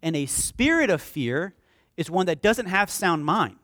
And 0.02 0.14
a 0.14 0.26
spirit 0.26 0.90
of 0.90 1.02
fear 1.02 1.54
is 1.96 2.10
one 2.10 2.26
that 2.26 2.42
doesn't 2.42 2.66
have 2.66 2.90
sound 2.90 3.24
mind. 3.24 3.56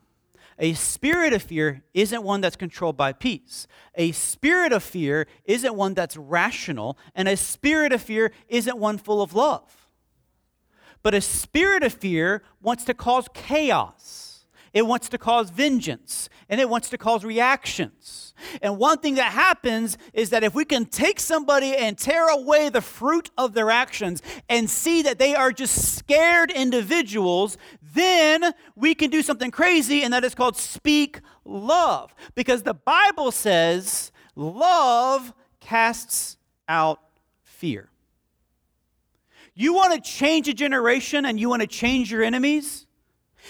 A 0.57 0.73
spirit 0.73 1.33
of 1.33 1.41
fear 1.41 1.83
isn't 1.93 2.23
one 2.23 2.41
that's 2.41 2.55
controlled 2.55 2.95
by 2.95 3.11
peace. 3.13 3.67
A 3.95 4.11
spirit 4.13 4.71
of 4.71 4.83
fear 4.83 5.27
isn't 5.45 5.75
one 5.75 5.93
that's 5.93 6.15
rational. 6.15 6.97
And 7.13 7.27
a 7.27 7.35
spirit 7.35 7.91
of 7.91 8.01
fear 8.01 8.31
isn't 8.47 8.77
one 8.77 8.97
full 8.97 9.21
of 9.21 9.33
love. 9.33 9.87
But 11.03 11.13
a 11.13 11.21
spirit 11.21 11.83
of 11.83 11.93
fear 11.93 12.41
wants 12.61 12.85
to 12.85 12.93
cause 12.93 13.27
chaos. 13.33 14.34
It 14.75 14.85
wants 14.85 15.07
to 15.09 15.17
cause 15.17 15.49
vengeance 15.49 16.27
and 16.49 16.59
it 16.59 16.69
wants 16.69 16.89
to 16.89 16.97
cause 16.97 17.23
reactions. 17.23 18.33
And 18.61 18.77
one 18.77 18.97
thing 18.99 19.15
that 19.15 19.31
happens 19.31 19.97
is 20.13 20.31
that 20.31 20.43
if 20.43 20.53
we 20.53 20.65
can 20.65 20.85
take 20.85 21.21
somebody 21.21 21.73
and 21.77 21.97
tear 21.97 22.27
away 22.27 22.67
the 22.67 22.81
fruit 22.81 23.31
of 23.37 23.53
their 23.53 23.71
actions 23.71 24.21
and 24.49 24.69
see 24.69 25.01
that 25.03 25.17
they 25.17 25.33
are 25.33 25.53
just 25.53 25.95
scared 25.95 26.51
individuals, 26.51 27.57
then 27.93 28.53
we 28.75 28.93
can 28.93 29.09
do 29.09 29.21
something 29.21 29.49
crazy, 29.49 30.03
and 30.03 30.13
that 30.13 30.25
is 30.25 30.35
called 30.35 30.57
speak 30.57 31.21
love. 31.45 32.13
Because 32.35 32.63
the 32.63 32.73
Bible 32.73 33.31
says 33.31 34.11
love 34.35 35.33
casts 35.61 36.35
out 36.67 36.99
fear. 37.43 37.89
You 39.53 39.73
want 39.73 39.93
to 39.93 40.01
change 40.01 40.49
a 40.49 40.53
generation 40.53 41.25
and 41.25 41.39
you 41.39 41.47
want 41.47 41.61
to 41.61 41.67
change 41.67 42.11
your 42.11 42.23
enemies? 42.23 42.85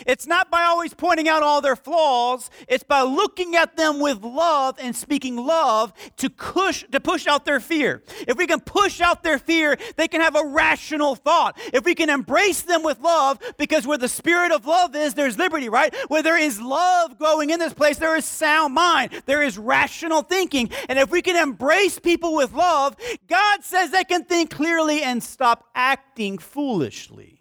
It's 0.06 0.28
not 0.28 0.50
by 0.50 0.64
always 0.64 0.94
pointing 0.94 1.28
out 1.28 1.44
all 1.44 1.62
their 1.62 1.76
flaws, 1.76 2.50
it's 2.68 2.84
by 2.84 3.02
looking 3.02 3.56
at 3.56 3.78
them 3.78 4.00
with 4.00 4.24
love 4.24 4.78
and 4.80 4.96
speaking 4.96 5.36
love 5.36 5.94
to 6.18 6.30
push, 6.30 6.84
to 6.92 7.00
push 7.00 7.28
out 7.28 7.46
their 7.46 7.60
fear. 7.60 8.04
If 8.28 8.38
we 8.38 8.48
can 8.48 8.60
push 8.60 9.02
out 9.02 9.24
their 9.24 9.40
fear, 9.40 9.78
they 9.96 10.08
can 10.08 10.22
have 10.22 10.36
a 10.36 10.46
rational 10.46 11.16
thought. 11.16 11.58
If 11.74 11.86
we 11.86 11.96
can 11.96 12.10
embrace 12.10 12.62
them 12.62 12.84
with 12.84 13.00
love, 13.00 13.40
because 13.58 13.88
where 13.88 13.98
the 13.98 14.08
spirit 14.08 14.52
of 14.52 14.66
love 14.66 14.96
is, 14.96 15.14
there's 15.14 15.38
liberty, 15.38 15.70
right? 15.70 15.94
Where 16.08 16.24
there 16.24 16.38
is 16.38 16.62
love 16.62 17.18
growing 17.18 17.50
in 17.50 17.60
this 17.60 17.74
place, 17.74 17.98
there 17.98 18.16
is 18.16 18.26
sound 18.26 18.74
mind, 18.74 19.24
there 19.26 19.44
is 19.44 19.58
rational 19.58 20.22
thinking. 20.22 20.70
And 20.90 21.00
if 21.00 21.10
we 21.10 21.22
can 21.22 21.36
embrace 21.36 22.00
people 22.00 22.36
with 22.36 22.54
love, 22.54 22.96
God 23.28 23.64
says 23.64 23.92
they 23.92 24.04
can 24.04 24.24
think 24.24 24.50
clearly 24.50 25.02
and 25.04 25.24
stop 25.24 25.70
acting 25.76 26.38
foolishly. 26.38 27.35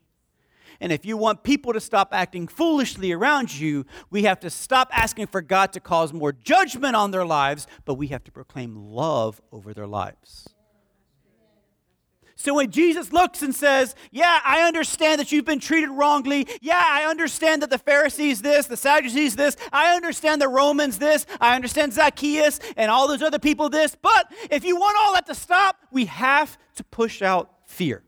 And 0.84 0.92
if 0.92 1.06
you 1.06 1.16
want 1.16 1.44
people 1.44 1.72
to 1.72 1.80
stop 1.80 2.10
acting 2.12 2.46
foolishly 2.46 3.10
around 3.10 3.58
you, 3.58 3.86
we 4.10 4.24
have 4.24 4.38
to 4.40 4.50
stop 4.50 4.90
asking 4.92 5.28
for 5.28 5.40
God 5.40 5.72
to 5.72 5.80
cause 5.80 6.12
more 6.12 6.30
judgment 6.30 6.94
on 6.94 7.10
their 7.10 7.24
lives, 7.24 7.66
but 7.86 7.94
we 7.94 8.08
have 8.08 8.22
to 8.24 8.30
proclaim 8.30 8.76
love 8.76 9.40
over 9.50 9.72
their 9.72 9.86
lives. 9.86 10.46
So 12.36 12.52
when 12.52 12.70
Jesus 12.70 13.14
looks 13.14 13.40
and 13.40 13.54
says, 13.54 13.94
Yeah, 14.10 14.40
I 14.44 14.68
understand 14.68 15.20
that 15.20 15.32
you've 15.32 15.46
been 15.46 15.58
treated 15.58 15.88
wrongly. 15.88 16.46
Yeah, 16.60 16.84
I 16.86 17.06
understand 17.06 17.62
that 17.62 17.70
the 17.70 17.78
Pharisees 17.78 18.42
this, 18.42 18.66
the 18.66 18.76
Sadducees 18.76 19.36
this. 19.36 19.56
I 19.72 19.96
understand 19.96 20.42
the 20.42 20.48
Romans 20.48 20.98
this. 20.98 21.24
I 21.40 21.56
understand 21.56 21.94
Zacchaeus 21.94 22.60
and 22.76 22.90
all 22.90 23.08
those 23.08 23.22
other 23.22 23.38
people 23.38 23.70
this. 23.70 23.96
But 24.02 24.30
if 24.50 24.66
you 24.66 24.76
want 24.76 24.98
all 25.00 25.14
that 25.14 25.24
to 25.28 25.34
stop, 25.34 25.78
we 25.90 26.04
have 26.04 26.58
to 26.74 26.84
push 26.84 27.22
out 27.22 27.50
fear. 27.64 28.02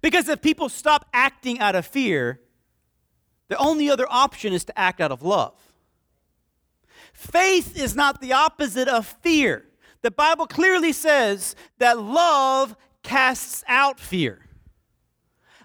Because 0.00 0.28
if 0.28 0.40
people 0.40 0.68
stop 0.68 1.08
acting 1.12 1.58
out 1.60 1.74
of 1.74 1.86
fear, 1.86 2.40
the 3.48 3.56
only 3.56 3.90
other 3.90 4.06
option 4.08 4.52
is 4.52 4.64
to 4.66 4.78
act 4.78 5.00
out 5.00 5.10
of 5.10 5.22
love. 5.22 5.54
Faith 7.12 7.76
is 7.76 7.94
not 7.94 8.20
the 8.20 8.32
opposite 8.32 8.88
of 8.88 9.06
fear. 9.06 9.64
The 10.02 10.10
Bible 10.10 10.46
clearly 10.46 10.92
says 10.92 11.54
that 11.78 12.00
love 12.00 12.76
casts 13.02 13.64
out 13.68 14.00
fear. 14.00 14.46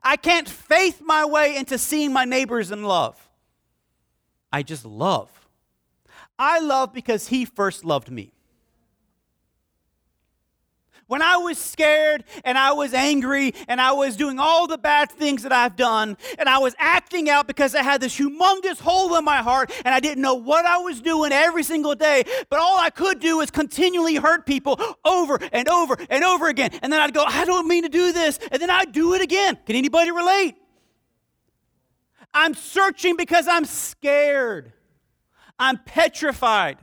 I 0.03 0.17
can't 0.17 0.47
faith 0.47 1.01
my 1.03 1.26
way 1.26 1.55
into 1.55 1.78
seeing 1.78 2.13
my 2.13 2.26
neighbors 2.26 2.71
in 2.71 2.84
love. 2.84 3.17
I 4.51 4.63
just 4.63 4.86
love. 4.86 5.32
I 6.38 6.59
love 6.59 6.93
because 6.93 7.28
he 7.28 7.45
first 7.45 7.86
loved 7.86 8.11
me. 8.11 8.35
When 11.08 11.22
I 11.22 11.38
was 11.38 11.60
scared 11.60 12.24
and 12.43 12.58
I 12.58 12.72
was 12.72 12.93
angry 12.93 13.53
and 13.68 13.80
I 13.80 13.91
was 13.91 14.16
doing 14.16 14.39
all 14.39 14.66
the 14.66 14.78
bad 14.78 15.12
things 15.12 15.43
that 15.43 15.51
I've 15.51 15.76
done 15.76 16.18
and 16.39 16.49
I 16.49 16.58
was 16.58 16.74
acting 16.80 17.30
out 17.30 17.45
because 17.45 17.76
I 17.76 17.84
had 17.84 18.01
this 18.01 18.18
humongous 18.18 18.80
hole 18.80 19.16
in 19.16 19.24
my 19.24 19.38
heart 19.38 19.72
and 19.86 19.93
I 19.93 19.99
didn't 19.99 20.24
know 20.24 20.34
what 20.34 20.66
I 20.66 20.78
was 20.78 21.01
doing 21.01 21.32
every 21.32 21.62
single 21.62 21.93
day, 21.93 22.24
but 22.49 22.60
all 22.60 22.80
I 22.80 22.89
could 22.89 23.20
do 23.20 23.41
is 23.41 23.51
continually 23.51 24.16
hurt 24.16 24.47
people 24.47 24.80
over 25.06 25.38
and 25.51 25.70
over 25.70 25.95
and 26.10 26.24
over 26.24 26.47
again. 26.47 26.72
And 26.82 26.91
then 26.91 26.99
I'd 26.99 27.14
go, 27.14 27.24
I 27.24 27.45
don't 27.45 27.68
mean 27.68 27.84
to 27.84 27.89
do 27.89 28.12
this. 28.12 28.39
And 28.51 28.60
then 28.60 28.72
I'd 28.72 28.91
do 28.91 29.14
it 29.14 29.22
again. 29.22 29.60
Can 29.66 29.76
anybody 29.76 30.10
relate? 30.10 30.56
I'm 32.34 32.56
searching 32.56 33.16
because 33.16 33.47
I'm 33.47 33.66
scared. 33.66 34.74
I'm 35.60 35.78
petrified. 35.78 36.80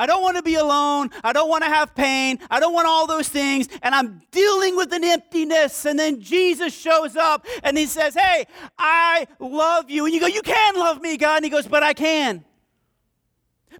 I 0.00 0.06
don't 0.06 0.22
want 0.22 0.38
to 0.38 0.42
be 0.42 0.54
alone. 0.54 1.10
I 1.22 1.34
don't 1.34 1.50
want 1.50 1.62
to 1.62 1.68
have 1.68 1.94
pain. 1.94 2.38
I 2.50 2.58
don't 2.58 2.72
want 2.72 2.88
all 2.88 3.06
those 3.06 3.28
things. 3.28 3.68
And 3.82 3.94
I'm 3.94 4.22
dealing 4.30 4.74
with 4.74 4.94
an 4.94 5.04
emptiness. 5.04 5.84
And 5.84 5.98
then 5.98 6.22
Jesus 6.22 6.72
shows 6.72 7.16
up 7.16 7.46
and 7.62 7.76
he 7.76 7.84
says, 7.84 8.14
Hey, 8.14 8.46
I 8.78 9.26
love 9.38 9.90
you. 9.90 10.06
And 10.06 10.14
you 10.14 10.18
go, 10.18 10.26
You 10.26 10.40
can 10.40 10.74
love 10.76 11.02
me, 11.02 11.18
God. 11.18 11.36
And 11.36 11.44
he 11.44 11.50
goes, 11.50 11.66
But 11.66 11.82
I 11.82 11.92
can. 11.92 12.46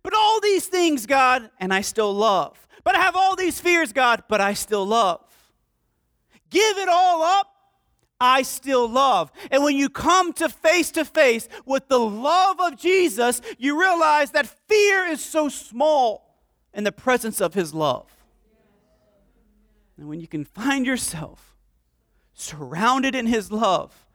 But 0.03 0.13
all 0.13 0.43
these 0.43 0.67
things, 0.67 1.07
God, 1.07 1.49
and 1.59 1.73
I 1.73 1.81
still 1.81 2.13
love. 2.13 2.69
But 2.85 2.97
I 2.97 2.99
have 2.99 3.17
all 3.17 3.35
these 3.35 3.59
fears, 3.59 3.95
God, 3.95 4.25
but 4.29 4.43
I 4.43 4.53
still 4.53 4.85
love. 4.85 5.23
Give 6.51 6.77
it 6.77 6.89
all 6.91 7.23
up 7.23 7.47
I 8.21 8.43
still 8.43 8.87
love. 8.89 9.33
And 9.51 9.65
when 9.65 9.77
you 9.77 9.89
come 9.89 10.33
to 10.35 10.49
face 10.49 10.91
to 10.93 11.05
face 11.05 11.49
with 11.65 11.89
the 11.89 11.99
love 11.99 12.61
of 12.61 12.77
Jesus, 12.77 13.41
you 13.59 13.81
realize 13.81 14.33
that 14.33 14.47
fear 14.69 15.07
is 15.07 15.25
so 15.25 15.49
small 15.49 16.37
in 16.75 16.85
the 16.85 16.93
presence 16.93 17.41
of 17.41 17.55
his 17.55 17.73
love. 17.73 18.07
And 19.97 20.09
when 20.09 20.21
you 20.21 20.29
can 20.29 20.45
find 20.45 20.85
yourself 20.85 21.57
surrounded 22.35 23.15
in 23.15 23.27
his 23.27 23.51
love, 23.51 24.07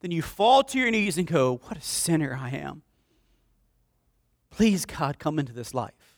then 0.00 0.10
you 0.12 0.22
fall 0.22 0.62
to 0.62 0.78
your 0.78 0.90
knees 0.90 1.18
and 1.18 1.26
go, 1.26 1.60
What 1.64 1.76
a 1.76 1.82
sinner 1.82 2.38
I 2.40 2.50
am. 2.50 2.82
Please, 4.50 4.84
God, 4.86 5.18
come 5.18 5.38
into 5.38 5.52
this 5.52 5.74
life. 5.74 6.16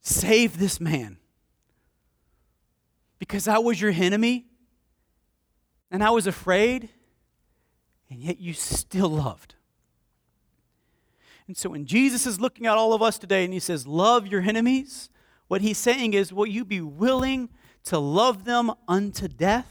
Save 0.00 0.58
this 0.58 0.80
man. 0.80 1.18
Because 3.18 3.48
I 3.48 3.58
was 3.58 3.80
your 3.80 3.90
enemy 3.90 4.46
and 5.90 6.02
I 6.02 6.10
was 6.10 6.26
afraid, 6.26 6.88
and 8.10 8.20
yet 8.20 8.40
you 8.40 8.52
still 8.52 9.08
loved. 9.08 9.54
And 11.46 11.56
so 11.56 11.70
when 11.70 11.86
Jesus 11.86 12.26
is 12.26 12.40
looking 12.40 12.66
at 12.66 12.76
all 12.76 12.92
of 12.92 13.02
us 13.02 13.18
today 13.18 13.44
and 13.44 13.52
he 13.52 13.60
says, 13.60 13.86
Love 13.86 14.26
your 14.26 14.40
enemies, 14.40 15.10
what 15.48 15.60
he's 15.60 15.78
saying 15.78 16.14
is, 16.14 16.32
Will 16.32 16.46
you 16.46 16.64
be 16.64 16.80
willing 16.80 17.48
to 17.84 17.98
love 17.98 18.44
them 18.44 18.72
unto 18.88 19.28
death? 19.28 19.70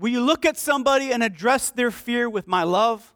Will 0.00 0.08
you 0.08 0.22
look 0.22 0.44
at 0.44 0.56
somebody 0.56 1.12
and 1.12 1.22
address 1.22 1.70
their 1.70 1.90
fear 1.90 2.28
with 2.28 2.48
my 2.48 2.62
love? 2.62 3.12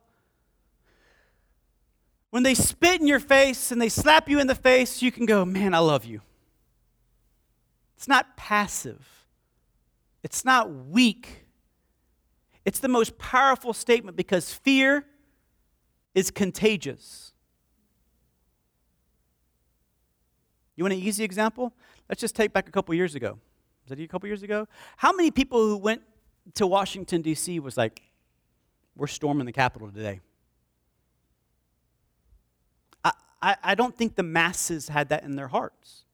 When 2.30 2.42
they 2.42 2.54
spit 2.54 3.00
in 3.00 3.06
your 3.06 3.20
face 3.20 3.72
and 3.72 3.80
they 3.80 3.88
slap 3.88 4.28
you 4.28 4.38
in 4.38 4.46
the 4.46 4.54
face, 4.54 5.00
you 5.00 5.10
can 5.10 5.24
go, 5.24 5.44
Man, 5.44 5.74
I 5.74 5.78
love 5.78 6.04
you. 6.04 6.20
It's 8.04 8.08
not 8.10 8.36
passive, 8.36 9.24
it's 10.22 10.44
not 10.44 10.70
weak. 10.70 11.46
It's 12.66 12.78
the 12.78 12.88
most 12.88 13.16
powerful 13.16 13.72
statement 13.72 14.14
because 14.14 14.52
fear 14.52 15.06
is 16.14 16.30
contagious. 16.30 17.32
You 20.76 20.84
want 20.84 20.92
an 20.92 21.00
easy 21.00 21.24
example? 21.24 21.72
Let's 22.10 22.20
just 22.20 22.36
take 22.36 22.52
back 22.52 22.68
a 22.68 22.70
couple 22.70 22.94
years 22.94 23.14
ago. 23.14 23.38
Was 23.84 23.96
that 23.96 23.98
a 23.98 24.06
couple 24.06 24.26
years 24.26 24.42
ago? 24.42 24.68
How 24.98 25.10
many 25.10 25.30
people 25.30 25.66
who 25.66 25.78
went 25.78 26.02
to 26.56 26.66
Washington, 26.66 27.22
D.C. 27.22 27.58
was 27.58 27.78
like, 27.78 28.02
we're 28.96 29.06
storming 29.06 29.46
the 29.46 29.52
Capitol 29.52 29.90
today? 29.90 30.20
I, 33.02 33.12
I, 33.40 33.56
I 33.62 33.74
don't 33.74 33.96
think 33.96 34.14
the 34.14 34.22
masses 34.22 34.90
had 34.90 35.08
that 35.08 35.22
in 35.24 35.36
their 35.36 35.48
hearts. 35.48 36.04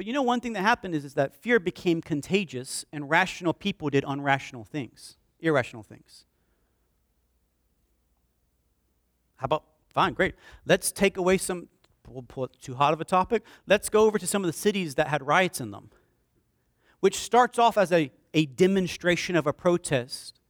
But 0.00 0.06
you 0.06 0.14
know, 0.14 0.22
one 0.22 0.40
thing 0.40 0.54
that 0.54 0.62
happened 0.62 0.94
is, 0.94 1.04
is 1.04 1.12
that 1.12 1.34
fear 1.34 1.60
became 1.60 2.00
contagious, 2.00 2.86
and 2.90 3.10
rational 3.10 3.52
people 3.52 3.90
did 3.90 4.02
unrational 4.04 4.66
things, 4.66 5.18
irrational 5.40 5.82
things. 5.82 6.24
How 9.36 9.44
about, 9.44 9.64
fine, 9.92 10.14
great. 10.14 10.36
Let's 10.64 10.90
take 10.90 11.18
away 11.18 11.36
some, 11.36 11.68
we'll 12.08 12.22
pull 12.22 12.44
it 12.44 12.52
too 12.62 12.76
hot 12.76 12.94
of 12.94 13.02
a 13.02 13.04
topic. 13.04 13.42
Let's 13.66 13.90
go 13.90 14.04
over 14.04 14.18
to 14.18 14.26
some 14.26 14.42
of 14.42 14.46
the 14.46 14.54
cities 14.54 14.94
that 14.94 15.08
had 15.08 15.26
riots 15.26 15.60
in 15.60 15.70
them, 15.70 15.90
which 17.00 17.18
starts 17.18 17.58
off 17.58 17.76
as 17.76 17.92
a, 17.92 18.10
a 18.32 18.46
demonstration 18.46 19.36
of 19.36 19.46
a 19.46 19.52
protest, 19.52 20.40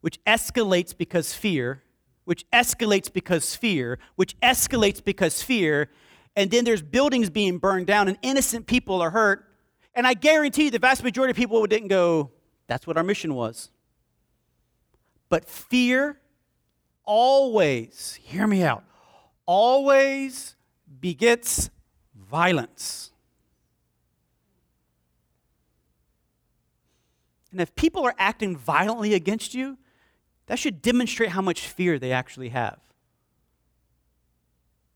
which 0.00 0.18
escalates 0.24 0.96
because 0.96 1.34
fear, 1.34 1.82
which 2.24 2.50
escalates 2.52 3.12
because 3.12 3.54
fear, 3.54 3.98
which 4.16 4.34
escalates 4.40 5.04
because 5.04 5.42
fear, 5.42 5.90
and 6.36 6.50
then 6.50 6.64
there's 6.64 6.82
buildings 6.82 7.30
being 7.30 7.58
burned 7.58 7.86
down 7.86 8.08
and 8.08 8.18
innocent 8.22 8.66
people 8.66 9.00
are 9.00 9.10
hurt. 9.10 9.48
And 9.94 10.06
I 10.06 10.14
guarantee 10.14 10.64
you 10.64 10.70
the 10.70 10.78
vast 10.78 11.04
majority 11.04 11.32
of 11.32 11.36
people 11.36 11.64
didn't 11.66 11.88
go, 11.88 12.30
that's 12.66 12.86
what 12.86 12.96
our 12.96 13.02
mission 13.02 13.34
was. 13.34 13.70
But 15.28 15.48
fear 15.48 16.18
always, 17.04 18.18
hear 18.22 18.46
me 18.46 18.62
out, 18.62 18.84
always 19.46 20.56
begets 21.00 21.70
violence. 22.14 23.10
And 27.50 27.60
if 27.60 27.74
people 27.74 28.04
are 28.04 28.14
acting 28.18 28.56
violently 28.56 29.12
against 29.12 29.54
you, 29.54 29.76
that 30.46 30.58
should 30.58 30.80
demonstrate 30.80 31.30
how 31.30 31.42
much 31.42 31.60
fear 31.66 31.98
they 31.98 32.12
actually 32.12 32.48
have. 32.48 32.78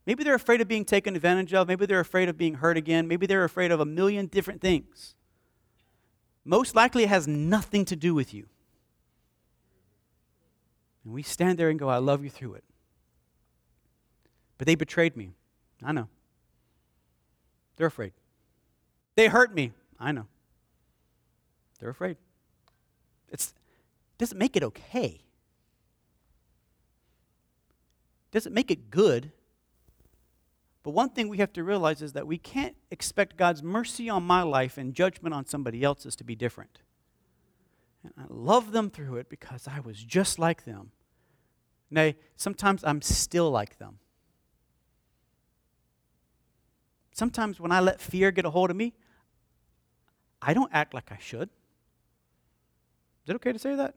Maybe 0.06 0.22
they're 0.22 0.34
afraid 0.34 0.60
of 0.60 0.68
being 0.68 0.84
taken 0.84 1.16
advantage 1.16 1.52
of. 1.52 1.66
Maybe 1.66 1.84
they're 1.84 2.00
afraid 2.00 2.28
of 2.28 2.38
being 2.38 2.54
hurt 2.54 2.76
again. 2.76 3.08
Maybe 3.08 3.26
they're 3.26 3.44
afraid 3.44 3.72
of 3.72 3.80
a 3.80 3.84
million 3.84 4.26
different 4.26 4.60
things. 4.60 5.14
most 6.44 6.76
likely 6.76 7.02
it 7.02 7.08
has 7.08 7.26
nothing 7.26 7.84
to 7.84 7.96
do 7.96 8.14
with 8.14 8.32
you. 8.32 8.46
And 11.04 11.12
we 11.12 11.22
stand 11.22 11.58
there 11.58 11.70
and 11.70 11.78
go, 11.78 11.88
I 11.88 11.98
love 11.98 12.22
you 12.22 12.30
through 12.30 12.54
it. 12.54 12.64
But 14.58 14.66
they 14.66 14.76
betrayed 14.76 15.16
me. 15.16 15.32
I 15.82 15.90
know. 15.90 16.08
They're 17.76 17.88
afraid. 17.88 18.12
They 19.16 19.26
hurt 19.26 19.52
me. 19.52 19.72
I 19.98 20.12
know. 20.12 20.26
They're 21.80 21.90
afraid. 21.90 22.16
It's 23.28 23.54
doesn't 24.18 24.38
make 24.38 24.56
it 24.56 24.62
okay. 24.62 25.20
Doesn't 28.30 28.52
make 28.52 28.70
it 28.70 28.90
good. 28.90 29.32
But 30.86 30.92
one 30.92 31.08
thing 31.08 31.28
we 31.28 31.38
have 31.38 31.52
to 31.54 31.64
realize 31.64 32.00
is 32.00 32.12
that 32.12 32.28
we 32.28 32.38
can't 32.38 32.76
expect 32.92 33.36
God's 33.36 33.60
mercy 33.60 34.08
on 34.08 34.22
my 34.22 34.42
life 34.42 34.78
and 34.78 34.94
judgment 34.94 35.34
on 35.34 35.44
somebody 35.44 35.82
else's 35.82 36.14
to 36.14 36.22
be 36.22 36.36
different. 36.36 36.78
And 38.04 38.12
I 38.16 38.26
love 38.28 38.70
them 38.70 38.90
through 38.90 39.16
it 39.16 39.28
because 39.28 39.66
I 39.66 39.80
was 39.80 39.96
just 40.04 40.38
like 40.38 40.64
them. 40.64 40.92
Nay, 41.90 42.14
sometimes 42.36 42.84
I'm 42.84 43.02
still 43.02 43.50
like 43.50 43.78
them. 43.78 43.98
Sometimes 47.10 47.58
when 47.58 47.72
I 47.72 47.80
let 47.80 48.00
fear 48.00 48.30
get 48.30 48.44
a 48.44 48.50
hold 48.50 48.70
of 48.70 48.76
me, 48.76 48.94
I 50.40 50.54
don't 50.54 50.70
act 50.72 50.94
like 50.94 51.10
I 51.10 51.18
should. 51.18 51.50
Is 53.24 53.30
it 53.30 53.34
okay 53.34 53.52
to 53.52 53.58
say 53.58 53.74
that? 53.74 53.96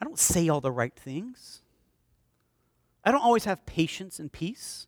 I 0.00 0.04
don't 0.04 0.20
say 0.20 0.48
all 0.48 0.60
the 0.60 0.70
right 0.70 0.94
things. 0.94 1.61
I 3.04 3.10
don't 3.10 3.22
always 3.22 3.44
have 3.44 3.66
patience 3.66 4.18
and 4.18 4.30
peace. 4.30 4.86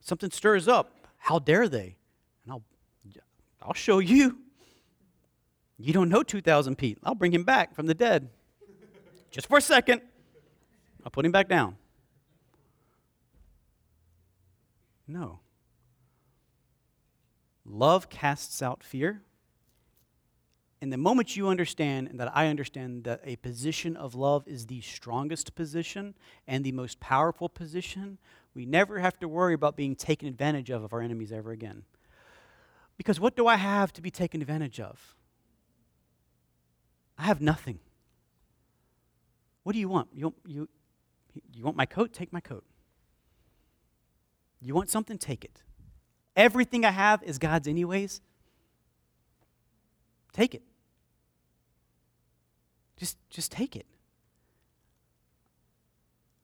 Something 0.00 0.30
stirs 0.30 0.68
up. 0.68 1.06
How 1.18 1.38
dare 1.38 1.68
they? 1.68 1.96
And 2.44 2.52
I'll, 2.52 2.62
I'll 3.62 3.74
show 3.74 3.98
you. 3.98 4.38
You 5.78 5.92
don't 5.92 6.08
know 6.08 6.22
2000 6.22 6.76
Pete. 6.76 6.98
I'll 7.02 7.14
bring 7.14 7.32
him 7.32 7.44
back 7.44 7.74
from 7.74 7.86
the 7.86 7.94
dead. 7.94 8.28
Just 9.30 9.46
for 9.46 9.58
a 9.58 9.62
second. 9.62 10.02
I'll 11.04 11.10
put 11.10 11.24
him 11.24 11.32
back 11.32 11.48
down. 11.48 11.76
No. 15.06 15.40
Love 17.64 18.08
casts 18.10 18.62
out 18.62 18.82
fear. 18.82 19.22
And 20.82 20.90
the 20.90 20.96
moment 20.96 21.36
you 21.36 21.48
understand, 21.48 22.08
and 22.08 22.18
that 22.20 22.34
I 22.34 22.46
understand, 22.46 23.04
that 23.04 23.20
a 23.24 23.36
position 23.36 23.96
of 23.96 24.14
love 24.14 24.48
is 24.48 24.66
the 24.66 24.80
strongest 24.80 25.54
position 25.54 26.14
and 26.46 26.64
the 26.64 26.72
most 26.72 27.00
powerful 27.00 27.50
position, 27.50 28.18
we 28.54 28.64
never 28.64 28.98
have 28.98 29.18
to 29.20 29.28
worry 29.28 29.52
about 29.52 29.76
being 29.76 29.94
taken 29.94 30.26
advantage 30.26 30.70
of 30.70 30.82
of 30.82 30.92
our 30.92 31.02
enemies 31.02 31.32
ever 31.32 31.50
again. 31.50 31.84
Because 32.96 33.20
what 33.20 33.36
do 33.36 33.46
I 33.46 33.56
have 33.56 33.92
to 33.94 34.02
be 34.02 34.10
taken 34.10 34.40
advantage 34.40 34.80
of? 34.80 35.14
I 37.18 37.24
have 37.24 37.42
nothing. 37.42 37.78
What 39.62 39.74
do 39.74 39.78
you 39.78 39.88
want? 39.88 40.08
You, 40.14 40.34
you, 40.46 40.68
you 41.52 41.64
want 41.64 41.76
my 41.76 41.86
coat? 41.86 42.14
Take 42.14 42.32
my 42.32 42.40
coat. 42.40 42.64
You 44.62 44.74
want 44.74 44.88
something? 44.88 45.18
Take 45.18 45.44
it. 45.44 45.62
Everything 46.36 46.84
I 46.84 46.90
have 46.90 47.22
is 47.22 47.38
God's, 47.38 47.68
anyways. 47.68 48.22
Take 50.32 50.54
it. 50.54 50.62
Just, 53.00 53.16
just 53.30 53.50
take 53.50 53.76
it. 53.76 53.86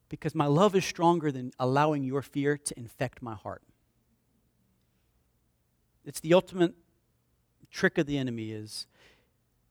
Because 0.09 0.35
my 0.35 0.47
love 0.47 0.75
is 0.75 0.87
stronger 0.87 1.31
than 1.31 1.53
allowing 1.61 2.03
your 2.03 2.23
fear 2.23 2.57
to 2.57 2.79
infect 2.79 3.21
my 3.21 3.35
heart. 3.35 3.63
It's 6.07 6.19
the 6.21 6.33
ultimate 6.33 6.73
trick 7.71 7.99
of 7.99 8.07
the 8.07 8.17
enemy 8.17 8.53
is 8.53 8.87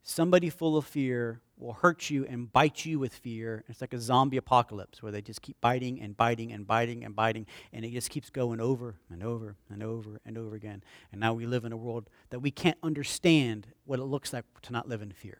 somebody 0.03 0.51
full 0.51 0.77
of 0.77 0.85
fear 0.85 1.41
will 1.57 1.73
hurt 1.73 2.11
you 2.11 2.23
and 2.25 2.53
bite 2.53 2.85
you 2.85 2.99
with 2.99 3.15
fear. 3.15 3.63
It's 3.67 3.81
like 3.81 3.93
a 3.93 3.99
zombie 3.99 4.37
apocalypse 4.37 5.01
where 5.01 5.11
they 5.11 5.23
just 5.23 5.41
keep 5.41 5.59
biting 5.61 5.99
and 5.99 6.15
biting 6.15 6.51
and 6.51 6.67
biting 6.67 7.03
and 7.03 7.15
biting, 7.15 7.47
and 7.73 7.83
it 7.83 7.93
just 7.93 8.11
keeps 8.11 8.29
going 8.29 8.59
over 8.59 8.97
and 9.09 9.23
over 9.23 9.55
and 9.71 9.81
over 9.81 10.21
and 10.23 10.37
over 10.37 10.55
again. 10.55 10.83
And 11.11 11.19
now 11.19 11.33
we 11.33 11.47
live 11.47 11.65
in 11.65 11.71
a 11.71 11.77
world 11.77 12.11
that 12.29 12.41
we 12.41 12.51
can't 12.51 12.77
understand 12.83 13.65
what 13.85 13.97
it 13.97 14.03
looks 14.03 14.33
like 14.33 14.45
to 14.63 14.71
not 14.71 14.87
live 14.87 15.01
in 15.01 15.11
fear. 15.11 15.39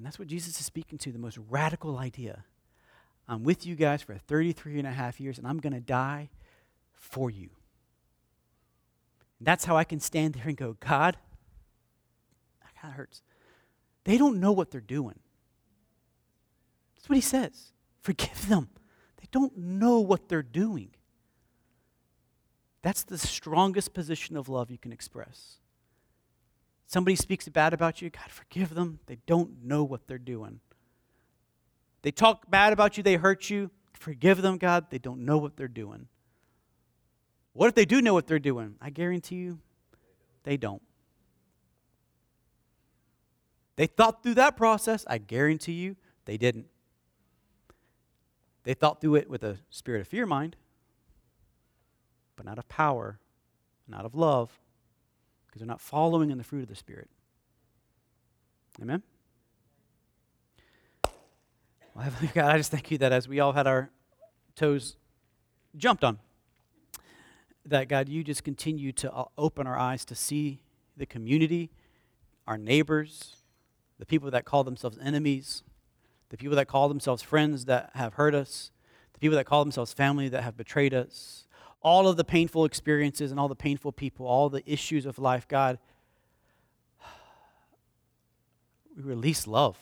And 0.00 0.06
that's 0.06 0.18
what 0.18 0.28
Jesus 0.28 0.58
is 0.58 0.64
speaking 0.64 0.96
to 0.96 1.12
the 1.12 1.18
most 1.18 1.38
radical 1.50 1.98
idea. 1.98 2.44
I'm 3.28 3.44
with 3.44 3.66
you 3.66 3.74
guys 3.74 4.00
for 4.00 4.14
33 4.14 4.78
and 4.78 4.88
a 4.88 4.90
half 4.90 5.20
years, 5.20 5.36
and 5.36 5.46
I'm 5.46 5.58
going 5.58 5.74
to 5.74 5.80
die 5.80 6.30
for 6.94 7.28
you. 7.28 7.50
That's 9.42 9.66
how 9.66 9.76
I 9.76 9.84
can 9.84 10.00
stand 10.00 10.32
there 10.32 10.48
and 10.48 10.56
go, 10.56 10.78
God, 10.80 11.18
that 12.62 12.80
kind 12.80 12.92
of 12.92 12.96
hurts. 12.96 13.20
They 14.04 14.16
don't 14.16 14.40
know 14.40 14.52
what 14.52 14.70
they're 14.70 14.80
doing. 14.80 15.18
That's 16.96 17.10
what 17.10 17.16
he 17.16 17.20
says. 17.20 17.70
Forgive 18.00 18.48
them. 18.48 18.70
They 19.18 19.28
don't 19.30 19.54
know 19.54 20.00
what 20.00 20.30
they're 20.30 20.42
doing. 20.42 20.92
That's 22.80 23.02
the 23.02 23.18
strongest 23.18 23.92
position 23.92 24.38
of 24.38 24.48
love 24.48 24.70
you 24.70 24.78
can 24.78 24.92
express. 24.92 25.58
Somebody 26.90 27.14
speaks 27.14 27.48
bad 27.48 27.72
about 27.72 28.02
you, 28.02 28.10
God, 28.10 28.28
forgive 28.30 28.74
them. 28.74 28.98
They 29.06 29.18
don't 29.24 29.62
know 29.62 29.84
what 29.84 30.08
they're 30.08 30.18
doing. 30.18 30.58
They 32.02 32.10
talk 32.10 32.50
bad 32.50 32.72
about 32.72 32.96
you, 32.96 33.04
they 33.04 33.14
hurt 33.14 33.48
you. 33.48 33.70
Forgive 33.92 34.42
them, 34.42 34.58
God. 34.58 34.86
They 34.90 34.98
don't 34.98 35.24
know 35.24 35.38
what 35.38 35.56
they're 35.56 35.68
doing. 35.68 36.08
What 37.52 37.68
if 37.68 37.76
they 37.76 37.84
do 37.84 38.02
know 38.02 38.12
what 38.12 38.26
they're 38.26 38.40
doing? 38.40 38.74
I 38.80 38.90
guarantee 38.90 39.36
you, 39.36 39.60
they 40.42 40.56
don't. 40.56 40.82
They 43.76 43.86
thought 43.86 44.24
through 44.24 44.34
that 44.34 44.56
process. 44.56 45.04
I 45.06 45.18
guarantee 45.18 45.74
you 45.74 45.94
they 46.24 46.38
didn't. 46.38 46.66
They 48.64 48.74
thought 48.74 49.00
through 49.00 49.14
it 49.14 49.30
with 49.30 49.44
a 49.44 49.58
spirit 49.70 50.00
of 50.00 50.08
fear 50.08 50.26
mind, 50.26 50.56
but 52.34 52.46
not 52.46 52.58
of 52.58 52.68
power, 52.68 53.20
not 53.86 54.04
of 54.04 54.16
love, 54.16 54.58
because 55.50 55.60
they're 55.60 55.66
not 55.66 55.80
following 55.80 56.30
in 56.30 56.38
the 56.38 56.44
fruit 56.44 56.62
of 56.62 56.68
the 56.68 56.76
Spirit. 56.76 57.08
Amen? 58.80 59.02
Well, 61.04 62.04
Heavenly 62.04 62.30
God, 62.32 62.54
I 62.54 62.56
just 62.56 62.70
thank 62.70 62.90
you 62.90 62.98
that 62.98 63.12
as 63.12 63.26
we 63.26 63.40
all 63.40 63.52
had 63.52 63.66
our 63.66 63.90
toes 64.54 64.96
jumped 65.76 66.04
on, 66.04 66.18
that 67.66 67.88
God, 67.88 68.08
you 68.08 68.22
just 68.22 68.44
continue 68.44 68.92
to 68.92 69.12
uh, 69.12 69.24
open 69.36 69.66
our 69.66 69.78
eyes 69.78 70.04
to 70.06 70.14
see 70.14 70.62
the 70.96 71.06
community, 71.06 71.70
our 72.46 72.56
neighbors, 72.56 73.36
the 73.98 74.06
people 74.06 74.30
that 74.30 74.44
call 74.44 74.64
themselves 74.64 74.98
enemies, 75.02 75.62
the 76.30 76.36
people 76.36 76.56
that 76.56 76.68
call 76.68 76.88
themselves 76.88 77.22
friends 77.22 77.64
that 77.64 77.90
have 77.94 78.14
hurt 78.14 78.34
us, 78.34 78.70
the 79.12 79.18
people 79.18 79.36
that 79.36 79.46
call 79.46 79.64
themselves 79.64 79.92
family 79.92 80.28
that 80.28 80.42
have 80.42 80.56
betrayed 80.56 80.94
us, 80.94 81.46
all 81.82 82.08
of 82.08 82.16
the 82.16 82.24
painful 82.24 82.64
experiences 82.64 83.30
and 83.30 83.40
all 83.40 83.48
the 83.48 83.54
painful 83.54 83.92
people, 83.92 84.26
all 84.26 84.48
the 84.48 84.62
issues 84.70 85.06
of 85.06 85.18
life, 85.18 85.48
God, 85.48 85.78
we 88.96 89.02
release 89.02 89.46
love. 89.46 89.78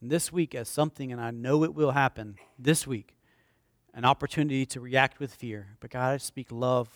And 0.00 0.10
this 0.10 0.32
week, 0.32 0.54
as 0.54 0.68
something, 0.68 1.12
and 1.12 1.20
I 1.20 1.30
know 1.30 1.64
it 1.64 1.74
will 1.74 1.90
happen 1.90 2.36
this 2.58 2.86
week, 2.86 3.16
an 3.92 4.04
opportunity 4.04 4.64
to 4.66 4.80
react 4.80 5.20
with 5.20 5.34
fear. 5.34 5.76
But 5.80 5.90
God, 5.90 6.12
I 6.12 6.16
speak 6.16 6.48
love. 6.50 6.88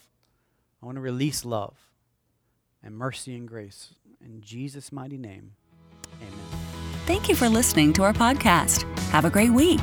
I 0.82 0.87
want 0.87 0.97
to 0.97 1.03
release 1.03 1.45
love 1.45 1.76
and 2.82 2.97
mercy 2.97 3.35
and 3.35 3.49
grace. 3.49 3.95
In 4.24 4.41
Jesus' 4.41 4.93
mighty 4.93 5.18
name. 5.18 5.53
Amen. 6.20 6.64
Thank 7.07 7.28
you 7.28 7.35
for 7.35 7.49
listening 7.49 7.93
to 7.95 8.03
our 8.03 8.12
podcast. 8.12 8.82
Have 9.11 9.24
a 9.24 9.30
great 9.30 9.53
week. 9.53 9.80